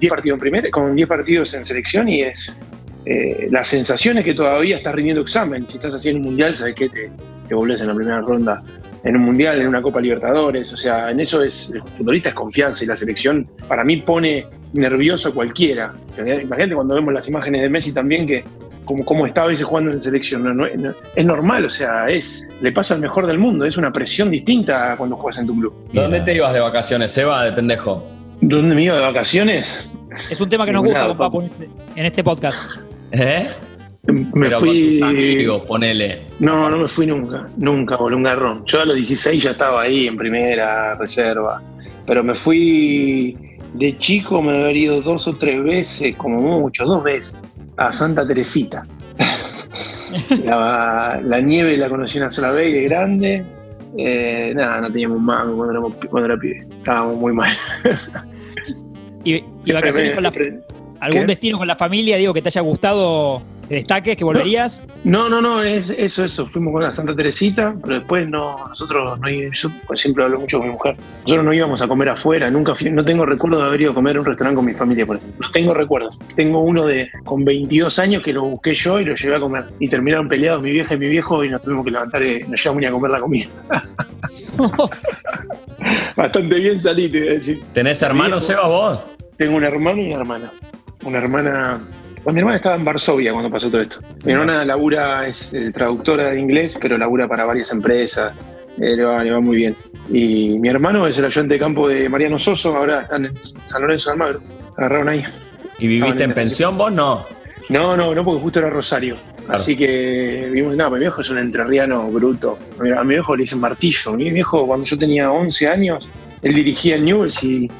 10 0.00 0.10
partidos 0.10 0.36
en 0.36 0.40
primera, 0.40 0.70
con 0.70 0.94
10 0.96 1.08
partidos 1.08 1.54
en 1.54 1.64
selección 1.64 2.08
y 2.08 2.22
es. 2.22 2.56
eh, 3.06 3.48
la 3.50 3.62
sensación 3.64 4.18
es 4.18 4.24
que 4.24 4.34
todavía 4.34 4.76
estás 4.76 4.94
rindiendo 4.94 5.22
examen. 5.22 5.66
Si 5.68 5.76
estás 5.76 5.94
haciendo 5.94 6.20
un 6.20 6.26
mundial, 6.26 6.54
sabes 6.54 6.74
que 6.74 6.88
te, 6.88 7.10
te 7.48 7.54
volvés 7.54 7.80
en 7.82 7.88
la 7.88 7.94
primera 7.94 8.20
ronda 8.20 8.62
en 9.04 9.16
un 9.16 9.22
mundial, 9.22 9.60
en 9.60 9.68
una 9.68 9.80
Copa 9.82 10.00
Libertadores. 10.00 10.72
O 10.72 10.76
sea, 10.76 11.10
en 11.10 11.20
eso 11.20 11.42
es, 11.42 11.70
el 11.74 11.82
futbolista 11.82 12.28
es 12.30 12.34
confianza 12.34 12.84
y 12.84 12.86
la 12.86 12.96
selección 12.96 13.48
para 13.68 13.84
mí 13.84 13.98
pone 13.98 14.46
nervioso 14.72 15.30
a 15.30 15.32
cualquiera. 15.34 15.92
Imagínate 16.18 16.74
cuando 16.74 16.94
vemos 16.94 17.12
las 17.14 17.28
imágenes 17.28 17.62
de 17.62 17.68
Messi 17.70 17.92
también 17.94 18.26
que 18.26 18.44
como, 18.84 19.04
como 19.04 19.26
estaba 19.26 19.52
ese 19.52 19.64
jugando 19.64 19.90
en 19.92 20.00
selección. 20.02 20.42
No, 20.44 20.52
no- 20.54 20.66
no- 20.76 20.94
es 21.14 21.24
normal, 21.24 21.64
o 21.64 21.70
sea, 21.70 22.08
es 22.08 22.48
le 22.60 22.72
pasa 22.72 22.94
al 22.94 23.00
mejor 23.00 23.26
del 23.26 23.38
mundo, 23.38 23.64
es 23.64 23.76
una 23.76 23.92
presión 23.92 24.30
distinta 24.30 24.96
cuando 24.96 25.16
juegas 25.16 25.38
en 25.38 25.46
tu 25.46 25.54
club. 25.58 25.74
¿Dónde 25.92 26.20
te 26.20 26.34
ibas 26.34 26.52
de 26.52 26.60
vacaciones, 26.60 27.12
Seba, 27.12 27.44
de 27.44 27.52
pendejo? 27.52 28.04
¿Dónde 28.40 28.74
me 28.74 28.82
iba 28.82 28.96
de 28.96 29.02
vacaciones? 29.02 29.96
Es 30.30 30.40
un 30.40 30.48
tema 30.48 30.66
que 30.66 30.72
nos 30.72 30.82
gusta 30.82 30.98
lado, 30.98 31.10
con 31.10 31.18
Papu 31.18 31.40
en 31.42 31.46
este, 31.46 31.68
en 31.96 32.06
este 32.06 32.24
podcast. 32.24 32.82
¿Eh? 33.12 33.48
Me 34.04 34.48
Pero 34.48 34.60
fui. 34.60 34.98
con 34.98 35.08
tus 35.10 35.20
amigos, 35.20 35.62
ponele. 35.66 36.22
No, 36.38 36.70
no 36.70 36.78
me 36.78 36.88
fui 36.88 37.06
nunca, 37.06 37.48
nunca, 37.56 37.96
boludo, 37.96 38.16
un 38.16 38.22
garrón. 38.22 38.64
Yo 38.66 38.80
a 38.80 38.84
los 38.86 38.96
16 38.96 39.42
ya 39.42 39.50
estaba 39.50 39.82
ahí 39.82 40.06
en 40.06 40.16
primera 40.16 40.94
reserva, 40.96 41.62
pero 42.06 42.24
me 42.24 42.34
fui 42.34 43.36
de 43.74 43.96
chico, 43.98 44.42
me 44.42 44.52
había 44.52 44.72
ido 44.72 45.02
dos 45.02 45.28
o 45.28 45.34
tres 45.36 45.62
veces, 45.62 46.16
como 46.16 46.40
mucho, 46.40 46.84
dos 46.84 47.02
veces, 47.02 47.38
a 47.76 47.92
Santa 47.92 48.26
Teresita. 48.26 48.86
la, 50.44 51.20
la 51.22 51.40
nieve 51.40 51.76
la 51.76 51.88
conocí 51.88 52.18
una 52.18 52.30
sola 52.30 52.52
vez 52.52 52.72
de 52.72 52.82
grande. 52.84 53.44
Eh, 53.98 54.52
nada, 54.54 54.80
no 54.80 54.90
teníamos 54.90 55.20
mango 55.20 55.56
cuando 55.56 55.72
éramos 55.72 55.94
cuando 56.08 56.26
era 56.26 56.40
pibe. 56.40 56.66
Estábamos 56.78 57.16
muy 57.16 57.32
mal. 57.32 57.50
Y, 59.22 59.44
y 59.66 59.72
vacaciones 59.72 60.14
con 60.14 60.22
la, 60.22 60.32
algún 61.00 61.20
¿Qué? 61.20 61.26
destino 61.26 61.58
con 61.58 61.66
la 61.66 61.76
familia, 61.76 62.16
digo, 62.16 62.32
que 62.32 62.40
te 62.40 62.48
haya 62.48 62.62
gustado, 62.62 63.42
destaques, 63.70 64.16
que 64.16 64.24
volverías. 64.24 64.84
No, 65.04 65.28
no, 65.28 65.40
no, 65.40 65.62
es 65.62 65.90
eso, 65.90 66.24
eso. 66.24 66.46
Fuimos 66.46 66.72
con 66.72 66.82
la 66.82 66.92
Santa 66.92 67.14
Teresita, 67.14 67.74
pero 67.82 67.94
después 68.00 68.28
no, 68.28 68.68
nosotros 68.68 69.18
no 69.18 69.28
yo 69.30 69.70
siempre 69.94 70.24
hablo 70.24 70.40
mucho 70.40 70.58
con 70.58 70.66
mi 70.68 70.72
mujer. 70.74 70.96
Nosotros 71.22 71.44
no 71.44 71.52
íbamos 71.54 71.80
a 71.80 71.88
comer 71.88 72.08
afuera, 72.10 72.50
nunca 72.50 72.74
fui- 72.74 72.90
no 72.90 73.04
tengo 73.04 73.24
recuerdo 73.24 73.58
de 73.60 73.66
haber 73.66 73.80
ido 73.82 73.92
a 73.92 73.94
comer 73.94 74.16
a 74.16 74.20
un 74.20 74.26
restaurante 74.26 74.56
con 74.56 74.66
mi 74.66 74.74
familia, 74.74 75.06
por 75.06 75.16
ejemplo. 75.16 75.46
No 75.46 75.50
tengo 75.52 75.74
recuerdos. 75.74 76.18
Tengo 76.36 76.60
uno 76.60 76.86
de 76.86 77.08
con 77.24 77.44
22 77.44 77.98
años 77.98 78.22
que 78.22 78.32
lo 78.32 78.42
busqué 78.42 78.74
yo 78.74 79.00
y 79.00 79.04
lo 79.04 79.14
llevé 79.14 79.36
a 79.36 79.40
comer. 79.40 79.64
Y 79.78 79.88
terminaron 79.88 80.28
peleados 80.28 80.62
mi 80.62 80.70
vieja 80.70 80.94
y 80.94 80.98
mi 80.98 81.08
viejo 81.08 81.44
y 81.44 81.48
nos 81.48 81.60
tuvimos 81.62 81.84
que 81.84 81.90
levantar 81.92 82.22
y 82.26 82.40
nos 82.48 82.62
llevamos 82.62 82.80
ni 82.80 82.86
a 82.86 82.92
comer 82.92 83.10
la 83.10 83.20
comida. 83.20 83.46
Bastante 86.16 86.58
bien 86.58 86.80
salí, 86.80 87.08
te 87.08 87.20
voy 87.20 87.28
a 87.28 87.32
decir. 87.32 87.62
¿Tenés 87.72 88.02
hermanos, 88.02 88.44
Seba, 88.44 88.66
vos? 88.66 88.98
Tengo 89.36 89.56
un 89.56 89.64
hermano 89.64 90.02
y 90.02 90.06
una 90.08 90.16
hermana. 90.16 90.50
Una 91.04 91.18
hermana. 91.18 91.80
Mi 92.26 92.38
hermana 92.38 92.56
estaba 92.56 92.76
en 92.76 92.84
Varsovia 92.84 93.32
cuando 93.32 93.50
pasó 93.50 93.70
todo 93.70 93.80
esto. 93.82 94.00
Mi 94.24 94.32
hermana 94.32 94.64
labura, 94.64 95.26
es 95.26 95.52
eh, 95.54 95.70
traductora 95.72 96.30
de 96.30 96.40
inglés, 96.40 96.78
pero 96.80 96.96
labura 96.98 97.26
para 97.26 97.44
varias 97.44 97.72
empresas. 97.72 98.34
Eh, 98.78 98.96
le, 98.96 99.02
va, 99.04 99.22
le 99.24 99.30
va 99.30 99.40
muy 99.40 99.56
bien. 99.56 99.76
Y 100.08 100.58
mi 100.58 100.68
hermano 100.68 101.06
es 101.06 101.18
el 101.18 101.24
ayudante 101.24 101.54
de 101.54 101.60
campo 101.60 101.88
de 101.88 102.08
Mariano 102.08 102.38
Soso, 102.38 102.76
ahora 102.76 103.02
están 103.02 103.26
en 103.26 103.32
San 103.64 103.82
Lorenzo 103.82 104.10
de 104.10 104.12
Almagro. 104.14 104.40
Agarraron 104.76 105.08
ahí. 105.08 105.24
¿Y 105.78 105.86
viviste 105.88 106.22
Ah, 106.22 106.26
en 106.26 106.34
pensión 106.34 106.76
vos? 106.76 106.92
No. 106.92 107.26
No, 107.68 107.96
no, 107.96 108.14
no, 108.14 108.24
porque 108.24 108.40
justo 108.40 108.58
era 108.58 108.70
Rosario. 108.70 109.14
Claro. 109.36 109.54
Así 109.54 109.76
que 109.76 110.48
vimos, 110.52 110.76
no, 110.76 110.90
mi 110.90 110.98
viejo 110.98 111.20
es 111.20 111.30
un 111.30 111.38
entrerriano 111.38 112.08
bruto. 112.10 112.58
A 112.96 113.04
mi 113.04 113.10
viejo 113.14 113.36
le 113.36 113.42
dicen 113.42 113.60
martillo. 113.60 114.12
Mi 114.14 114.30
viejo, 114.30 114.66
cuando 114.66 114.84
yo 114.86 114.98
tenía 114.98 115.30
11 115.30 115.68
años, 115.68 116.08
él 116.42 116.54
dirigía 116.54 116.96
el 116.96 117.04
Newell's 117.04 117.42
y 117.44 117.70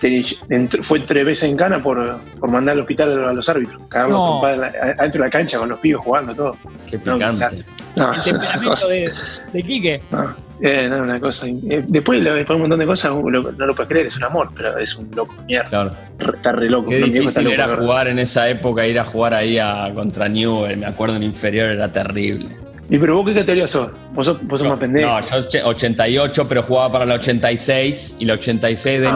te- 0.00 0.22
entró- 0.48 0.82
fue 0.82 1.00
tres 1.00 1.24
veces 1.24 1.48
en 1.48 1.56
cana 1.56 1.80
por, 1.80 2.18
por 2.40 2.50
mandar 2.50 2.72
al 2.74 2.80
hospital 2.80 3.24
a 3.24 3.32
los 3.32 3.48
árbitros. 3.48 3.80
Cagarlos 3.88 4.18
No. 4.18 4.44
adentro 4.44 5.22
de 5.22 5.26
la 5.26 5.30
cancha 5.30 5.58
con 5.58 5.68
los 5.68 5.78
pibes 5.78 6.02
jugando, 6.02 6.34
todo. 6.34 6.56
Qué 6.88 6.98
No, 7.04 7.14
picante. 7.14 7.64
No, 7.94 8.12
El 8.14 8.22
temperamento 8.22 8.88
de, 8.88 9.12
de 9.52 9.62
Quique. 9.62 10.02
no, 10.10 10.34
eh, 10.62 10.88
no, 10.90 10.98
una 11.02 11.20
cosa. 11.20 11.46
eh, 11.46 11.84
después, 11.86 12.22
lo- 12.22 12.34
después 12.34 12.48
de 12.48 12.54
un 12.56 12.60
montón 12.62 12.78
de 12.80 12.86
cosas, 12.86 13.12
no 13.12 13.30
lo 13.30 13.74
puedes 13.74 13.88
creer, 13.88 14.06
es 14.06 14.16
un 14.16 14.24
amor, 14.24 14.50
pero 14.56 14.76
es 14.78 14.94
un 14.96 15.10
loco 15.14 15.34
mierda. 15.46 15.68
Claro. 15.68 15.92
Re- 16.18 16.36
Está 16.36 16.52
re 16.52 16.68
loco. 16.68 16.88
Qué 16.90 16.96
está 16.98 17.06
difícil 17.06 17.44
loco, 17.44 17.54
era 17.54 17.68
jugar 17.76 18.08
en 18.08 18.18
esa 18.18 18.48
época, 18.48 18.86
ir 18.86 18.98
a 18.98 19.04
jugar 19.04 19.34
ahí 19.34 19.58
a, 19.58 19.90
contra 19.94 20.28
Newell. 20.28 20.76
Me 20.78 20.86
acuerdo 20.86 21.16
en 21.16 21.22
inferior 21.22 21.66
era 21.68 21.92
terrible. 21.92 22.48
¿Y 22.90 22.98
pero 22.98 23.14
vos 23.16 23.26
qué 23.26 23.34
categoría 23.34 23.68
sos? 23.68 23.90
Vos 24.12 24.26
sos, 24.26 24.42
vos 24.46 24.60
sos 24.60 24.68
más 24.68 24.78
pendejo. 24.78 25.08
No, 25.08 25.20
yo 25.20 25.36
och- 25.38 25.64
88, 25.66 26.48
pero 26.48 26.62
jugaba 26.62 26.90
para 26.92 27.06
la 27.06 27.14
86 27.14 28.16
y 28.18 28.24
la 28.24 28.34
86 28.34 29.00
de 29.00 29.06
Ah, 29.06 29.12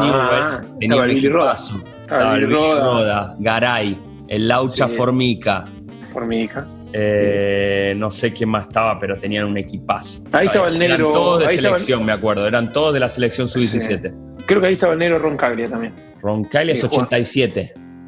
Newell 0.61 0.79
tenía 0.79 1.03
un 1.03 1.11
equipazo. 1.11 1.85
Estaba 2.03 2.35
Billy 2.35 2.47
Roda. 2.47 2.81
Roda, 2.85 3.35
Garay, 3.41 3.99
el 4.29 4.47
Laucha 4.49 4.89
Sí. 4.89 4.95
Formica. 4.97 5.65
Formica. 6.13 6.67
eh, 6.97 7.93
no 7.97 8.09
sé 8.09 8.33
quién 8.33 8.49
más 8.51 8.69
estaba, 8.69 8.97
pero 9.01 9.19
tenían 9.19 9.47
un 9.47 9.57
equipazo. 9.59 10.23
Ahí 10.31 10.47
estaba 10.47 10.69
el 10.69 10.77
Eran 10.81 10.91
negro- 10.99 11.13
todos 11.13 11.39
de 11.41 11.45
estaba 11.47 11.75
el- 11.75 11.75
selección, 11.83 12.05
me 12.05 12.13
acuerdo. 12.13 12.47
Eran 12.47 12.73
todos 12.73 12.95
de 12.95 13.01
la 13.01 13.09
selección 13.09 13.49
sub-17. 13.49 14.15
Creo 14.47 14.61
que 14.61 14.69
ahí 14.69 14.73
estaba 14.75 14.93
el 14.93 15.01
negro 15.01 15.19
Roncaglia 15.19 15.69
también. 15.69 15.93
Roncaglia 16.23 16.73
es 16.75 16.81
Sí, 16.83 16.87
Juan. 16.87 17.09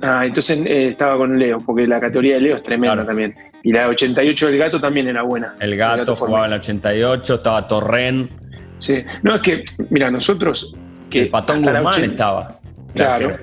87. 0.01 0.03
Ah, 0.03 0.27
entonces 0.27 0.59
eh, 0.67 0.89
estaba 0.91 1.17
con 1.17 1.39
Leo, 1.39 1.59
porque 1.65 1.87
la 1.87 2.01
categoría 2.01 2.35
de 2.35 2.41
Leo 2.43 2.57
es 2.57 2.63
tremenda 2.63 2.95
Claro. 2.95 3.07
también. 3.07 3.35
Y 3.63 3.73
la 3.73 3.89
88 3.89 4.47
del 4.47 4.59
gato 4.59 4.81
también 4.81 5.09
era 5.09 5.23
buena. 5.23 5.55
El 5.61 5.77
gato 5.77 6.15
jugaba 6.15 6.47
en 6.47 6.53
el 6.53 6.59
88, 6.61 7.35
estaba 7.35 7.67
Torren, 7.67 8.29
Sí. 8.79 9.03
No, 9.23 9.37
es 9.37 9.41
que, 9.41 9.63
mira, 9.89 10.11
nosotros. 10.11 10.75
Que 11.09 11.23
el 11.23 11.29
Patón 11.31 11.63
la 11.63 11.73
Guzmán 11.81 11.87
80 11.95 12.07
estaba. 12.13 12.61
Claro. 12.95 13.37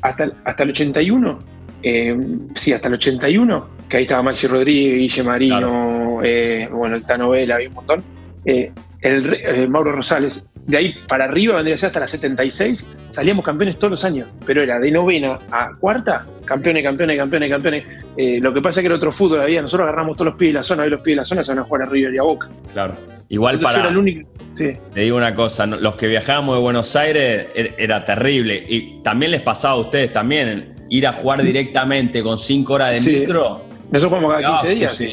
Hasta, 0.00 0.24
el- 0.24 0.32
hasta 0.44 0.62
el 0.64 0.70
81, 0.70 1.38
eh, 1.82 2.16
sí, 2.54 2.72
hasta 2.72 2.88
el 2.88 2.94
81, 2.94 3.68
que 3.88 3.98
ahí 3.98 4.02
estaba 4.04 4.22
Maxi 4.22 4.46
Rodríguez, 4.46 4.94
Guille 4.98 5.22
Marino, 5.24 6.20
eh, 6.24 6.68
bueno, 6.72 6.96
el 6.96 7.04
Tano 7.06 7.30
Vela, 7.30 7.56
había 7.56 7.68
un 7.68 7.74
montón. 7.74 8.02
Eh, 8.46 8.72
el, 9.02 9.34
eh, 9.34 9.66
Mauro 9.68 9.92
Rosales, 9.92 10.44
de 10.66 10.76
ahí 10.76 10.94
para 11.08 11.24
arriba, 11.24 11.54
vendría 11.56 11.74
a 11.74 11.78
ser 11.78 11.88
hasta 11.88 12.00
la 12.00 12.06
76, 12.06 12.88
salíamos 13.08 13.44
campeones 13.44 13.78
todos 13.78 13.90
los 13.90 14.04
años, 14.04 14.28
pero 14.46 14.62
era 14.62 14.78
de 14.78 14.90
novena 14.90 15.38
a 15.50 15.70
cuarta, 15.78 16.24
campeones, 16.44 16.82
campeones, 16.84 17.16
campeones, 17.18 17.50
campeones. 17.50 17.84
Eh, 18.16 18.38
lo 18.40 18.52
que 18.54 18.60
pasa 18.60 18.80
es 18.80 18.82
que 18.82 18.86
era 18.86 18.96
otro 18.96 19.10
fútbol, 19.12 19.40
había, 19.40 19.60
nosotros 19.62 19.88
agarramos 19.88 20.16
todos 20.16 20.32
los 20.32 20.38
pies 20.38 20.50
de 20.52 20.58
la 20.58 20.62
zona, 20.62 20.82
hoy 20.84 20.90
los 20.90 21.00
pies 21.00 21.16
de 21.16 21.20
la 21.20 21.24
zona 21.24 21.42
se 21.42 21.52
van 21.52 21.58
a 21.60 21.64
jugar 21.64 21.82
a 21.82 21.90
River 21.90 22.14
y 22.14 22.18
a 22.18 22.22
Boca. 22.22 22.48
Claro. 22.72 22.94
Igual 23.28 23.54
Entonces 23.54 23.76
para. 23.78 23.88
era 23.88 23.92
el 23.92 23.98
único. 23.98 24.28
Sí. 24.54 24.72
Te 24.92 25.00
digo 25.00 25.16
una 25.16 25.34
cosa, 25.34 25.66
los 25.66 25.94
que 25.96 26.06
viajábamos 26.06 26.56
de 26.56 26.62
Buenos 26.62 26.94
Aires 26.96 27.46
er- 27.54 27.74
era 27.78 28.04
terrible. 28.04 28.62
Y 28.68 29.00
también 29.02 29.32
les 29.32 29.40
pasaba 29.40 29.74
a 29.74 29.78
ustedes 29.78 30.12
también, 30.12 30.74
ir 30.90 31.06
a 31.06 31.12
jugar 31.14 31.42
directamente 31.42 32.22
con 32.22 32.36
cinco 32.36 32.74
horas 32.74 32.90
de 32.90 32.96
Sí. 32.96 33.20
micro. 33.20 33.64
Nosotros 33.90 34.20
jugamos 34.20 34.30
cada 34.32 34.38
quedaba 34.40 34.60
15 34.60 34.74
días. 34.74 34.94
sí. 34.96 35.10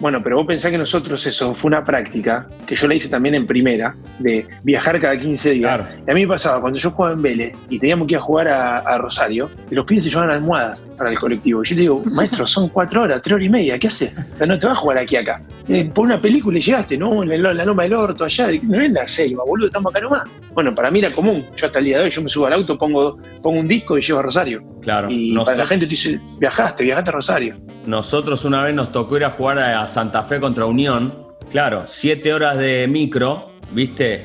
Bueno, 0.00 0.22
pero 0.22 0.36
vos 0.36 0.46
pensás 0.46 0.70
que 0.70 0.78
nosotros 0.78 1.26
eso 1.26 1.54
fue 1.54 1.68
una 1.68 1.84
práctica 1.84 2.46
que 2.66 2.76
yo 2.76 2.86
la 2.86 2.94
hice 2.94 3.08
también 3.08 3.34
en 3.34 3.46
primera, 3.46 3.96
de 4.18 4.46
viajar 4.62 5.00
cada 5.00 5.18
15 5.18 5.50
días. 5.52 5.76
Claro. 5.76 5.88
Y 6.06 6.10
a 6.10 6.14
mí 6.14 6.22
me 6.22 6.28
pasaba 6.28 6.60
cuando 6.60 6.78
yo 6.78 6.90
jugaba 6.90 7.14
en 7.14 7.22
Vélez 7.22 7.56
y 7.68 7.78
teníamos 7.78 8.06
que 8.06 8.14
ir 8.14 8.18
a 8.18 8.22
jugar 8.22 8.48
a, 8.48 8.78
a 8.78 8.98
Rosario, 8.98 9.50
y 9.70 9.74
los 9.74 9.84
pibes 9.86 10.04
se 10.04 10.10
llevaban 10.10 10.30
almohadas 10.30 10.88
para 10.96 11.10
el 11.10 11.18
colectivo. 11.18 11.62
Y 11.62 11.68
yo 11.68 11.74
le 11.74 11.80
digo, 11.80 12.02
maestro, 12.12 12.46
son 12.46 12.68
cuatro 12.68 13.02
horas, 13.02 13.20
tres 13.22 13.34
horas 13.34 13.46
y 13.46 13.50
media, 13.50 13.78
¿qué 13.78 13.88
haces? 13.88 14.14
O 14.34 14.38
sea, 14.38 14.46
no 14.46 14.58
te 14.58 14.66
vas 14.66 14.78
a 14.78 14.80
jugar 14.80 14.98
aquí 14.98 15.16
acá. 15.16 15.42
Eh, 15.68 15.90
por 15.92 16.06
una 16.06 16.20
película 16.20 16.58
y 16.58 16.60
llegaste, 16.60 16.96
no, 16.96 17.22
en 17.22 17.28
la, 17.28 17.50
en 17.50 17.56
la 17.58 17.64
loma 17.64 17.82
del 17.82 17.94
orto, 17.94 18.24
allá, 18.24 18.48
no 18.62 18.80
es 18.80 18.92
la 18.92 19.06
selva, 19.06 19.44
boludo, 19.44 19.66
estamos 19.66 19.94
acá 19.94 20.00
nomás. 20.00 20.28
Bueno, 20.54 20.74
para 20.74 20.90
mí 20.90 21.00
era 21.00 21.12
común. 21.12 21.44
Yo 21.56 21.66
hasta 21.66 21.78
el 21.78 21.86
día 21.86 21.98
de 21.98 22.04
hoy, 22.04 22.10
yo 22.10 22.22
me 22.22 22.28
subo 22.28 22.46
al 22.46 22.54
auto, 22.54 22.78
pongo, 22.78 23.18
pongo 23.42 23.60
un 23.60 23.68
disco 23.68 23.98
y 23.98 24.00
llevo 24.00 24.20
a 24.20 24.22
Rosario. 24.22 24.62
Claro. 24.82 25.08
Y 25.10 25.36
para 25.36 25.58
la 25.58 25.66
gente 25.66 25.86
te 25.86 25.90
dice, 25.90 26.20
viajaste, 26.38 26.84
viajaste 26.84 27.10
a 27.10 27.12
Rosario. 27.12 27.56
Nosotros 27.86 28.44
una 28.44 28.62
vez 28.62 28.74
nos 28.74 28.92
tocó 28.92 29.16
ir 29.16 29.24
a 29.24 29.30
jugar 29.30 29.58
a 29.58 29.87
Santa 29.88 30.22
Fe 30.22 30.38
contra 30.38 30.64
Unión. 30.66 31.26
Claro, 31.50 31.82
siete 31.86 32.32
horas 32.32 32.56
de 32.58 32.86
micro, 32.88 33.50
¿viste? 33.72 34.22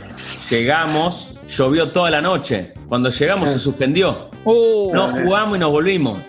Llegamos, 0.49 1.35
llovió 1.47 1.89
toda 1.91 2.11
la 2.11 2.21
noche. 2.21 2.73
Cuando 2.87 3.09
llegamos 3.09 3.49
se 3.51 3.59
suspendió. 3.59 4.29
Oh, 4.43 4.91
No 4.93 5.09
jugamos 5.09 5.57
y 5.57 5.59
nos 5.59 5.71
volvimos. 5.71 6.19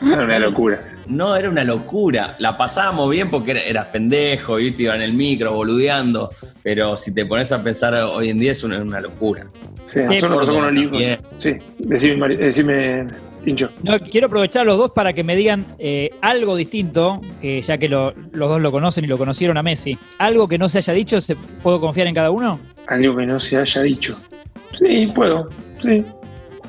Era 0.00 0.24
una 0.24 0.38
locura. 0.38 0.80
No, 1.06 1.34
era 1.36 1.48
una 1.50 1.64
locura. 1.64 2.36
La 2.38 2.56
pasábamos 2.56 3.10
bien 3.10 3.30
porque 3.30 3.50
era- 3.52 3.62
eras 3.62 3.86
pendejo, 3.86 4.58
y 4.58 4.70
te 4.72 4.84
iba 4.84 4.94
en 4.94 5.02
el 5.02 5.12
micro 5.14 5.52
boludeando. 5.52 6.30
Pero 6.62 6.96
si 6.96 7.14
te 7.14 7.26
pones 7.26 7.52
a 7.52 7.62
pensar 7.62 7.94
hoy 7.94 8.28
en 8.30 8.38
día 8.38 8.52
es 8.52 8.62
una, 8.64 8.78
una 8.80 9.00
locura. 9.00 9.46
Sí, 9.86 10.00
nosotros 10.00 10.40
pasamos 10.46 10.70
unos. 10.72 11.02
Sí, 11.38 11.50
decime, 11.78 12.36
decime, 12.36 13.06
No, 13.82 13.98
quiero 13.98 14.26
aprovechar 14.28 14.62
a 14.62 14.64
los 14.64 14.78
dos 14.78 14.90
para 14.92 15.12
que 15.12 15.22
me 15.22 15.36
digan 15.36 15.66
eh, 15.78 16.10
algo 16.22 16.56
distinto, 16.56 17.20
que 17.40 17.60
ya 17.62 17.78
que 17.78 17.88
lo- 17.88 18.12
los 18.32 18.48
dos 18.48 18.60
lo 18.60 18.72
conocen 18.72 19.04
y 19.04 19.06
lo 19.08 19.18
conocieron 19.18 19.56
a 19.56 19.62
Messi. 19.62 19.98
Algo 20.18 20.48
que 20.48 20.58
no 20.58 20.68
se 20.68 20.78
haya 20.78 20.92
dicho, 20.92 21.20
¿se, 21.20 21.36
¿puedo 21.36 21.80
confiar 21.80 22.06
en 22.06 22.14
cada 22.14 22.30
uno? 22.30 22.58
Algo 22.86 23.16
que 23.16 23.26
no 23.26 23.38
se 23.40 23.56
haya 23.58 23.82
dicho. 23.82 24.16
Sí, 24.72 25.06
puedo. 25.14 25.48
Sí. 25.82 26.04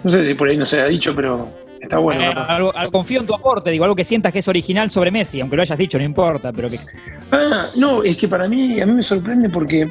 No 0.04 0.10
sé 0.12 0.24
si 0.24 0.34
por 0.34 0.50
ahí 0.50 0.58
no 0.58 0.66
se 0.66 0.78
haya 0.78 0.88
dicho, 0.88 1.16
pero 1.16 1.48
está 1.82 1.98
bueno. 1.98 2.22
Eh, 2.22 2.34
algo, 2.36 2.76
algo- 2.76 2.92
confío 2.92 3.20
en 3.22 3.26
tu 3.28 3.34
aporte, 3.34 3.72
digo, 3.72 3.84
algo 3.86 3.96
que 3.96 4.04
sientas 4.04 4.32
que 4.34 4.40
es 4.40 4.48
original 4.48 4.92
sobre 4.92 5.12
Messi, 5.12 5.42
aunque 5.42 5.56
lo 5.56 5.62
hayas 5.62 5.78
dicho, 5.78 5.98
no 5.98 6.04
importa, 6.04 6.52
pero 6.54 6.70
que... 6.70 6.78
Ah, 7.32 7.68
no, 7.76 8.04
es 8.04 8.16
que 8.18 8.28
para 8.28 8.48
mí, 8.48 8.80
a 8.80 8.86
mí 8.86 8.92
me 8.94 9.02
sorprende 9.02 9.50
porque 9.50 9.90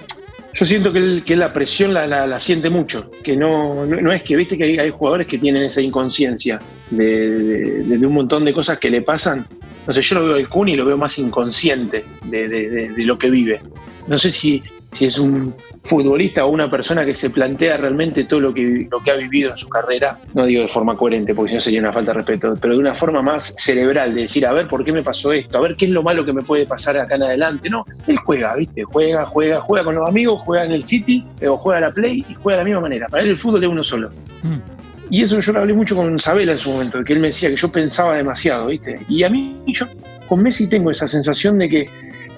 yo 0.54 0.64
siento 0.66 0.92
que, 0.92 0.98
él- 0.98 1.22
la 1.36 1.52
presión 1.52 1.92
la, 1.92 2.06
la- 2.06 2.26
la 2.26 2.38
siente 2.38 2.70
mucho. 2.70 3.10
Que 3.22 3.36
no, 3.36 3.84
no, 3.86 4.00
no 4.00 4.12
es 4.12 4.22
que, 4.22 4.36
viste 4.36 4.56
que 4.56 4.64
hay, 4.80 4.90
jugadores 4.90 5.26
que 5.26 5.38
tienen 5.38 5.64
esa 5.64 5.80
inconsciencia 5.82 6.60
de, 6.90 7.82
un 8.06 8.12
montón 8.12 8.44
de 8.44 8.52
cosas 8.52 8.78
que 8.78 8.90
le 8.90 9.02
pasan. 9.02 9.46
No 9.86 9.92
sé, 9.92 10.00
yo 10.00 10.14
lo 10.20 10.26
veo 10.26 10.36
al 10.36 10.48
Kun 10.48 10.68
y 10.68 10.76
lo 10.76 10.84
veo 10.84 10.96
más 10.96 11.18
inconsciente 11.18 12.04
de- 12.24 12.48
de 12.48 13.04
lo 13.04 13.18
que 13.18 13.28
vive. 13.30 13.60
No 14.06 14.16
sé 14.16 14.30
si 14.30 14.62
si 14.94 15.06
es 15.06 15.18
un 15.18 15.54
futbolista 15.82 16.46
o 16.46 16.48
una 16.48 16.70
persona 16.70 17.04
que 17.04 17.14
se 17.14 17.30
plantea 17.30 17.76
realmente 17.76 18.24
todo 18.24 18.40
lo 18.40 18.54
que, 18.54 18.88
lo 18.90 19.00
que 19.00 19.10
ha 19.10 19.14
vivido 19.16 19.50
en 19.50 19.56
su 19.56 19.68
carrera, 19.68 20.18
no 20.32 20.46
digo 20.46 20.62
de 20.62 20.68
forma 20.68 20.94
coherente, 20.94 21.34
porque 21.34 21.50
si 21.50 21.54
no 21.54 21.60
sería 21.60 21.80
una 21.80 21.92
falta 21.92 22.12
de 22.12 22.18
respeto, 22.18 22.56
pero 22.60 22.74
de 22.74 22.80
una 22.80 22.94
forma 22.94 23.20
más 23.20 23.54
cerebral, 23.58 24.14
de 24.14 24.22
decir, 24.22 24.46
a 24.46 24.52
ver, 24.52 24.68
¿por 24.68 24.84
qué 24.84 24.92
me 24.92 25.02
pasó 25.02 25.32
esto? 25.32 25.58
A 25.58 25.60
ver, 25.60 25.76
¿qué 25.76 25.84
es 25.86 25.90
lo 25.90 26.02
malo 26.02 26.24
que 26.24 26.32
me 26.32 26.42
puede 26.42 26.66
pasar 26.66 26.96
acá 26.96 27.16
en 27.16 27.24
adelante? 27.24 27.68
No, 27.68 27.84
él 28.06 28.16
juega, 28.16 28.54
¿viste? 28.56 28.84
Juega, 28.84 29.26
juega, 29.26 29.60
juega 29.60 29.84
con 29.84 29.94
los 29.96 30.08
amigos, 30.08 30.40
juega 30.42 30.64
en 30.64 30.72
el 30.72 30.82
City, 30.82 31.24
eh, 31.40 31.48
o 31.48 31.58
juega 31.58 31.78
a 31.78 31.88
la 31.88 31.92
Play 31.92 32.24
y 32.28 32.34
juega 32.34 32.58
de 32.58 32.62
la 32.62 32.64
misma 32.64 32.80
manera. 32.80 33.06
Para 33.08 33.22
él 33.22 33.30
el 33.30 33.36
fútbol 33.36 33.64
es 33.64 33.70
uno 33.70 33.84
solo. 33.84 34.10
Mm. 34.42 34.74
Y 35.10 35.22
eso 35.22 35.38
yo 35.38 35.52
lo 35.52 35.58
hablé 35.58 35.74
mucho 35.74 35.96
con 35.96 36.18
Sabela 36.18 36.52
en 36.52 36.58
su 36.58 36.70
momento, 36.70 37.04
que 37.04 37.12
él 37.12 37.20
me 37.20 37.26
decía 37.28 37.50
que 37.50 37.56
yo 37.56 37.70
pensaba 37.70 38.16
demasiado, 38.16 38.68
¿viste? 38.68 39.00
Y 39.08 39.22
a 39.22 39.28
mí, 39.28 39.56
yo 39.66 39.86
con 40.28 40.42
Messi 40.42 40.68
tengo 40.68 40.90
esa 40.90 41.06
sensación 41.08 41.58
de 41.58 41.68
que 41.68 41.90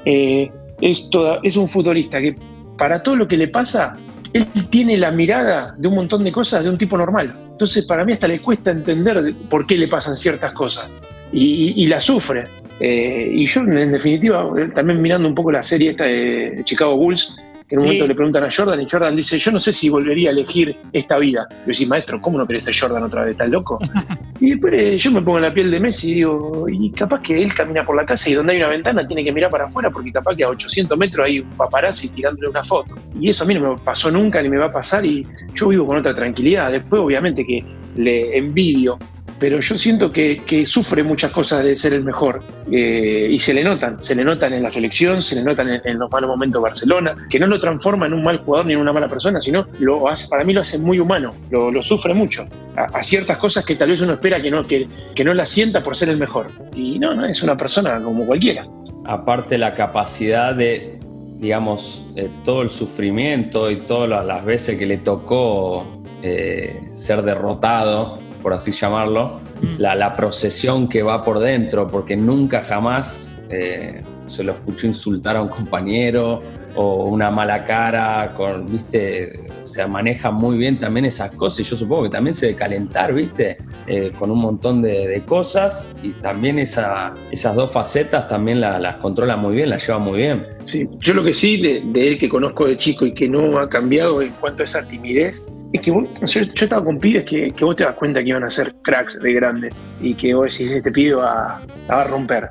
eh, 0.05 0.51
es, 0.81 1.09
toda, 1.11 1.39
es 1.43 1.57
un 1.57 1.69
futbolista 1.69 2.21
que 2.21 2.37
para 2.77 3.03
todo 3.03 3.17
lo 3.17 3.27
que 3.29 3.37
le 3.37 3.49
pasa, 3.49 3.97
él 4.33 4.47
tiene 4.71 4.97
la 4.99 5.11
mirada 5.11 5.75
de 5.79 5.89
un 5.89 5.95
montón 5.95 6.25
de 6.25 6.33
cosas 6.33 6.63
de 6.65 6.71
un 6.71 6.77
tipo 6.79 6.97
normal. 6.99 7.35
Entonces, 7.53 7.85
para 7.87 8.05
mí 8.05 8.13
hasta 8.13 8.29
le 8.29 8.41
cuesta 8.43 8.71
entender 8.71 9.23
de 9.23 9.33
por 9.33 9.67
qué 9.67 9.79
le 9.79 9.89
pasan 9.89 10.15
ciertas 10.17 10.53
cosas. 10.53 10.89
Y, 11.33 11.43
y- 11.71 11.85
y 11.85 11.87
la 11.87 11.99
sufre. 12.01 12.47
Eh, 12.79 13.31
y 13.33 13.47
yo, 13.47 13.63
en 13.63 13.93
definitiva, 13.93 14.47
eh, 14.59 14.69
también 14.75 15.01
mirando 15.01 15.27
un 15.27 15.35
poco 15.35 15.51
la 15.51 15.63
serie 15.63 15.93
esta 15.93 16.05
de 16.05 16.61
Chicago 16.65 16.97
Bulls, 16.97 17.35
que 17.69 17.75
en 17.75 17.81
un 17.81 17.83
Sí. 17.83 17.87
momento 17.87 18.07
le 18.07 18.15
preguntan 18.15 18.45
a 18.45 18.49
Jordan 18.51 18.81
y 18.81 18.87
Jordan 18.89 19.17
dice, 19.17 19.39
yo 19.39 19.51
no 19.51 19.59
sé 19.59 19.73
si 19.73 19.89
volvería 19.89 20.29
a 20.31 20.33
elegir 20.33 20.77
esta 20.93 21.19
vida. 21.19 21.47
Yo 21.51 21.67
decís, 21.67 21.89
maestro, 21.89 22.21
¿cómo 22.21 22.39
no 22.39 22.47
querés 22.47 22.65
ser 22.65 22.75
Jordan 22.79 23.03
otra 23.03 23.23
vez? 23.23 23.33
¿Estás 23.33 23.49
loco? 23.49 23.79
y 24.41 24.51
después 24.51 24.73
eh, 24.75 24.99
yo 24.99 25.11
me 25.11 25.23
pongo 25.23 25.39
en 25.39 25.45
la 25.45 25.53
piel 25.55 25.71
de 25.71 25.81
Messi 25.81 26.13
y 26.13 26.15
digo, 26.17 26.67
y 26.69 26.91
capaz 26.93 27.23
que 27.23 27.43
él 27.43 27.53
camina 27.55 27.85
por 27.85 27.97
la 27.97 28.07
casa 28.07 28.31
y 28.31 28.35
donde 28.35 28.53
hay 28.53 28.59
una 28.59 28.69
ventana 28.69 29.05
tiene 29.07 29.25
que 29.25 29.33
mirar 29.33 29.51
para 29.51 29.65
afuera 29.65 29.91
porque 29.91 30.13
capaz 30.13 30.37
que 30.37 30.45
a 30.45 30.49
800 30.49 30.97
metros 30.97 31.27
hay 31.27 31.41
un 31.41 31.51
paparazzi 31.51 32.11
tirándole 32.11 32.49
una 32.49 32.63
foto. 32.63 32.95
Y 33.21 33.31
eso 33.31 33.45
a 33.45 33.47
mí 33.47 33.55
no 33.55 33.75
me 33.75 33.79
pasó 33.79 34.11
nunca 34.11 34.41
ni 34.43 34.49
me 34.49 34.59
va 34.59 34.67
a 34.67 34.73
pasar 34.73 35.05
y 35.05 35.27
yo 35.55 35.69
vivo 35.69 35.87
con 35.87 35.97
otra 35.97 36.15
tranquilidad. 36.15 36.71
Después 36.71 37.03
obviamente 37.03 37.45
que 37.45 37.65
le 37.97 38.37
envidio 38.37 38.99
pero 39.39 39.61
yo 39.61 39.77
siento 39.77 40.11
que, 40.13 40.65
sufre 40.65 41.03
muchas 41.03 41.31
cosas 41.33 41.63
de 41.65 41.77
ser 41.77 41.95
el 41.95 42.05
mejor 42.05 42.43
eh, 42.71 43.29
y 43.31 43.39
se 43.39 43.53
le 43.53 43.63
notan, 43.63 44.03
se 44.03 44.15
le 44.15 44.25
notan 44.25 44.53
en 44.53 44.63
la 44.63 44.71
selección, 44.71 45.23
se 45.23 45.37
le 45.37 45.43
notan 45.43 45.81
en, 45.85 45.99
los 45.99 46.11
malos 46.11 46.29
momentos 46.29 46.61
de 46.61 46.63
Barcelona, 46.63 47.15
que 47.29 47.39
no 47.39 47.47
lo 47.47 47.59
transforma 47.59 48.07
en 48.07 48.15
un 48.15 48.25
mal 48.25 48.39
jugador 48.39 48.67
ni 48.67 48.73
en 48.73 48.81
una 48.81 48.93
mala 48.93 49.09
persona, 49.09 49.41
sino 49.41 49.67
lo 49.79 50.09
hace, 50.09 50.29
para 50.29 50.45
mí 50.45 50.53
lo 50.53 50.63
hace 50.63 50.79
muy 50.79 50.99
humano, 50.99 51.35
lo, 51.51 51.83
sufre 51.83 52.15
mucho 52.15 52.49
a, 52.77 53.03
ciertas 53.03 53.39
cosas 53.39 53.65
que 53.65 53.77
tal 53.77 53.91
vez 53.91 54.01
uno 54.01 54.15
espera 54.15 54.41
que 54.41 54.51
no, 54.51 54.67
que, 54.67 54.89
que 55.15 55.25
no 55.25 55.35
las 55.35 55.51
sienta 55.51 55.83
por 55.83 55.97
ser 55.97 56.09
el 56.09 56.17
mejor. 56.17 56.51
Y 56.75 56.99
no, 56.99 57.15
no, 57.15 57.27
es 57.27 57.43
una 57.43 57.57
persona 57.57 58.03
como 58.03 58.27
cualquiera. 58.27 58.67
Aparte 59.05 59.57
la 59.59 59.75
capacidad 59.75 60.55
de, 60.55 60.99
digamos, 61.39 62.05
eh, 62.17 62.29
todo 62.45 62.63
el 62.63 62.71
sufrimiento 62.71 63.71
y 63.71 63.77
todas 63.77 64.25
las 64.27 64.45
veces 64.45 64.79
que 64.79 64.87
le 64.87 64.99
tocó 64.99 66.03
eh, 66.23 66.81
ser 66.95 67.23
derrotado, 67.23 68.19
por 68.47 68.55
así 68.55 68.71
llamarlo, 68.71 69.41
Mm. 69.61 69.79
la, 69.79 69.97
la 69.97 70.15
procesión 70.15 70.87
que 70.87 71.03
va 71.03 71.25
por 71.25 71.41
dentro, 71.41 71.91
porque 71.91 72.17
nunca 72.17 72.63
jamás 72.63 73.43
eh, 73.51 74.05
se 74.29 74.45
lo 74.45 74.53
escuchó 74.53 74.87
insultar 74.87 75.35
a 75.37 75.43
un 75.43 75.49
compañero 75.49 76.43
o 76.77 77.07
una 77.07 77.31
mala 77.31 77.65
cara, 77.65 78.33
con, 78.35 78.71
viste, 78.71 79.41
o 79.63 79.67
sea, 79.67 79.89
maneja 79.89 80.31
muy 80.31 80.59
bien 80.59 80.79
también 80.79 81.07
esas 81.07 81.33
cosas 81.33 81.61
y 81.61 81.63
yo 81.65 81.77
supongo 81.77 82.05
que 82.05 82.11
también 82.11 82.35
se 82.35 82.47
debe 82.47 82.59
calentar, 82.59 83.13
viste, 83.13 83.59
Eh, 83.89 84.11
con 84.19 84.33
un 84.33 84.39
montón 84.41 84.83
de, 84.83 85.23
cosas 85.27 85.97
y 86.03 86.11
también 86.21 86.59
esa, 86.59 87.15
esas 87.31 87.55
dos 87.55 87.71
facetas 87.73 88.27
también 88.27 88.61
la- 88.61 88.81
las 88.81 88.97
controla 88.97 89.37
muy 89.37 89.55
bien, 89.55 89.71
las 89.71 89.87
lleva 89.87 90.01
muy 90.01 90.19
bien. 90.19 90.45
Sí, 90.65 90.89
yo 90.99 91.15
lo 91.15 91.23
que 91.23 91.33
sí 91.33 91.57
de, 91.63 92.09
él 92.09 92.19
que 92.19 92.29
conozco 92.29 92.67
de 92.67 92.77
chico 92.77 93.07
y 93.07 93.15
que 93.15 93.29
no 93.29 93.59
ha 93.61 93.69
cambiado 93.69 94.21
en 94.23 94.33
cuanto 94.41 94.63
a 94.63 94.67
esa 94.67 94.87
timidez, 94.89 95.47
es 95.73 95.81
que 95.83 95.93
yo, 95.93 96.41
estaba 96.55 96.85
con 96.85 96.99
pibes 96.99 97.25
que, 97.25 97.53
vos 97.61 97.77
te 97.77 97.85
das 97.85 97.95
cuenta 97.95 98.23
que 98.23 98.31
iban 98.31 98.43
a 98.43 98.51
ser 98.51 98.75
cracks 98.83 99.21
de 99.21 99.33
grande 99.35 99.71
y 100.01 100.15
que 100.15 100.35
vos 100.35 100.53
decís, 100.53 100.73
este 100.73 100.91
pibe 100.91 101.15
va, 101.15 101.63
va 101.89 102.03
a 102.03 102.05
romper. 102.05 102.51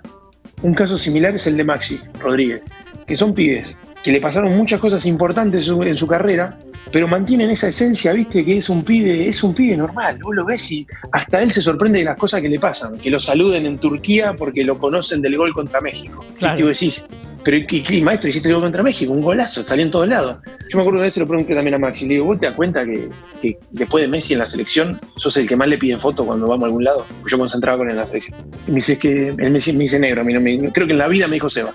Un 0.62 0.74
caso 0.74 0.98
similar 0.98 1.36
es 1.36 1.48
el 1.48 1.58
de 1.58 1.66
Maxi 1.66 2.00
Rodríguez, 2.22 2.62
que 3.06 3.16
son 3.16 3.34
pibes 3.34 3.76
que 4.06 4.12
le 4.12 4.22
pasaron 4.22 4.56
muchas 4.56 4.80
cosas 4.80 5.04
importantes 5.08 5.66
en 5.66 5.76
su, 5.76 5.82
en 5.82 5.98
su 5.98 6.06
carrera, 6.06 6.60
pero 6.92 7.08
mantienen 7.08 7.50
esa 7.50 7.70
esencia, 7.70 8.14
viste, 8.14 8.46
que 8.46 8.58
es 8.58 8.70
un 8.70 8.84
pibe, 8.84 9.28
es 9.28 9.44
un 9.44 9.56
pibe 9.56 9.76
normal. 9.76 10.20
Vos 10.22 10.36
lo 10.36 10.46
ves 10.46 10.72
y 10.72 10.86
hasta 11.12 11.42
él 11.42 11.50
se 11.50 11.60
sorprende 11.60 11.98
de 11.98 12.06
las 12.06 12.16
cosas 12.16 12.40
que 12.40 12.48
le 12.48 12.60
pasan, 12.60 13.00
que 13.00 13.10
lo 13.10 13.20
saluden 13.20 13.66
en 13.66 13.80
Turquía 13.80 14.36
porque 14.38 14.64
lo 14.64 14.78
conocen 14.78 15.24
del 15.24 15.36
gol 15.36 15.52
contra 15.54 15.82
México. 15.82 16.24
Claro. 16.38 16.60
Y 16.60 16.62
vos 16.62 16.80
decís, 16.80 17.08
pero 17.44 17.66
¿qué, 17.68 17.84
qué, 17.84 18.00
maestro, 18.04 18.30
hiciste 18.30 18.48
el 18.48 18.54
gol 18.54 18.66
contra 18.66 18.84
México, 18.84 19.12
un 19.12 19.24
golazo, 19.24 19.66
salió 19.66 19.84
en 19.84 19.90
todos 19.90 20.08
lados. 20.08 20.38
Yo 20.70 20.78
me 20.78 20.84
acuerdo 20.84 21.00
una 21.00 21.06
vez 21.06 21.16
se 21.16 21.22
lo 21.22 21.28
pregunté 21.28 21.56
también 21.56 21.74
a 21.74 21.80
Maxi, 21.80 22.06
le 22.06 22.14
digo, 22.14 22.26
¿vos 22.26 22.38
te 22.38 22.46
das 22.46 22.54
cuenta 22.54 22.86
que, 22.86 23.10
que 23.42 23.56
después 23.72 24.04
de 24.04 24.08
Messi 24.08 24.34
en 24.34 24.40
la 24.40 24.46
selección, 24.46 25.00
sos 25.16 25.36
el 25.38 25.48
que 25.48 25.56
más 25.56 25.68
le 25.68 25.80
piden 25.80 26.00
foto 26.00 26.24
cuando 26.24 26.48
vamos 26.48 26.62
a 26.62 26.68
algún 26.68 26.84
lado? 26.84 27.08
Yo 27.26 27.40
concentraba 27.40 27.80
con 27.80 27.88
él 27.88 27.94
en 27.94 28.02
la 28.02 28.06
selección. 28.08 28.38
Y 28.68 28.70
me 28.70 28.76
dice 28.76 29.00
que, 29.00 29.30
él 29.30 29.36
me 29.36 29.50
me 29.50 29.58
dice 29.58 30.00
negro, 30.00 30.22
a 30.22 30.24
mí 30.24 30.32
no 30.32 30.42
me, 30.42 30.72
creo 30.72 30.86
que 30.86 30.94
en 30.94 31.00
la 31.00 31.08
vida 31.08 31.28
me 31.28 31.38
dijo 31.38 31.50
Seba. 31.50 31.74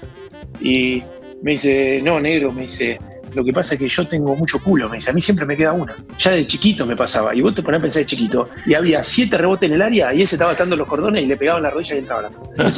Y 0.61 1.03
me 1.43 1.53
dice, 1.53 2.01
no, 2.03 2.20
negro, 2.20 2.53
me 2.53 2.62
dice, 2.62 2.99
lo 3.34 3.45
que 3.45 3.53
pasa 3.53 3.74
es 3.74 3.80
que 3.80 3.88
yo 3.88 4.07
tengo 4.07 4.34
mucho 4.34 4.59
culo, 4.62 4.88
me 4.88 4.97
dice, 4.97 5.11
a 5.11 5.12
mí 5.12 5.20
siempre 5.20 5.47
me 5.47 5.57
queda 5.57 5.72
una. 5.72 5.97
Ya 6.18 6.32
de 6.32 6.47
chiquito 6.47 6.84
me 6.86 6.97
pasaba. 6.97 7.34
Y 7.34 7.41
vos 7.41 7.55
te 7.55 7.62
ponés 7.62 7.78
a 7.78 7.82
pensar 7.82 8.01
de 8.01 8.07
chiquito, 8.07 8.49
y 8.66 8.74
había 8.74 9.03
siete 9.03 9.38
rebotes 9.38 9.68
en 9.68 9.74
el 9.74 9.82
área, 9.82 10.12
y 10.12 10.22
él 10.22 10.28
se 10.28 10.36
estaba 10.36 10.53
atando 10.53 10.76
los 10.76 10.88
cordones 10.88 11.22
y 11.22 11.26
le 11.26 11.36
pegaban 11.36 11.62
la 11.62 11.70
rodilla 11.70 11.95
y 11.95 11.99
entraba 11.99 12.22
la 12.22 12.30
pelota. 12.30 12.70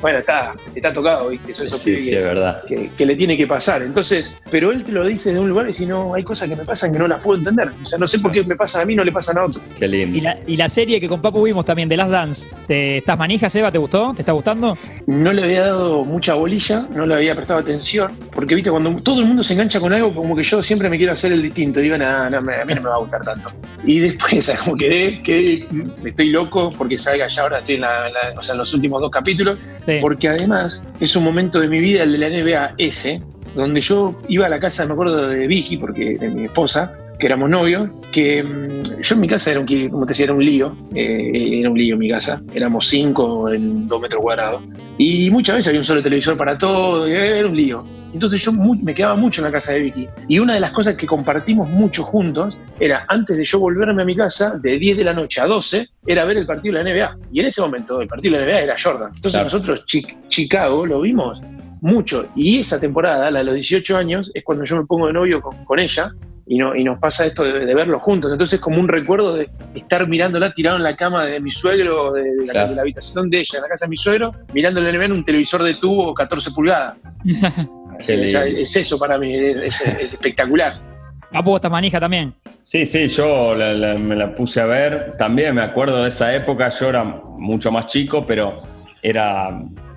Bueno, 0.00 0.18
está, 0.20 0.54
está 0.74 0.92
tocado, 0.92 1.28
¿viste? 1.28 1.52
Eso, 1.52 1.64
eso 1.64 1.76
Sí, 1.78 1.98
sí, 1.98 2.14
es 2.14 2.22
verdad. 2.22 2.62
que, 2.66 2.90
que 2.96 3.06
le 3.06 3.16
tiene 3.16 3.36
que 3.36 3.46
pasar. 3.46 3.82
Entonces, 3.82 4.36
pero 4.50 4.70
él 4.72 4.82
te 4.84 4.92
lo 4.92 5.06
dice 5.06 5.32
de 5.32 5.38
un 5.40 5.48
lugar 5.48 5.68
y 5.68 5.74
si 5.74 5.86
no, 5.86 6.14
hay 6.14 6.22
cosas 6.22 6.48
que 6.48 6.56
me 6.56 6.64
pasan 6.64 6.92
que 6.92 6.98
no 6.98 7.06
las 7.06 7.22
puedo 7.22 7.38
entender. 7.38 7.70
O 7.82 7.84
sea, 7.84 7.98
no 7.98 8.08
sé 8.08 8.18
por 8.18 8.32
qué 8.32 8.42
me 8.44 8.56
pasan 8.56 8.82
a 8.82 8.84
mí, 8.86 8.94
no 8.94 9.04
le 9.04 9.12
pasan 9.12 9.36
a 9.38 9.44
otro. 9.44 9.60
Qué 9.78 9.86
lindo. 9.86 10.16
Y 10.16 10.20
la, 10.22 10.38
y 10.46 10.56
la 10.56 10.68
serie 10.68 11.00
que 11.00 11.08
con 11.08 11.20
Papu 11.20 11.42
vimos 11.44 11.64
también 11.64 11.88
de 11.88 11.96
Last 11.96 12.10
Dance, 12.10 12.48
¿te 12.66 12.98
estás 12.98 13.18
manijas, 13.18 13.54
Eva? 13.56 13.70
¿Te 13.70 13.78
gustó? 13.78 14.12
¿Te 14.14 14.22
está 14.22 14.32
gustando? 14.32 14.76
No 15.06 15.32
le 15.32 15.44
había 15.44 15.66
dado 15.66 16.04
mucha 16.04 16.34
bolilla, 16.34 16.86
no 16.94 17.04
le 17.06 17.14
había 17.14 17.34
prestado 17.34 17.60
atención, 17.60 18.10
porque 18.32 18.54
viste, 18.54 18.70
cuando 18.70 18.94
todo 19.02 19.20
el 19.20 19.26
mundo 19.26 19.42
se 19.42 19.52
engancha 19.54 19.80
con 19.80 19.92
algo, 19.92 20.14
como 20.14 20.34
que 20.34 20.42
yo 20.42 20.62
siempre 20.62 20.88
me 20.88 20.96
quiero 20.96 21.12
hacer 21.12 21.32
el 21.32 21.42
distinto. 21.42 21.80
Digo, 21.80 21.98
"Nah, 21.98 22.30
no, 22.30 22.38
a 22.38 22.40
mí 22.64 22.74
no 22.74 22.80
me 22.82 22.88
va 22.88 22.94
a 22.94 22.98
gustar 23.00 23.22
tanto. 23.24 23.52
Y 23.84 23.98
después, 23.98 24.44
¿sabes? 24.46 24.62
como 24.62 24.76
quedé, 24.76 25.22
que 25.22 25.66
estoy 26.04 26.28
loco 26.30 26.70
porque 26.76 26.96
salga 26.98 27.26
ya 27.28 27.42
ahora, 27.42 27.58
estoy 27.58 27.76
en, 27.76 27.80
la- 27.82 28.08
la- 28.08 28.38
o 28.38 28.42
sea, 28.42 28.52
en 28.54 28.58
los 28.58 28.72
últimos 28.74 29.00
dos 29.00 29.10
capítulos, 29.10 29.58
Porque 30.00 30.28
además 30.28 30.84
es 31.00 31.16
un 31.16 31.24
momento 31.24 31.60
de 31.60 31.68
mi 31.68 31.80
vida, 31.80 32.02
el 32.02 32.12
de 32.12 32.18
la 32.18 32.28
NBA 32.28 32.74
ese, 32.78 33.22
donde 33.54 33.80
yo 33.80 34.20
iba 34.28 34.46
a 34.46 34.48
la 34.48 34.60
casa, 34.60 34.86
me 34.86 34.92
acuerdo 34.92 35.28
de 35.28 35.46
Vicky, 35.46 35.76
porque 35.76 36.16
de 36.18 36.28
mi 36.28 36.44
esposa, 36.44 36.92
que 37.18 37.26
éramos 37.26 37.50
novios, 37.50 37.90
que 38.12 38.42
mm, 38.42 39.00
yo 39.00 39.14
en 39.14 39.20
mi 39.20 39.28
casa 39.28 39.50
era 39.50 39.60
un, 39.60 39.88
como 39.88 40.06
te 40.06 40.10
decía, 40.10 40.24
era 40.24 40.34
un 40.34 40.44
lío, 40.44 40.76
eh, 40.94 41.58
era 41.60 41.70
un 41.70 41.78
lío 41.78 41.96
mi 41.96 42.08
casa, 42.08 42.40
éramos 42.54 42.88
cinco 42.88 43.50
en 43.50 43.88
dos 43.88 44.00
metros 44.00 44.22
cuadrados, 44.22 44.62
y 44.98 45.30
muchas 45.30 45.56
veces 45.56 45.68
había 45.68 45.80
un 45.80 45.84
solo 45.84 46.02
televisor 46.02 46.36
para 46.36 46.56
todo, 46.56 47.06
era 47.06 47.46
un 47.46 47.56
lío. 47.56 47.84
Entonces 48.12 48.42
yo 48.42 48.52
mu- 48.52 48.74
me 48.82 48.92
quedaba 48.94 49.14
mucho 49.16 49.40
en 49.40 49.46
la 49.46 49.52
casa 49.52 49.72
de 49.72 49.80
Vicky. 49.80 50.08
Y 50.28 50.38
una 50.38 50.54
de 50.54 50.60
las 50.60 50.72
cosas 50.72 50.94
que 50.96 51.06
compartimos 51.06 51.68
mucho 51.68 52.02
juntos 52.02 52.56
era, 52.78 53.04
antes 53.08 53.36
de 53.36 53.44
yo 53.44 53.58
volverme 53.60 54.02
a 54.02 54.04
mi 54.04 54.14
casa, 54.14 54.58
de 54.60 54.78
10 54.78 54.96
de 54.98 55.04
la 55.04 55.12
noche 55.14 55.40
a 55.40 55.46
12, 55.46 55.88
era 56.06 56.24
ver 56.24 56.36
el 56.38 56.46
partido 56.46 56.76
de 56.78 56.84
la 56.84 56.90
NBA. 56.90 57.16
Y 57.32 57.40
en 57.40 57.46
ese 57.46 57.60
momento 57.60 58.00
el 58.00 58.08
partido 58.08 58.34
de 58.34 58.40
la 58.40 58.46
NBA 58.52 58.60
era 58.62 58.74
Jordan. 58.82 59.12
Entonces 59.14 59.32
Claro. 59.40 59.44
nosotros 59.44 59.84
Chi- 59.86 60.06
Chicago 60.28 60.86
lo 60.86 61.00
vimos 61.00 61.40
mucho. 61.80 62.26
Y 62.34 62.58
esa 62.60 62.78
temporada, 62.80 63.30
la 63.30 63.38
de 63.40 63.44
los 63.46 63.54
18 63.54 63.96
años, 63.96 64.30
es 64.34 64.44
cuando 64.44 64.64
yo 64.64 64.76
me 64.76 64.84
pongo 64.86 65.06
de 65.06 65.12
novio 65.12 65.40
con, 65.40 65.64
con 65.64 65.78
ella 65.78 66.12
y, 66.46 66.58
no, 66.58 66.74
y 66.74 66.82
nos 66.84 66.98
pasa 66.98 67.24
esto 67.26 67.44
de, 67.44 67.64
de 67.64 67.74
verlo 67.74 67.98
juntos. 68.00 68.30
Entonces 68.32 68.54
es 68.54 68.60
como 68.60 68.80
un 68.80 68.88
recuerdo 68.88 69.34
de 69.36 69.48
estar 69.74 70.06
mirándola 70.08 70.52
tirado 70.52 70.76
en 70.76 70.82
la 70.82 70.96
cama 70.96 71.24
de 71.24 71.38
mi 71.40 71.50
suegro, 71.50 72.12
de, 72.12 72.22
de 72.22 72.46
la, 72.46 72.52
Claro. 72.52 72.68
de 72.70 72.74
la 72.74 72.82
habitación 72.82 73.30
de 73.30 73.38
ella, 73.38 73.58
en 73.58 73.62
la 73.62 73.68
casa 73.68 73.86
de 73.86 73.90
mi 73.90 73.96
suegro, 73.96 74.34
mirando 74.52 74.80
la 74.80 74.90
NBA 74.92 75.04
en 75.06 75.12
un 75.12 75.24
televisor 75.24 75.62
de 75.62 75.74
tubo 75.76 76.12
14 76.12 76.50
pulgadas. 76.50 76.96
Qué 78.06 78.24
O 78.24 78.28
sea, 78.28 78.44
lindo. 78.44 78.60
es 78.62 78.76
eso 78.76 78.98
para 78.98 79.18
mí, 79.18 79.34
es, 79.34 79.60
es- 79.60 79.80
es 79.86 80.12
espectacular. 80.14 80.80
Papu, 81.32 81.50
vos 81.50 81.58
estás 81.58 81.70
manija 81.70 82.00
también. 82.00 82.34
Sí, 82.62 82.86
sí, 82.86 83.06
yo 83.08 83.54
la- 83.54 83.72
la- 83.74 83.94
me 83.98 84.16
la 84.16 84.34
puse 84.34 84.60
a 84.60 84.66
ver. 84.66 85.12
También 85.18 85.54
me 85.54 85.62
acuerdo 85.62 86.02
de 86.02 86.08
esa 86.08 86.34
época, 86.34 86.68
yo 86.70 86.88
era 86.88 87.04
mucho 87.04 87.70
más 87.70 87.86
chico, 87.86 88.26
pero 88.26 88.60
era, 89.02 89.48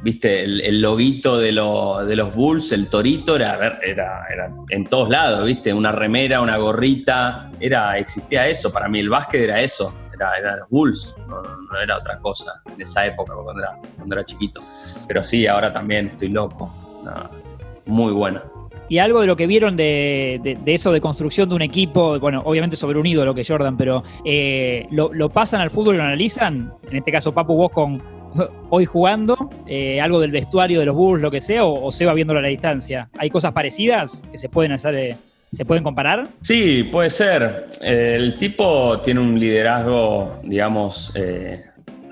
viste, 0.03 0.43
el, 0.43 0.61
el 0.61 0.79
loguito 0.81 1.39
de, 1.39 1.51
lo- 1.51 2.05
de 2.05 2.15
los 2.15 2.33
Bulls, 2.35 2.71
el 2.71 2.87
torito, 2.87 3.35
era, 3.35 3.55
era, 3.83 4.25
era 4.31 4.51
en 4.69 4.85
todos 4.85 5.09
lados, 5.09 5.45
viste, 5.45 5.73
una 5.73 5.91
remera, 5.91 6.39
una 6.39 6.57
gorrita, 6.57 7.51
era, 7.59 7.97
existía 7.97 8.47
eso, 8.47 8.71
para 8.71 8.87
mí 8.87 8.99
el 8.99 9.09
básquet 9.09 9.41
era 9.41 9.59
eso, 9.61 9.93
era, 10.13 10.37
era 10.37 10.55
los 10.57 10.69
Bulls, 10.69 11.15
no, 11.27 11.41
no 11.41 11.79
era 11.81 11.97
otra 11.97 12.19
cosa 12.19 12.61
en 12.73 12.79
esa 12.81 13.05
época 13.07 13.33
cuando 13.33 13.59
era, 13.61 13.75
cuando 13.97 14.15
era 14.15 14.23
chiquito. 14.23 14.59
Pero 15.07 15.23
sí, 15.23 15.47
ahora 15.47 15.73
también 15.73 16.07
estoy 16.07 16.29
loco, 16.29 16.71
No, 17.03 17.29
muy 17.85 18.13
bueno. 18.13 18.41
Y 18.89 18.97
algo 18.99 19.21
de 19.21 19.27
lo 19.27 19.35
que 19.37 19.47
vieron 19.47 19.75
de, 19.77 20.39
de- 20.43 20.55
de 20.55 20.73
eso 20.73 20.91
de 20.91 20.99
construcción 21.01 21.47
de 21.49 21.55
un 21.55 21.61
equipo, 21.61 22.19
bueno, 22.19 22.41
obviamente 22.45 22.75
sobre 22.75 22.99
un 22.99 23.05
ídolo 23.05 23.33
que 23.33 23.41
es 23.41 23.47
Jordan, 23.47 23.77
pero 23.77 24.03
eh, 24.25 24.85
lo, 24.91 25.11
lo 25.13 25.29
pasan 25.29 25.61
al 25.61 25.69
fútbol 25.71 25.95
y 25.95 25.97
lo 25.99 26.03
analizan. 26.03 26.73
En 26.91 26.97
este 26.97 27.11
caso, 27.11 27.33
Papu, 27.33 27.55
vos 27.55 27.71
con 27.71 28.03
hoy 28.69 28.85
jugando, 28.85 29.49
eh, 29.65 30.01
algo 30.01 30.19
del 30.19 30.31
vestuario 30.31 30.79
de 30.79 30.85
los 30.85 30.95
Bulls, 30.95 31.21
lo 31.21 31.31
que 31.31 31.39
sea, 31.41 31.65
o, 31.65 31.85
o 31.85 31.91
Seba 31.91 32.13
viéndolo 32.13 32.39
a 32.39 32.43
la 32.43 32.49
distancia? 32.49 33.09
¿Hay 33.17 33.29
cosas 33.29 33.53
parecidas 33.53 34.23
que 34.31 34.37
se 34.37 34.49
pueden 34.49 34.73
hacer, 34.73 34.93
eh, 34.95 35.15
se 35.51 35.65
pueden 35.65 35.83
comparar? 35.83 36.27
Sí, 36.41 36.83
puede 36.91 37.09
ser. 37.09 37.67
El 37.81 38.35
tipo 38.35 38.99
tiene 38.99 39.21
un 39.21 39.39
liderazgo, 39.39 40.39
digamos, 40.43 41.13
eh, 41.15 41.63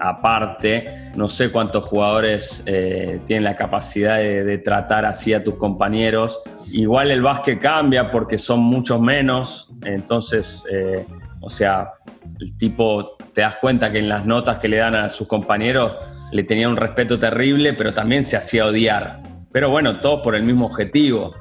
aparte. 0.02 1.12
No 1.16 1.30
sé 1.30 1.52
cuántos 1.52 1.86
jugadores 1.86 2.64
eh, 2.66 3.22
tienen 3.26 3.44
la 3.44 3.56
capacidad 3.56 4.18
de, 4.18 4.44
de 4.44 4.58
tratar 4.58 5.06
así 5.06 5.34
a 5.34 5.44
tus 5.44 5.56
compañeros. 5.56 6.42
Igual 6.74 7.12
el 7.12 7.22
básquet 7.22 7.60
cambia 7.60 8.10
porque 8.12 8.38
son 8.38 8.60
muchos 8.62 9.00
menos. 9.00 9.72
Entonces, 9.86 10.66
eh, 10.72 11.06
o 11.40 11.50
sea, 11.50 11.92
el 12.40 12.58
tipo 12.58 13.18
te 13.34 13.42
das 13.42 13.58
cuenta 13.58 13.92
que 13.92 14.00
en 14.00 14.10
las 14.10 14.26
notas 14.26 14.58
que 14.60 14.68
le 14.68 14.78
dan 14.78 14.96
a 14.96 15.10
sus 15.10 15.28
compañeros 15.28 15.96
le 16.32 16.44
tenía 16.44 16.68
un 16.70 16.78
respeto 16.78 17.20
terrible, 17.20 17.74
pero 17.74 17.94
también 17.94 18.24
se 18.24 18.38
hacía 18.38 18.66
odiar. 18.66 19.22
Pero 19.52 19.70
bueno, 19.70 20.00
todos 20.00 20.22
por 20.22 20.36
el 20.36 20.44
mismo 20.44 20.66
objetivo, 20.66 21.34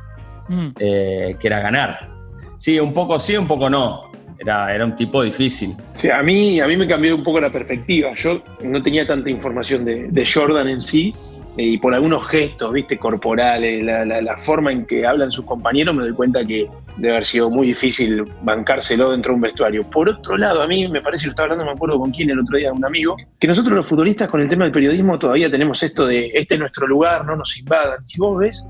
Mm. 0.49 0.69
eh, 0.81 1.37
que 1.39 1.47
era 1.47 1.61
ganar. 1.61 2.11
Sí, 2.59 2.81
un 2.81 2.93
poco 2.93 3.21
sí, 3.21 3.37
un 3.37 3.47
poco 3.47 3.71
no. 3.71 4.10
Era, 4.41 4.75
era 4.75 4.87
un 4.87 4.97
tipo 4.97 5.23
difícil. 5.23 5.75
Sí, 5.93 6.09
a 6.11 6.23
mí, 6.23 6.61
a 6.61 6.67
mí 6.67 6.75
me 6.75 6.87
cambió 6.89 7.15
un 7.15 7.23
poco 7.23 7.41
la 7.43 7.51
perspectiva. 7.51 8.15
Yo 8.15 8.43
no 8.65 8.83
tenía 8.83 9.07
tanta 9.07 9.29
información 9.29 9.85
de, 9.85 10.25
Jordan 10.27 10.67
en 10.67 10.81
sí, 10.81 11.15
eh, 11.59 11.65
y 11.65 11.79
por 11.79 11.93
algunos 11.95 12.27
gestos, 12.27 12.73
viste, 12.73 12.97
corporales, 12.97 13.85
la, 13.85 14.07
la- 14.07 14.37
forma 14.39 14.73
en 14.73 14.87
que 14.87 15.07
hablan 15.07 15.31
sus 15.31 15.45
compañeros, 15.45 15.95
me 15.95 16.05
doy 16.05 16.15
cuenta 16.15 16.43
que 16.43 16.69
debe 16.97 17.13
haber 17.15 17.27
sido 17.27 17.51
muy 17.51 17.67
difícil 17.67 18.25
bancárselo 18.43 19.11
dentro 19.11 19.33
de 19.33 19.35
un 19.37 19.41
vestuario. 19.43 19.85
Por 19.85 20.09
otro 20.09 20.39
lado, 20.39 20.63
a 20.63 20.67
mí 20.67 20.89
me 20.89 21.03
parece, 21.03 21.27
lo 21.27 21.33
estaba 21.33 21.45
hablando, 21.53 21.67
me 21.67 21.73
acuerdo 21.73 21.99
con 21.99 22.11
quién 22.11 22.31
el 22.31 22.39
otro 22.39 22.57
día, 22.57 22.73
un 22.73 22.85
amigo, 22.85 23.17
que 23.39 23.47
nosotros 23.47 23.75
los 23.77 23.87
futbolistas 23.87 24.29
con 24.29 24.41
el 24.41 24.49
tema 24.49 24.65
del 24.65 24.73
periodismo 24.73 25.19
todavía 25.19 25.51
tenemos 25.51 25.83
esto 25.83 26.07
de 26.07 26.31
este 26.33 26.55
es 26.55 26.61
nuestro 26.61 26.87
lugar, 26.87 27.27
no 27.27 27.37
nos 27.37 27.59
invadan. 27.59 28.09
Si 28.09 28.19
vos 28.19 28.39
ves, 28.39 28.67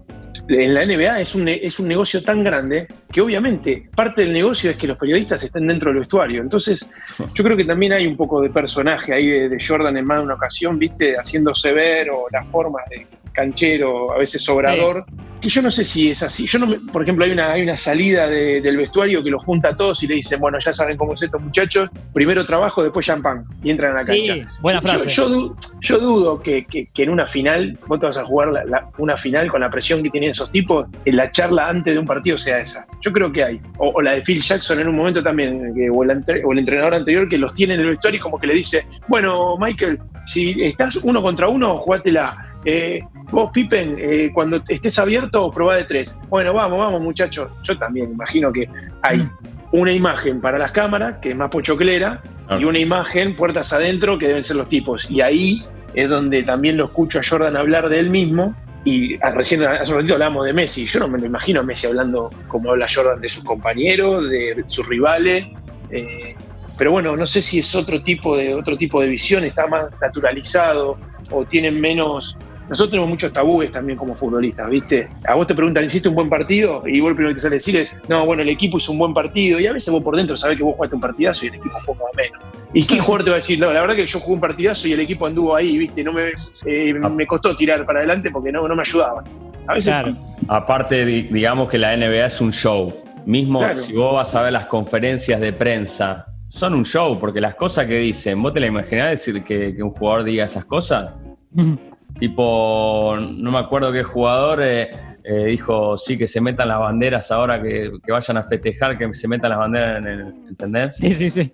en 0.50 0.74
la 0.74 0.84
NBA 0.84 1.20
es 1.20 1.34
un, 1.34 1.48
es 1.48 1.78
un 1.78 1.88
negocio 1.88 2.22
tan 2.22 2.42
grande 2.42 2.88
que 3.10 3.20
obviamente 3.20 3.88
parte 3.94 4.22
del 4.22 4.32
negocio 4.32 4.70
es 4.70 4.76
que 4.76 4.86
los 4.86 4.98
periodistas 4.98 5.42
estén 5.44 5.66
dentro 5.66 5.90
del 5.90 6.00
vestuario. 6.00 6.42
Entonces, 6.42 6.88
yo 7.34 7.44
creo 7.44 7.56
que 7.56 7.64
también 7.64 7.92
hay 7.92 8.06
un 8.06 8.16
poco 8.16 8.42
de 8.42 8.50
personaje 8.50 9.14
ahí 9.14 9.28
de, 9.28 9.48
de 9.48 9.64
Jordan 9.64 9.96
en 9.96 10.04
más 10.04 10.18
de 10.18 10.24
una 10.24 10.34
ocasión, 10.34 10.78
viste, 10.78 11.14
haciéndose 11.14 11.72
ver 11.72 12.10
o 12.10 12.26
la 12.30 12.44
forma 12.44 12.80
de 12.90 13.06
canchero, 13.32 14.12
a 14.12 14.18
veces 14.18 14.42
sobrador, 14.42 15.04
que 15.40 15.48
yo 15.48 15.62
no 15.62 15.70
sé 15.70 15.84
si 15.84 16.10
es 16.10 16.22
así. 16.22 16.46
Yo 16.46 16.58
no 16.58 16.66
me- 16.66 16.76
por 16.92 17.02
ejemplo, 17.02 17.24
hay 17.24 17.30
una, 17.32 17.52
hay 17.52 17.62
una 17.62 17.76
salida 17.76 18.28
de- 18.28 18.60
del 18.60 18.76
vestuario 18.76 19.22
que 19.24 19.30
los 19.30 19.42
junta 19.42 19.70
a 19.70 19.76
todos 19.76 20.02
y 20.02 20.06
le 20.06 20.16
dicen, 20.16 20.38
bueno, 20.38 20.58
ya 20.62 20.72
saben 20.74 20.98
cómo 20.98 21.14
es 21.14 21.22
estos 21.22 21.40
muchachos, 21.40 21.88
primero 22.12 22.44
trabajo, 22.44 22.82
después 22.82 23.06
champán, 23.06 23.44
y 23.62 23.70
entran 23.70 23.92
a 23.92 23.94
la 23.94 24.04
Sí, 24.04 24.26
cancha. 24.26 24.48
buena 24.60 24.80
Yo- 24.80 24.88
frase. 24.88 25.08
Yo, 25.08 25.56
yo 25.80 25.98
dudo 25.98 26.42
que, 26.42 26.66
que- 26.66 26.86
que 26.92 27.02
en 27.04 27.10
una 27.10 27.24
final, 27.24 27.78
vos 27.86 27.98
te 28.00 28.06
vas 28.06 28.18
a 28.18 28.24
jugar 28.24 28.48
la- 28.52 28.64
la- 28.64 28.90
una 28.98 29.16
final 29.16 29.48
con 29.48 29.62
la 29.62 29.70
presión 29.70 30.02
que 30.02 30.10
tienen 30.10 30.30
esos 30.30 30.50
tipos, 30.50 30.86
en 31.06 31.16
la 31.16 31.30
charla 31.30 31.68
antes 31.70 31.94
de 31.94 31.98
un 32.00 32.06
partido 32.06 32.36
sea 32.36 32.60
esa. 32.60 32.86
Yo 33.00 33.10
creo 33.10 33.32
que 33.32 33.42
hay. 33.42 33.60
O, 33.78 33.88
o 33.94 34.02
la 34.02 34.12
de 34.12 34.20
Phil 34.22 34.42
Jackson 34.42 34.78
en 34.80 34.88
un 34.88 34.96
momento 34.96 35.22
también, 35.22 35.72
que- 35.74 35.88
o, 35.88 36.02
el 36.02 36.10
ante- 36.10 36.42
o 36.44 36.52
el 36.52 36.58
entrenador 36.58 36.94
anterior 36.94 37.26
que 37.30 37.38
los 37.38 37.54
tiene 37.54 37.74
en 37.74 37.80
el 37.80 37.86
vestuario 37.90 38.18
y 38.18 38.20
como 38.20 38.38
que 38.38 38.46
le 38.46 38.54
dice, 38.54 38.86
bueno, 39.08 39.56
Michael, 39.58 39.98
si 40.26 40.62
estás 40.62 40.96
uno 40.96 41.22
contra 41.22 41.48
uno, 41.48 41.78
jugátela. 41.78 42.46
Eh, 42.64 43.00
vos, 43.30 43.50
Pippen, 43.52 43.96
eh, 43.98 44.30
cuando 44.34 44.62
estés 44.68 44.98
abierto, 44.98 45.50
probá 45.50 45.76
de 45.76 45.84
tres. 45.84 46.16
Bueno, 46.28 46.52
vamos, 46.52 46.78
vamos, 46.78 47.00
muchachos. 47.00 47.50
Yo 47.62 47.78
también 47.78 48.12
imagino 48.12 48.52
que 48.52 48.68
hay 49.02 49.28
una 49.72 49.92
imagen 49.92 50.40
para 50.40 50.58
las 50.58 50.72
cámaras, 50.72 51.18
que 51.20 51.30
es 51.30 51.36
más 51.36 51.50
pochoclera, 51.50 52.22
y 52.58 52.64
una 52.64 52.78
imagen 52.78 53.36
puertas 53.36 53.72
adentro, 53.72 54.18
que 54.18 54.26
deben 54.26 54.44
ser 54.44 54.56
los 54.56 54.68
tipos. 54.68 55.10
Y 55.10 55.20
ahí 55.20 55.64
es 55.94 56.08
donde 56.08 56.42
también 56.42 56.76
lo 56.76 56.86
escucho 56.86 57.20
a 57.20 57.22
Jordan 57.22 57.56
hablar 57.56 57.88
de 57.88 57.98
él 57.98 58.10
mismo. 58.10 58.54
Y 58.84 59.16
ah, 59.22 59.30
recién 59.30 59.62
hace 59.62 59.92
un 59.92 59.98
ratito 59.98 60.14
hablamos 60.14 60.46
de 60.46 60.52
Messi. 60.52 60.86
Yo 60.86 61.00
no 61.00 61.08
me 61.08 61.18
lo 61.18 61.26
imagino 61.26 61.60
a 61.60 61.62
Messi 61.62 61.86
hablando 61.86 62.30
como 62.48 62.70
habla 62.70 62.86
Jordan 62.92 63.20
de 63.20 63.28
sus 63.28 63.44
compañeros, 63.44 64.28
de 64.28 64.64
sus 64.66 64.86
rivales. 64.88 65.46
eh, 65.90 66.34
pero 66.80 66.92
bueno, 66.92 67.14
no 67.14 67.26
sé 67.26 67.42
si 67.42 67.58
es 67.58 67.74
otro 67.74 68.02
tipo 68.02 68.38
de 68.38 68.54
otro 68.54 68.74
tipo 68.74 69.02
de 69.02 69.08
visión, 69.08 69.44
está 69.44 69.66
más 69.66 69.90
naturalizado 70.00 70.96
o 71.30 71.44
tienen 71.44 71.78
menos. 71.78 72.38
Nosotros 72.70 72.90
tenemos 72.90 73.10
muchos 73.10 73.32
tabúes 73.32 73.70
también 73.72 73.98
como 73.98 74.14
futbolistas, 74.14 74.70
¿viste? 74.70 75.08
A 75.26 75.34
vos 75.34 75.46
te 75.46 75.54
preguntan, 75.54 75.84
¿hiciste 75.84 76.08
un 76.08 76.14
buen 76.14 76.28
partido? 76.30 76.82
Y 76.86 77.00
vos 77.00 77.10
lo 77.10 77.16
primero 77.16 77.32
que 77.34 77.34
te 77.34 77.40
sale 77.42 77.54
a 77.54 77.58
decir 77.58 77.76
es, 77.76 77.94
no, 78.08 78.24
bueno, 78.24 78.42
el 78.42 78.48
equipo 78.48 78.78
hizo 78.78 78.92
un 78.92 78.98
buen 78.98 79.12
partido. 79.12 79.58
Y 79.58 79.66
a 79.66 79.72
veces 79.72 79.92
vos 79.92 80.02
por 80.02 80.16
dentro 80.16 80.36
sabés 80.36 80.56
que 80.56 80.62
vos 80.62 80.76
jugaste 80.76 80.94
un 80.94 81.00
partidazo 81.02 81.44
y 81.44 81.48
el 81.48 81.54
equipo 81.56 81.76
jugó 81.84 81.94
más 81.96 82.12
o 82.12 82.16
menos. 82.16 82.40
¿Y 82.72 82.86
qué 82.86 83.00
jugador 83.00 83.24
te 83.24 83.30
va 83.30 83.36
a 83.36 83.40
decir? 83.40 83.58
No, 83.58 83.72
la 83.72 83.80
verdad 83.80 83.96
que 83.96 84.06
yo 84.06 84.20
jugué 84.20 84.34
un 84.34 84.40
partidazo 84.40 84.86
y 84.88 84.92
el 84.92 85.00
equipo 85.00 85.26
anduvo 85.26 85.56
ahí, 85.56 85.76
¿viste? 85.78 86.04
No 86.04 86.12
me, 86.12 86.26
eh, 86.66 86.94
me 86.94 87.26
costó 87.26 87.56
tirar 87.56 87.84
para 87.84 87.98
adelante 87.98 88.30
porque 88.30 88.52
no, 88.52 88.66
no 88.68 88.74
me 88.76 88.82
ayudaban. 88.82 89.24
A 89.66 89.74
veces 89.74 89.90
Claro. 89.92 90.14
Aparte, 90.48 91.04
di- 91.04 91.22
digamos 91.22 91.68
que 91.68 91.76
la 91.76 91.96
NBA 91.96 92.26
es 92.26 92.40
un 92.40 92.52
show. 92.52 92.94
Mismo 93.26 93.58
Claro. 93.58 93.78
si 93.78 93.94
vos 93.94 94.14
vas 94.14 94.32
a 94.36 94.42
ver 94.42 94.52
las 94.52 94.66
conferencias 94.66 95.40
de 95.40 95.52
prensa, 95.52 96.26
son 96.46 96.74
un 96.74 96.84
show, 96.84 97.18
porque 97.18 97.40
las 97.40 97.56
cosas 97.56 97.86
que 97.86 97.96
dicen, 97.98 98.40
¿vos 98.40 98.52
te 98.54 98.60
la 98.60 98.66
imaginás 98.66 99.10
decir 99.10 99.42
que, 99.42 99.74
que 99.74 99.82
un 99.82 99.90
jugador 99.90 100.22
diga 100.24 100.44
esas 100.44 100.64
cosas? 100.64 101.14
Tipo, 102.20 103.16
no 103.18 103.50
me 103.50 103.58
acuerdo 103.58 103.90
qué 103.92 104.02
jugador 104.04 104.60
eh, 104.62 104.90
eh, 105.24 105.46
dijo, 105.46 105.96
sí, 105.96 106.16
que 106.18 106.26
se 106.26 106.40
metan 106.40 106.68
las 106.68 106.78
banderas 106.78 107.30
ahora, 107.30 107.60
que, 107.62 107.90
que 108.04 108.12
vayan 108.12 108.36
a 108.36 108.42
festejar, 108.44 108.96
que 108.98 109.12
se 109.14 109.26
metan 109.26 109.50
las 109.50 109.58
banderas 109.58 109.98
en 109.98 110.06
el, 110.06 110.20
¿entendés? 110.48 110.96
Sí, 110.96 111.14
sí, 111.14 111.30
sí. 111.30 111.52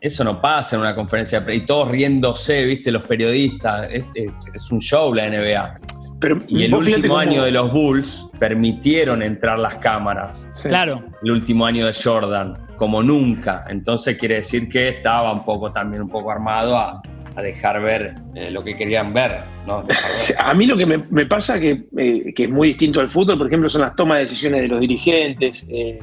Eso 0.00 0.24
no 0.24 0.40
pasa 0.40 0.76
en 0.76 0.82
una 0.82 0.94
conferencia 0.94 1.38
de 1.38 1.44
prensa. 1.46 1.62
Y 1.62 1.66
todos 1.66 1.88
riéndose, 1.88 2.64
viste, 2.64 2.90
los 2.90 3.02
periodistas. 3.04 3.86
Es, 3.90 4.04
es- 4.14 4.54
es 4.54 4.70
un 4.72 4.80
show 4.80 5.14
la 5.14 5.26
NBA. 5.30 5.78
Pero 6.20 6.40
Y 6.48 6.64
el 6.64 6.74
último 6.74 7.00
cómo- 7.08 7.18
año 7.18 7.44
de 7.44 7.52
los 7.52 7.72
Bulls 7.72 8.32
permitieron 8.40 9.22
entrar 9.22 9.56
las 9.58 9.78
cámaras. 9.78 10.48
Sí. 10.52 10.68
Claro. 10.68 11.04
El 11.22 11.30
último 11.30 11.64
año 11.64 11.86
de 11.86 11.92
Jordan, 11.94 12.58
como 12.76 13.04
nunca. 13.04 13.64
Entonces 13.68 14.18
quiere 14.18 14.36
decir 14.36 14.68
que 14.68 14.88
estaba 14.88 15.32
un 15.32 15.44
poco 15.44 15.70
también 15.70 16.02
un 16.02 16.08
poco 16.08 16.32
armado 16.32 16.76
a, 16.76 17.00
a 17.38 17.42
dejar 17.42 17.80
ver 17.80 18.14
eh, 18.34 18.50
lo 18.50 18.64
que 18.64 18.76
querían 18.76 19.14
ver. 19.14 19.36
A 20.38 20.54
mí 20.54 20.66
lo 20.66 20.76
que 20.76 20.86
me, 20.86 21.26
pasa 21.26 21.60
que, 21.60 21.84
eh, 21.96 22.32
que 22.34 22.44
es 22.44 22.50
muy 22.50 22.68
distinto 22.68 22.98
al 22.98 23.08
fútbol, 23.08 23.38
por 23.38 23.46
ejemplo, 23.46 23.68
son 23.68 23.82
las 23.82 23.94
tomas 23.94 24.18
de 24.18 24.24
decisiones 24.24 24.62
de 24.62 24.68
los 24.68 24.80
dirigentes, 24.80 25.64
eh, 25.68 26.00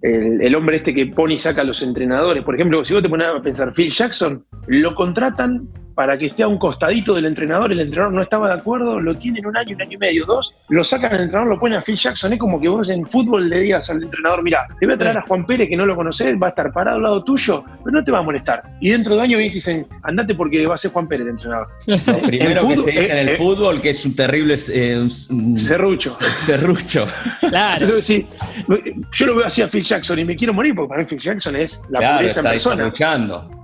el, 0.00 0.40
el 0.40 0.54
hombre 0.54 0.78
este 0.78 0.94
que 0.94 1.06
pone 1.08 1.34
y 1.34 1.38
saca 1.38 1.60
a 1.60 1.64
los 1.64 1.82
entrenadores. 1.82 2.42
Por 2.42 2.54
ejemplo, 2.54 2.82
si 2.84 2.94
vos 2.94 3.02
te 3.02 3.10
pones 3.10 3.26
a 3.26 3.42
pensar, 3.42 3.70
Phil 3.74 3.90
Jackson, 3.90 4.42
lo 4.66 4.94
contratan 4.94 5.68
para 5.94 6.16
que 6.18 6.26
esté 6.26 6.42
a 6.42 6.48
un 6.48 6.58
costadito 6.58 7.14
del 7.14 7.26
entrenador, 7.26 7.72
el 7.72 7.80
entrenador 7.80 8.14
no 8.14 8.22
estaba 8.22 8.48
de 8.48 8.54
acuerdo, 8.54 9.00
lo 9.00 9.14
tienen 9.16 9.46
un 9.46 9.56
año, 9.56 9.74
un 9.74 9.82
año 9.82 9.92
y 9.92 9.98
medio, 9.98 10.26
dos, 10.26 10.54
lo 10.68 10.82
sacan 10.84 11.12
al 11.12 11.22
entrenador, 11.22 11.54
lo 11.54 11.60
ponen 11.60 11.78
a 11.78 11.82
Phil 11.82 11.96
Jackson, 11.96 12.32
es 12.32 12.38
como 12.38 12.60
que 12.60 12.68
vos 12.68 12.88
en 12.90 13.06
fútbol 13.06 13.48
le 13.48 13.60
digas 13.60 13.90
al 13.90 14.02
entrenador, 14.02 14.42
mira, 14.42 14.66
te 14.78 14.86
voy 14.86 14.94
a 14.94 14.98
traer 14.98 15.18
a 15.18 15.22
Juan 15.22 15.44
Pérez 15.44 15.68
que 15.68 15.76
no 15.76 15.86
lo 15.86 15.96
conoces, 15.96 16.36
va 16.40 16.46
a 16.46 16.50
estar 16.50 16.72
parado 16.72 16.96
al 16.98 17.02
lado 17.02 17.24
tuyo, 17.24 17.64
pero 17.84 17.96
no 17.98 18.04
te 18.04 18.12
va 18.12 18.18
a 18.18 18.22
molestar. 18.22 18.62
Y 18.80 18.90
dentro 18.90 19.14
de 19.16 19.22
años 19.22 19.38
vienen 19.38 19.50
y 19.52 19.54
dicen, 19.54 19.86
andate 20.02 20.34
porque 20.34 20.66
va 20.66 20.74
a 20.74 20.78
ser 20.78 20.90
Juan 20.92 21.06
Pérez 21.06 21.26
el 21.26 21.30
entrenador. 21.30 21.68
Lo 21.86 22.18
primero 22.20 22.60
En 22.62 22.68
que 22.68 22.76
se 22.76 22.90
dice 22.90 23.10
en 23.12 23.18
el 23.18 23.28
eh, 23.28 23.32
eh, 23.34 23.36
fútbol 23.36 23.80
que 23.80 23.90
es 23.90 24.04
un 24.06 24.16
terrible 24.16 24.54
eh, 24.72 24.98
un- 25.30 25.56
Serrucho. 25.56 26.16
serrucho. 26.36 27.06
Claro. 27.40 27.84
Entonces, 27.84 28.04
sí, 28.06 28.26
yo 29.12 29.26
lo 29.26 29.36
veo 29.36 29.46
así 29.46 29.62
a 29.62 29.68
Phil 29.68 29.82
Jackson 29.82 30.18
y 30.18 30.24
me 30.24 30.36
quiero 30.36 30.54
morir 30.54 30.74
porque 30.74 30.88
para 30.88 31.02
mí 31.02 31.06
Phil 31.08 31.18
Jackson 31.18 31.56
es 31.56 31.82
la 31.90 31.98
claro, 31.98 32.16
pureza 32.18 32.40
en 32.40 32.46
está 32.46 32.50
persona. 32.50 32.84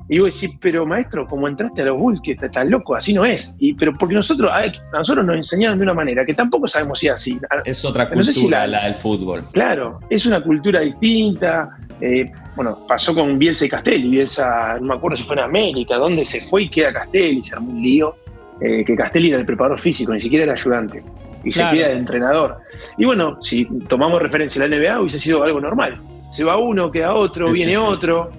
Y 0.09 0.21
vos 0.21 0.33
decís, 0.41 0.57
pero 0.61 0.87
maestro, 0.87 1.27
como 1.27 1.49
entraste 1.49 1.83
a 1.83 1.87
los 1.87 1.99
Bulls, 1.99 2.21
que 2.23 2.33
estás 2.33 2.67
loco, 2.69 2.95
así 2.95 3.13
no 3.13 3.25
es. 3.25 3.53
Y, 3.59 3.75
pero 3.75 3.93
porque 3.99 4.15
nosotros, 4.15 4.51
a, 4.53 4.59
a 4.59 4.73
nosotros 4.99 5.27
nos 5.27 5.35
enseñaron 5.37 5.79
de 5.79 5.83
una 5.85 5.95
manera 5.95 6.25
que 6.25 6.33
tampoco 6.33 6.69
sabemos 6.69 7.01
si 7.01 7.09
es 7.09 7.13
así. 7.15 7.41
Es 7.65 7.85
otra 7.85 8.05
No 8.05 8.11
cultura 8.11 8.33
sé 8.33 8.41
si 8.41 8.49
la- 8.49 8.67
la 8.69 8.85
del 8.85 8.95
fútbol. 8.95 9.43
Claro, 9.53 9.99
es 10.09 10.25
una 10.27 10.41
cultura 10.43 10.81
distinta. 10.81 11.71
eh, 12.01 12.31
bueno, 12.55 12.79
pasó 12.87 13.15
con 13.15 13.39
Bielsa 13.39 13.65
y 13.65 13.69
Castelli. 13.71 14.09
Bielsa, 14.11 14.77
no 14.81 14.87
me 14.89 14.95
acuerdo 14.95 15.17
si 15.17 15.25
fue 15.25 15.37
en 15.37 15.43
América, 15.43 15.97
donde 15.97 16.25
se 16.27 16.41
fue 16.43 16.65
y 16.65 16.69
queda 16.69 16.93
Castelli, 16.93 17.43
se 17.43 17.55
armó 17.55 17.71
un 17.73 17.83
lío. 17.83 18.15
eh, 18.61 18.85
que 18.87 18.95
Castelli 18.97 19.29
era 19.29 19.39
el 19.39 19.45
preparador 19.45 19.79
físico, 19.79 20.13
ni 20.15 20.21
siquiera 20.21 20.45
era 20.45 20.53
ayudante. 20.55 21.03
Y 21.45 21.51
Claro. 21.51 21.71
se 21.71 21.77
queda 21.77 21.89
de 21.89 21.97
entrenador. 21.99 22.57
Y 22.97 23.05
bueno, 23.05 23.37
si 23.43 23.67
tomamos 23.89 24.21
referencia 24.23 24.63
a 24.65 24.67
la 24.69 24.75
NBA, 24.77 25.01
hubiese 25.01 25.19
sido 25.19 25.43
algo 25.43 25.61
normal. 25.61 26.01
Se 26.31 26.43
va 26.43 26.57
uno, 26.57 26.91
queda 26.91 27.15
otro, 27.15 27.49
Sí, 27.49 27.53
viene 27.53 27.73
sí, 27.75 27.79
sí. 27.79 27.85
otro. 27.87 28.31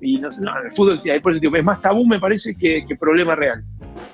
Y 0.00 0.16
no, 0.18 0.30
no, 0.40 0.52
el 0.64 0.72
fútbol 0.72 1.00
por 1.20 1.32
eso 1.32 1.40
digo, 1.40 1.56
es 1.56 1.64
más 1.64 1.80
tabú, 1.80 2.06
me 2.06 2.18
parece, 2.18 2.56
que, 2.58 2.84
que 2.86 2.96
problema 2.96 3.34
real. 3.34 3.62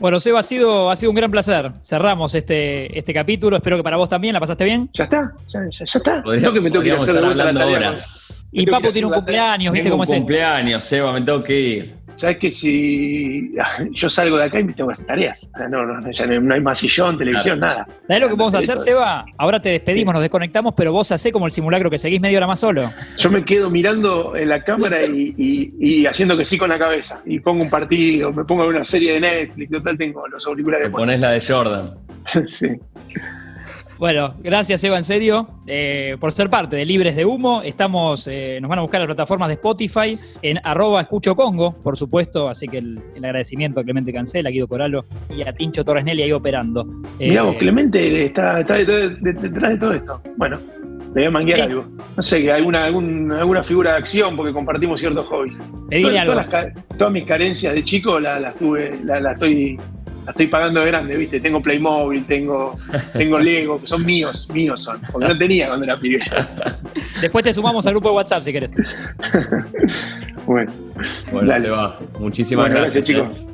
Bueno, 0.01 0.18
Seba, 0.18 0.41
ha 0.41 0.43
sido, 0.43 0.91
ha 0.91 0.97
sido 0.97 1.11
un 1.11 1.16
gran 1.16 1.30
placer. 1.30 1.70
Cerramos 1.82 2.34
este, 2.34 2.99
este 2.99 3.14
capítulo. 3.14 3.57
Espero 3.57 3.76
que 3.76 3.82
para 3.82 3.97
vos 3.97 4.09
también. 4.09 4.32
¿La 4.32 4.41
pasaste 4.41 4.64
bien? 4.64 4.91
Ya 4.95 5.05
está, 5.05 5.32
ya, 5.49 5.61
ya- 5.70 5.84
ya 5.84 5.99
está. 5.99 6.22
Podría- 6.22 6.49
no 6.49 6.53
que 6.55 6.61
me 6.61 6.70
tengo 6.70 6.82
que 6.82 6.89
ir 6.89 6.95
a 6.95 6.97
hacer 6.99 7.14
de 7.14 7.20
estar 7.20 7.34
vuelta 7.34 7.53
la 7.53 7.61
tarea. 7.72 7.89
horas. 7.91 8.47
Y 8.53 8.66
hacer 8.66 8.91
tiene 8.93 9.07
un 9.09 9.12
cumpleaños, 9.14 9.72
¿viste 9.72 9.91
cómo 9.91 10.01
un 10.01 10.05
es 10.05 10.11
esto? 10.11 10.20
cumpleaños, 10.20 10.84
Seba, 10.84 11.12
me 11.12 11.20
tengo 11.22 11.43
que 11.43 11.61
ir. 11.61 11.95
Sabes 12.17 12.39
que 12.39 12.51
si 12.51 13.53
yo 13.93 14.09
salgo 14.09 14.37
de 14.39 14.45
acá 14.45 14.59
y 14.61 14.64
me 14.64 14.73
tengo 14.73 14.89
que 14.89 14.93
hacer 14.93 15.07
tareas. 15.07 15.51
O 15.55 15.59
sea, 15.59 15.69
no, 15.69 15.85
no, 15.87 16.11
ya 16.11 16.27
no 16.27 16.55
hay 16.55 16.61
más 16.61 16.79
sillón, 16.79 17.17
televisión, 17.19 17.61
nada. 17.61 17.87
¿Sabés 18.07 18.23
lo 18.23 18.29
que 18.29 18.35
podemos 18.37 18.53
Sí, 18.53 18.59
hacer, 18.59 18.75
todo. 18.77 18.85
Seba? 18.85 19.25
Ahora 19.39 19.61
te 19.61 19.69
despedimos, 19.71 20.12
nos 20.14 20.23
desconectamos, 20.23 20.75
pero 20.77 20.93
vos 20.93 21.11
hacés 21.12 21.33
como 21.33 21.47
el 21.47 21.53
simulacro 21.53 21.89
que 21.91 21.99
seguís 21.99 22.21
media 22.21 22.39
hora 22.39 22.47
más 22.47 22.61
solo. 22.61 22.91
Yo 23.19 23.31
me 23.31 23.45
quedo 23.45 23.71
mirando 23.71 24.35
en 24.37 24.49
la 24.49 24.62
cámara 24.64 25.05
y, 25.05 25.35
y- 25.37 25.73
y 25.79 26.07
haciendo 26.07 26.37
que 26.37 26.45
sí 26.45 26.59
con 26.59 26.69
la 26.71 26.79
cabeza. 26.79 27.23
Y 27.27 27.41
pongo 27.41 27.62
un 27.62 27.71
partido, 27.71 28.33
me 28.33 28.45
pongo 28.45 28.67
una 28.67 28.85
serie 28.85 29.14
de 29.14 29.21
Netflix, 29.21 29.71
total 29.71 29.97
tengo 29.99 30.27
los 30.29 30.47
auriculares. 30.47 30.87
Te 30.89 30.91
pones 30.93 31.21
la 31.21 31.31
de 31.31 31.41
Jordan. 31.41 31.95
sí. 32.45 32.69
Bueno, 33.99 34.34
gracias 34.42 34.84
Eva, 34.84 34.99
en 34.99 35.05
serio, 35.05 35.49
eh, 35.66 36.16
por 36.20 36.30
ser 36.30 36.51
parte 36.51 36.76
de 36.76 36.84
Libres 36.84 37.16
de 37.16 37.24
Humo. 37.24 37.62
Estamos, 37.62 38.26
eh, 38.30 38.59
nos 38.61 38.68
van 38.68 38.78
a 38.78 38.82
buscar 38.82 39.01
las 39.01 39.07
plataformas 39.07 39.49
de 39.49 39.55
Spotify 39.55 40.18
en 40.42 40.59
arroba 40.64 41.01
escucho 41.01 41.34
Congo, 41.34 41.72
por 41.82 41.97
supuesto, 41.97 42.47
así 42.49 42.68
que 42.68 42.78
el, 42.78 43.01
el 43.14 43.24
agradecimiento 43.24 43.80
a 43.80 43.84
Clemente 43.84 44.12
Cancela, 44.12 44.51
a 44.51 44.53
Guido 44.53 44.68
Coralo 44.68 45.07
y 45.34 45.40
a 45.42 45.53
Tincho 45.55 45.82
Torres 45.82 46.05
Nelly 46.05 46.22
ahí 46.24 46.32
operando. 46.32 46.86
Eh, 47.18 47.30
Mirá 47.30 47.44
vos, 47.44 47.57
Clemente 47.57 48.24
está, 48.26 48.61
está 48.61 48.74
detrás 48.74 49.18
de, 49.22 49.32
detrás 49.32 49.72
de 49.72 49.78
todo 49.78 49.92
esto. 49.94 50.20
Bueno, 50.36 50.59
le 51.14 51.22
voy 51.22 51.24
a 51.24 51.30
manguear 51.30 51.59
Sí. 51.61 51.64
algo. 51.64 51.84
No 52.18 52.22
sé, 52.22 52.53
alguna, 52.53 52.84
algún- 52.84 53.32
alguna 53.32 53.62
figura 53.62 53.92
de 53.92 53.97
acción 53.99 54.36
porque 54.36 54.53
compartimos 54.53 55.01
ciertos 55.01 55.24
hobbies. 55.26 55.57
Todas, 55.59 56.14
algo. 56.16 56.32
todas 56.32 56.36
las 56.36 56.47
ca- 56.49 56.72
todas 56.99 57.12
mis 57.14 57.24
carencias 57.24 57.72
de 57.72 57.82
chico 57.82 58.20
las 58.20 58.42
las 58.42 58.55
tuve, 58.57 58.99
la, 59.05 59.20
la 59.20 59.32
estoy, 59.32 59.80
la 60.27 60.33
estoy 60.33 60.49
pagando 60.49 60.81
de 60.81 60.87
grande, 60.89 61.16
¿viste? 61.16 61.41
Tengo 61.41 61.62
Playmobil, 61.62 62.27
tengo, 62.27 62.77
tengo 63.14 63.39
Lego, 63.39 63.81
que 63.81 63.87
son 63.87 64.05
míos, 64.05 64.47
míos 64.53 64.83
son. 64.83 65.01
Porque 65.11 65.29
no 65.29 65.39
tenía 65.39 65.68
cuando 65.68 65.85
era 65.87 65.97
pibe. 65.97 66.20
Después 67.20 67.43
te 67.45 67.55
sumamos 67.55 67.87
al 67.87 67.93
grupo 67.95 68.09
de 68.11 68.14
WhatsApp 68.16 68.43
si 68.43 68.53
querés. 68.53 68.70
Bueno, 70.47 70.70
Bueno, 71.33 71.49
Dale. 71.49 71.61
se 71.62 71.70
va. 71.70 71.99
Muchísimas 72.20 72.66
bueno 72.66 72.81
gracias. 72.81 73.09
gracias, 73.09 73.35
chicos. 73.35 73.37
eh. 73.37 73.47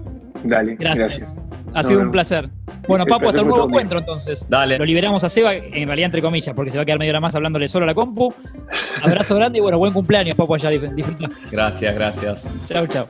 Dale, 0.44 0.76
Gracias. 0.76 1.18
gracias. 1.18 1.38
Ha 1.72 1.82
sido 1.82 2.00
No, 2.00 2.06
un 2.06 2.12
placer. 2.12 2.50
Bueno, 2.86 3.04
El 3.04 3.08
Papu, 3.08 3.28
hasta 3.28 3.40
un 3.42 3.48
nuevo 3.48 3.66
encuentro 3.66 3.98
entonces. 4.00 4.44
Dale. 4.48 4.76
Lo 4.78 4.84
liberamos 4.84 5.24
a 5.24 5.30
Seba, 5.30 5.54
en 5.54 5.86
realidad 5.86 6.06
entre 6.06 6.20
comillas, 6.20 6.54
porque 6.54 6.70
se 6.70 6.76
va 6.76 6.82
a 6.82 6.84
quedar 6.84 6.98
media 6.98 7.12
hora 7.12 7.20
más 7.20 7.34
hablándole 7.34 7.66
solo 7.68 7.84
a 7.84 7.86
la 7.86 7.94
compu. 7.94 8.34
Abrazo 9.02 9.36
grande 9.36 9.58
y 9.58 9.62
bueno, 9.62 9.78
buen 9.78 9.92
cumpleaños, 9.94 10.36
Papu, 10.36 10.54
allá. 10.54 10.68
Disfruta. 10.68 11.28
Gracias, 11.50 11.94
gracias. 11.94 12.46
Chau, 12.66 12.86
chau. 12.86 13.06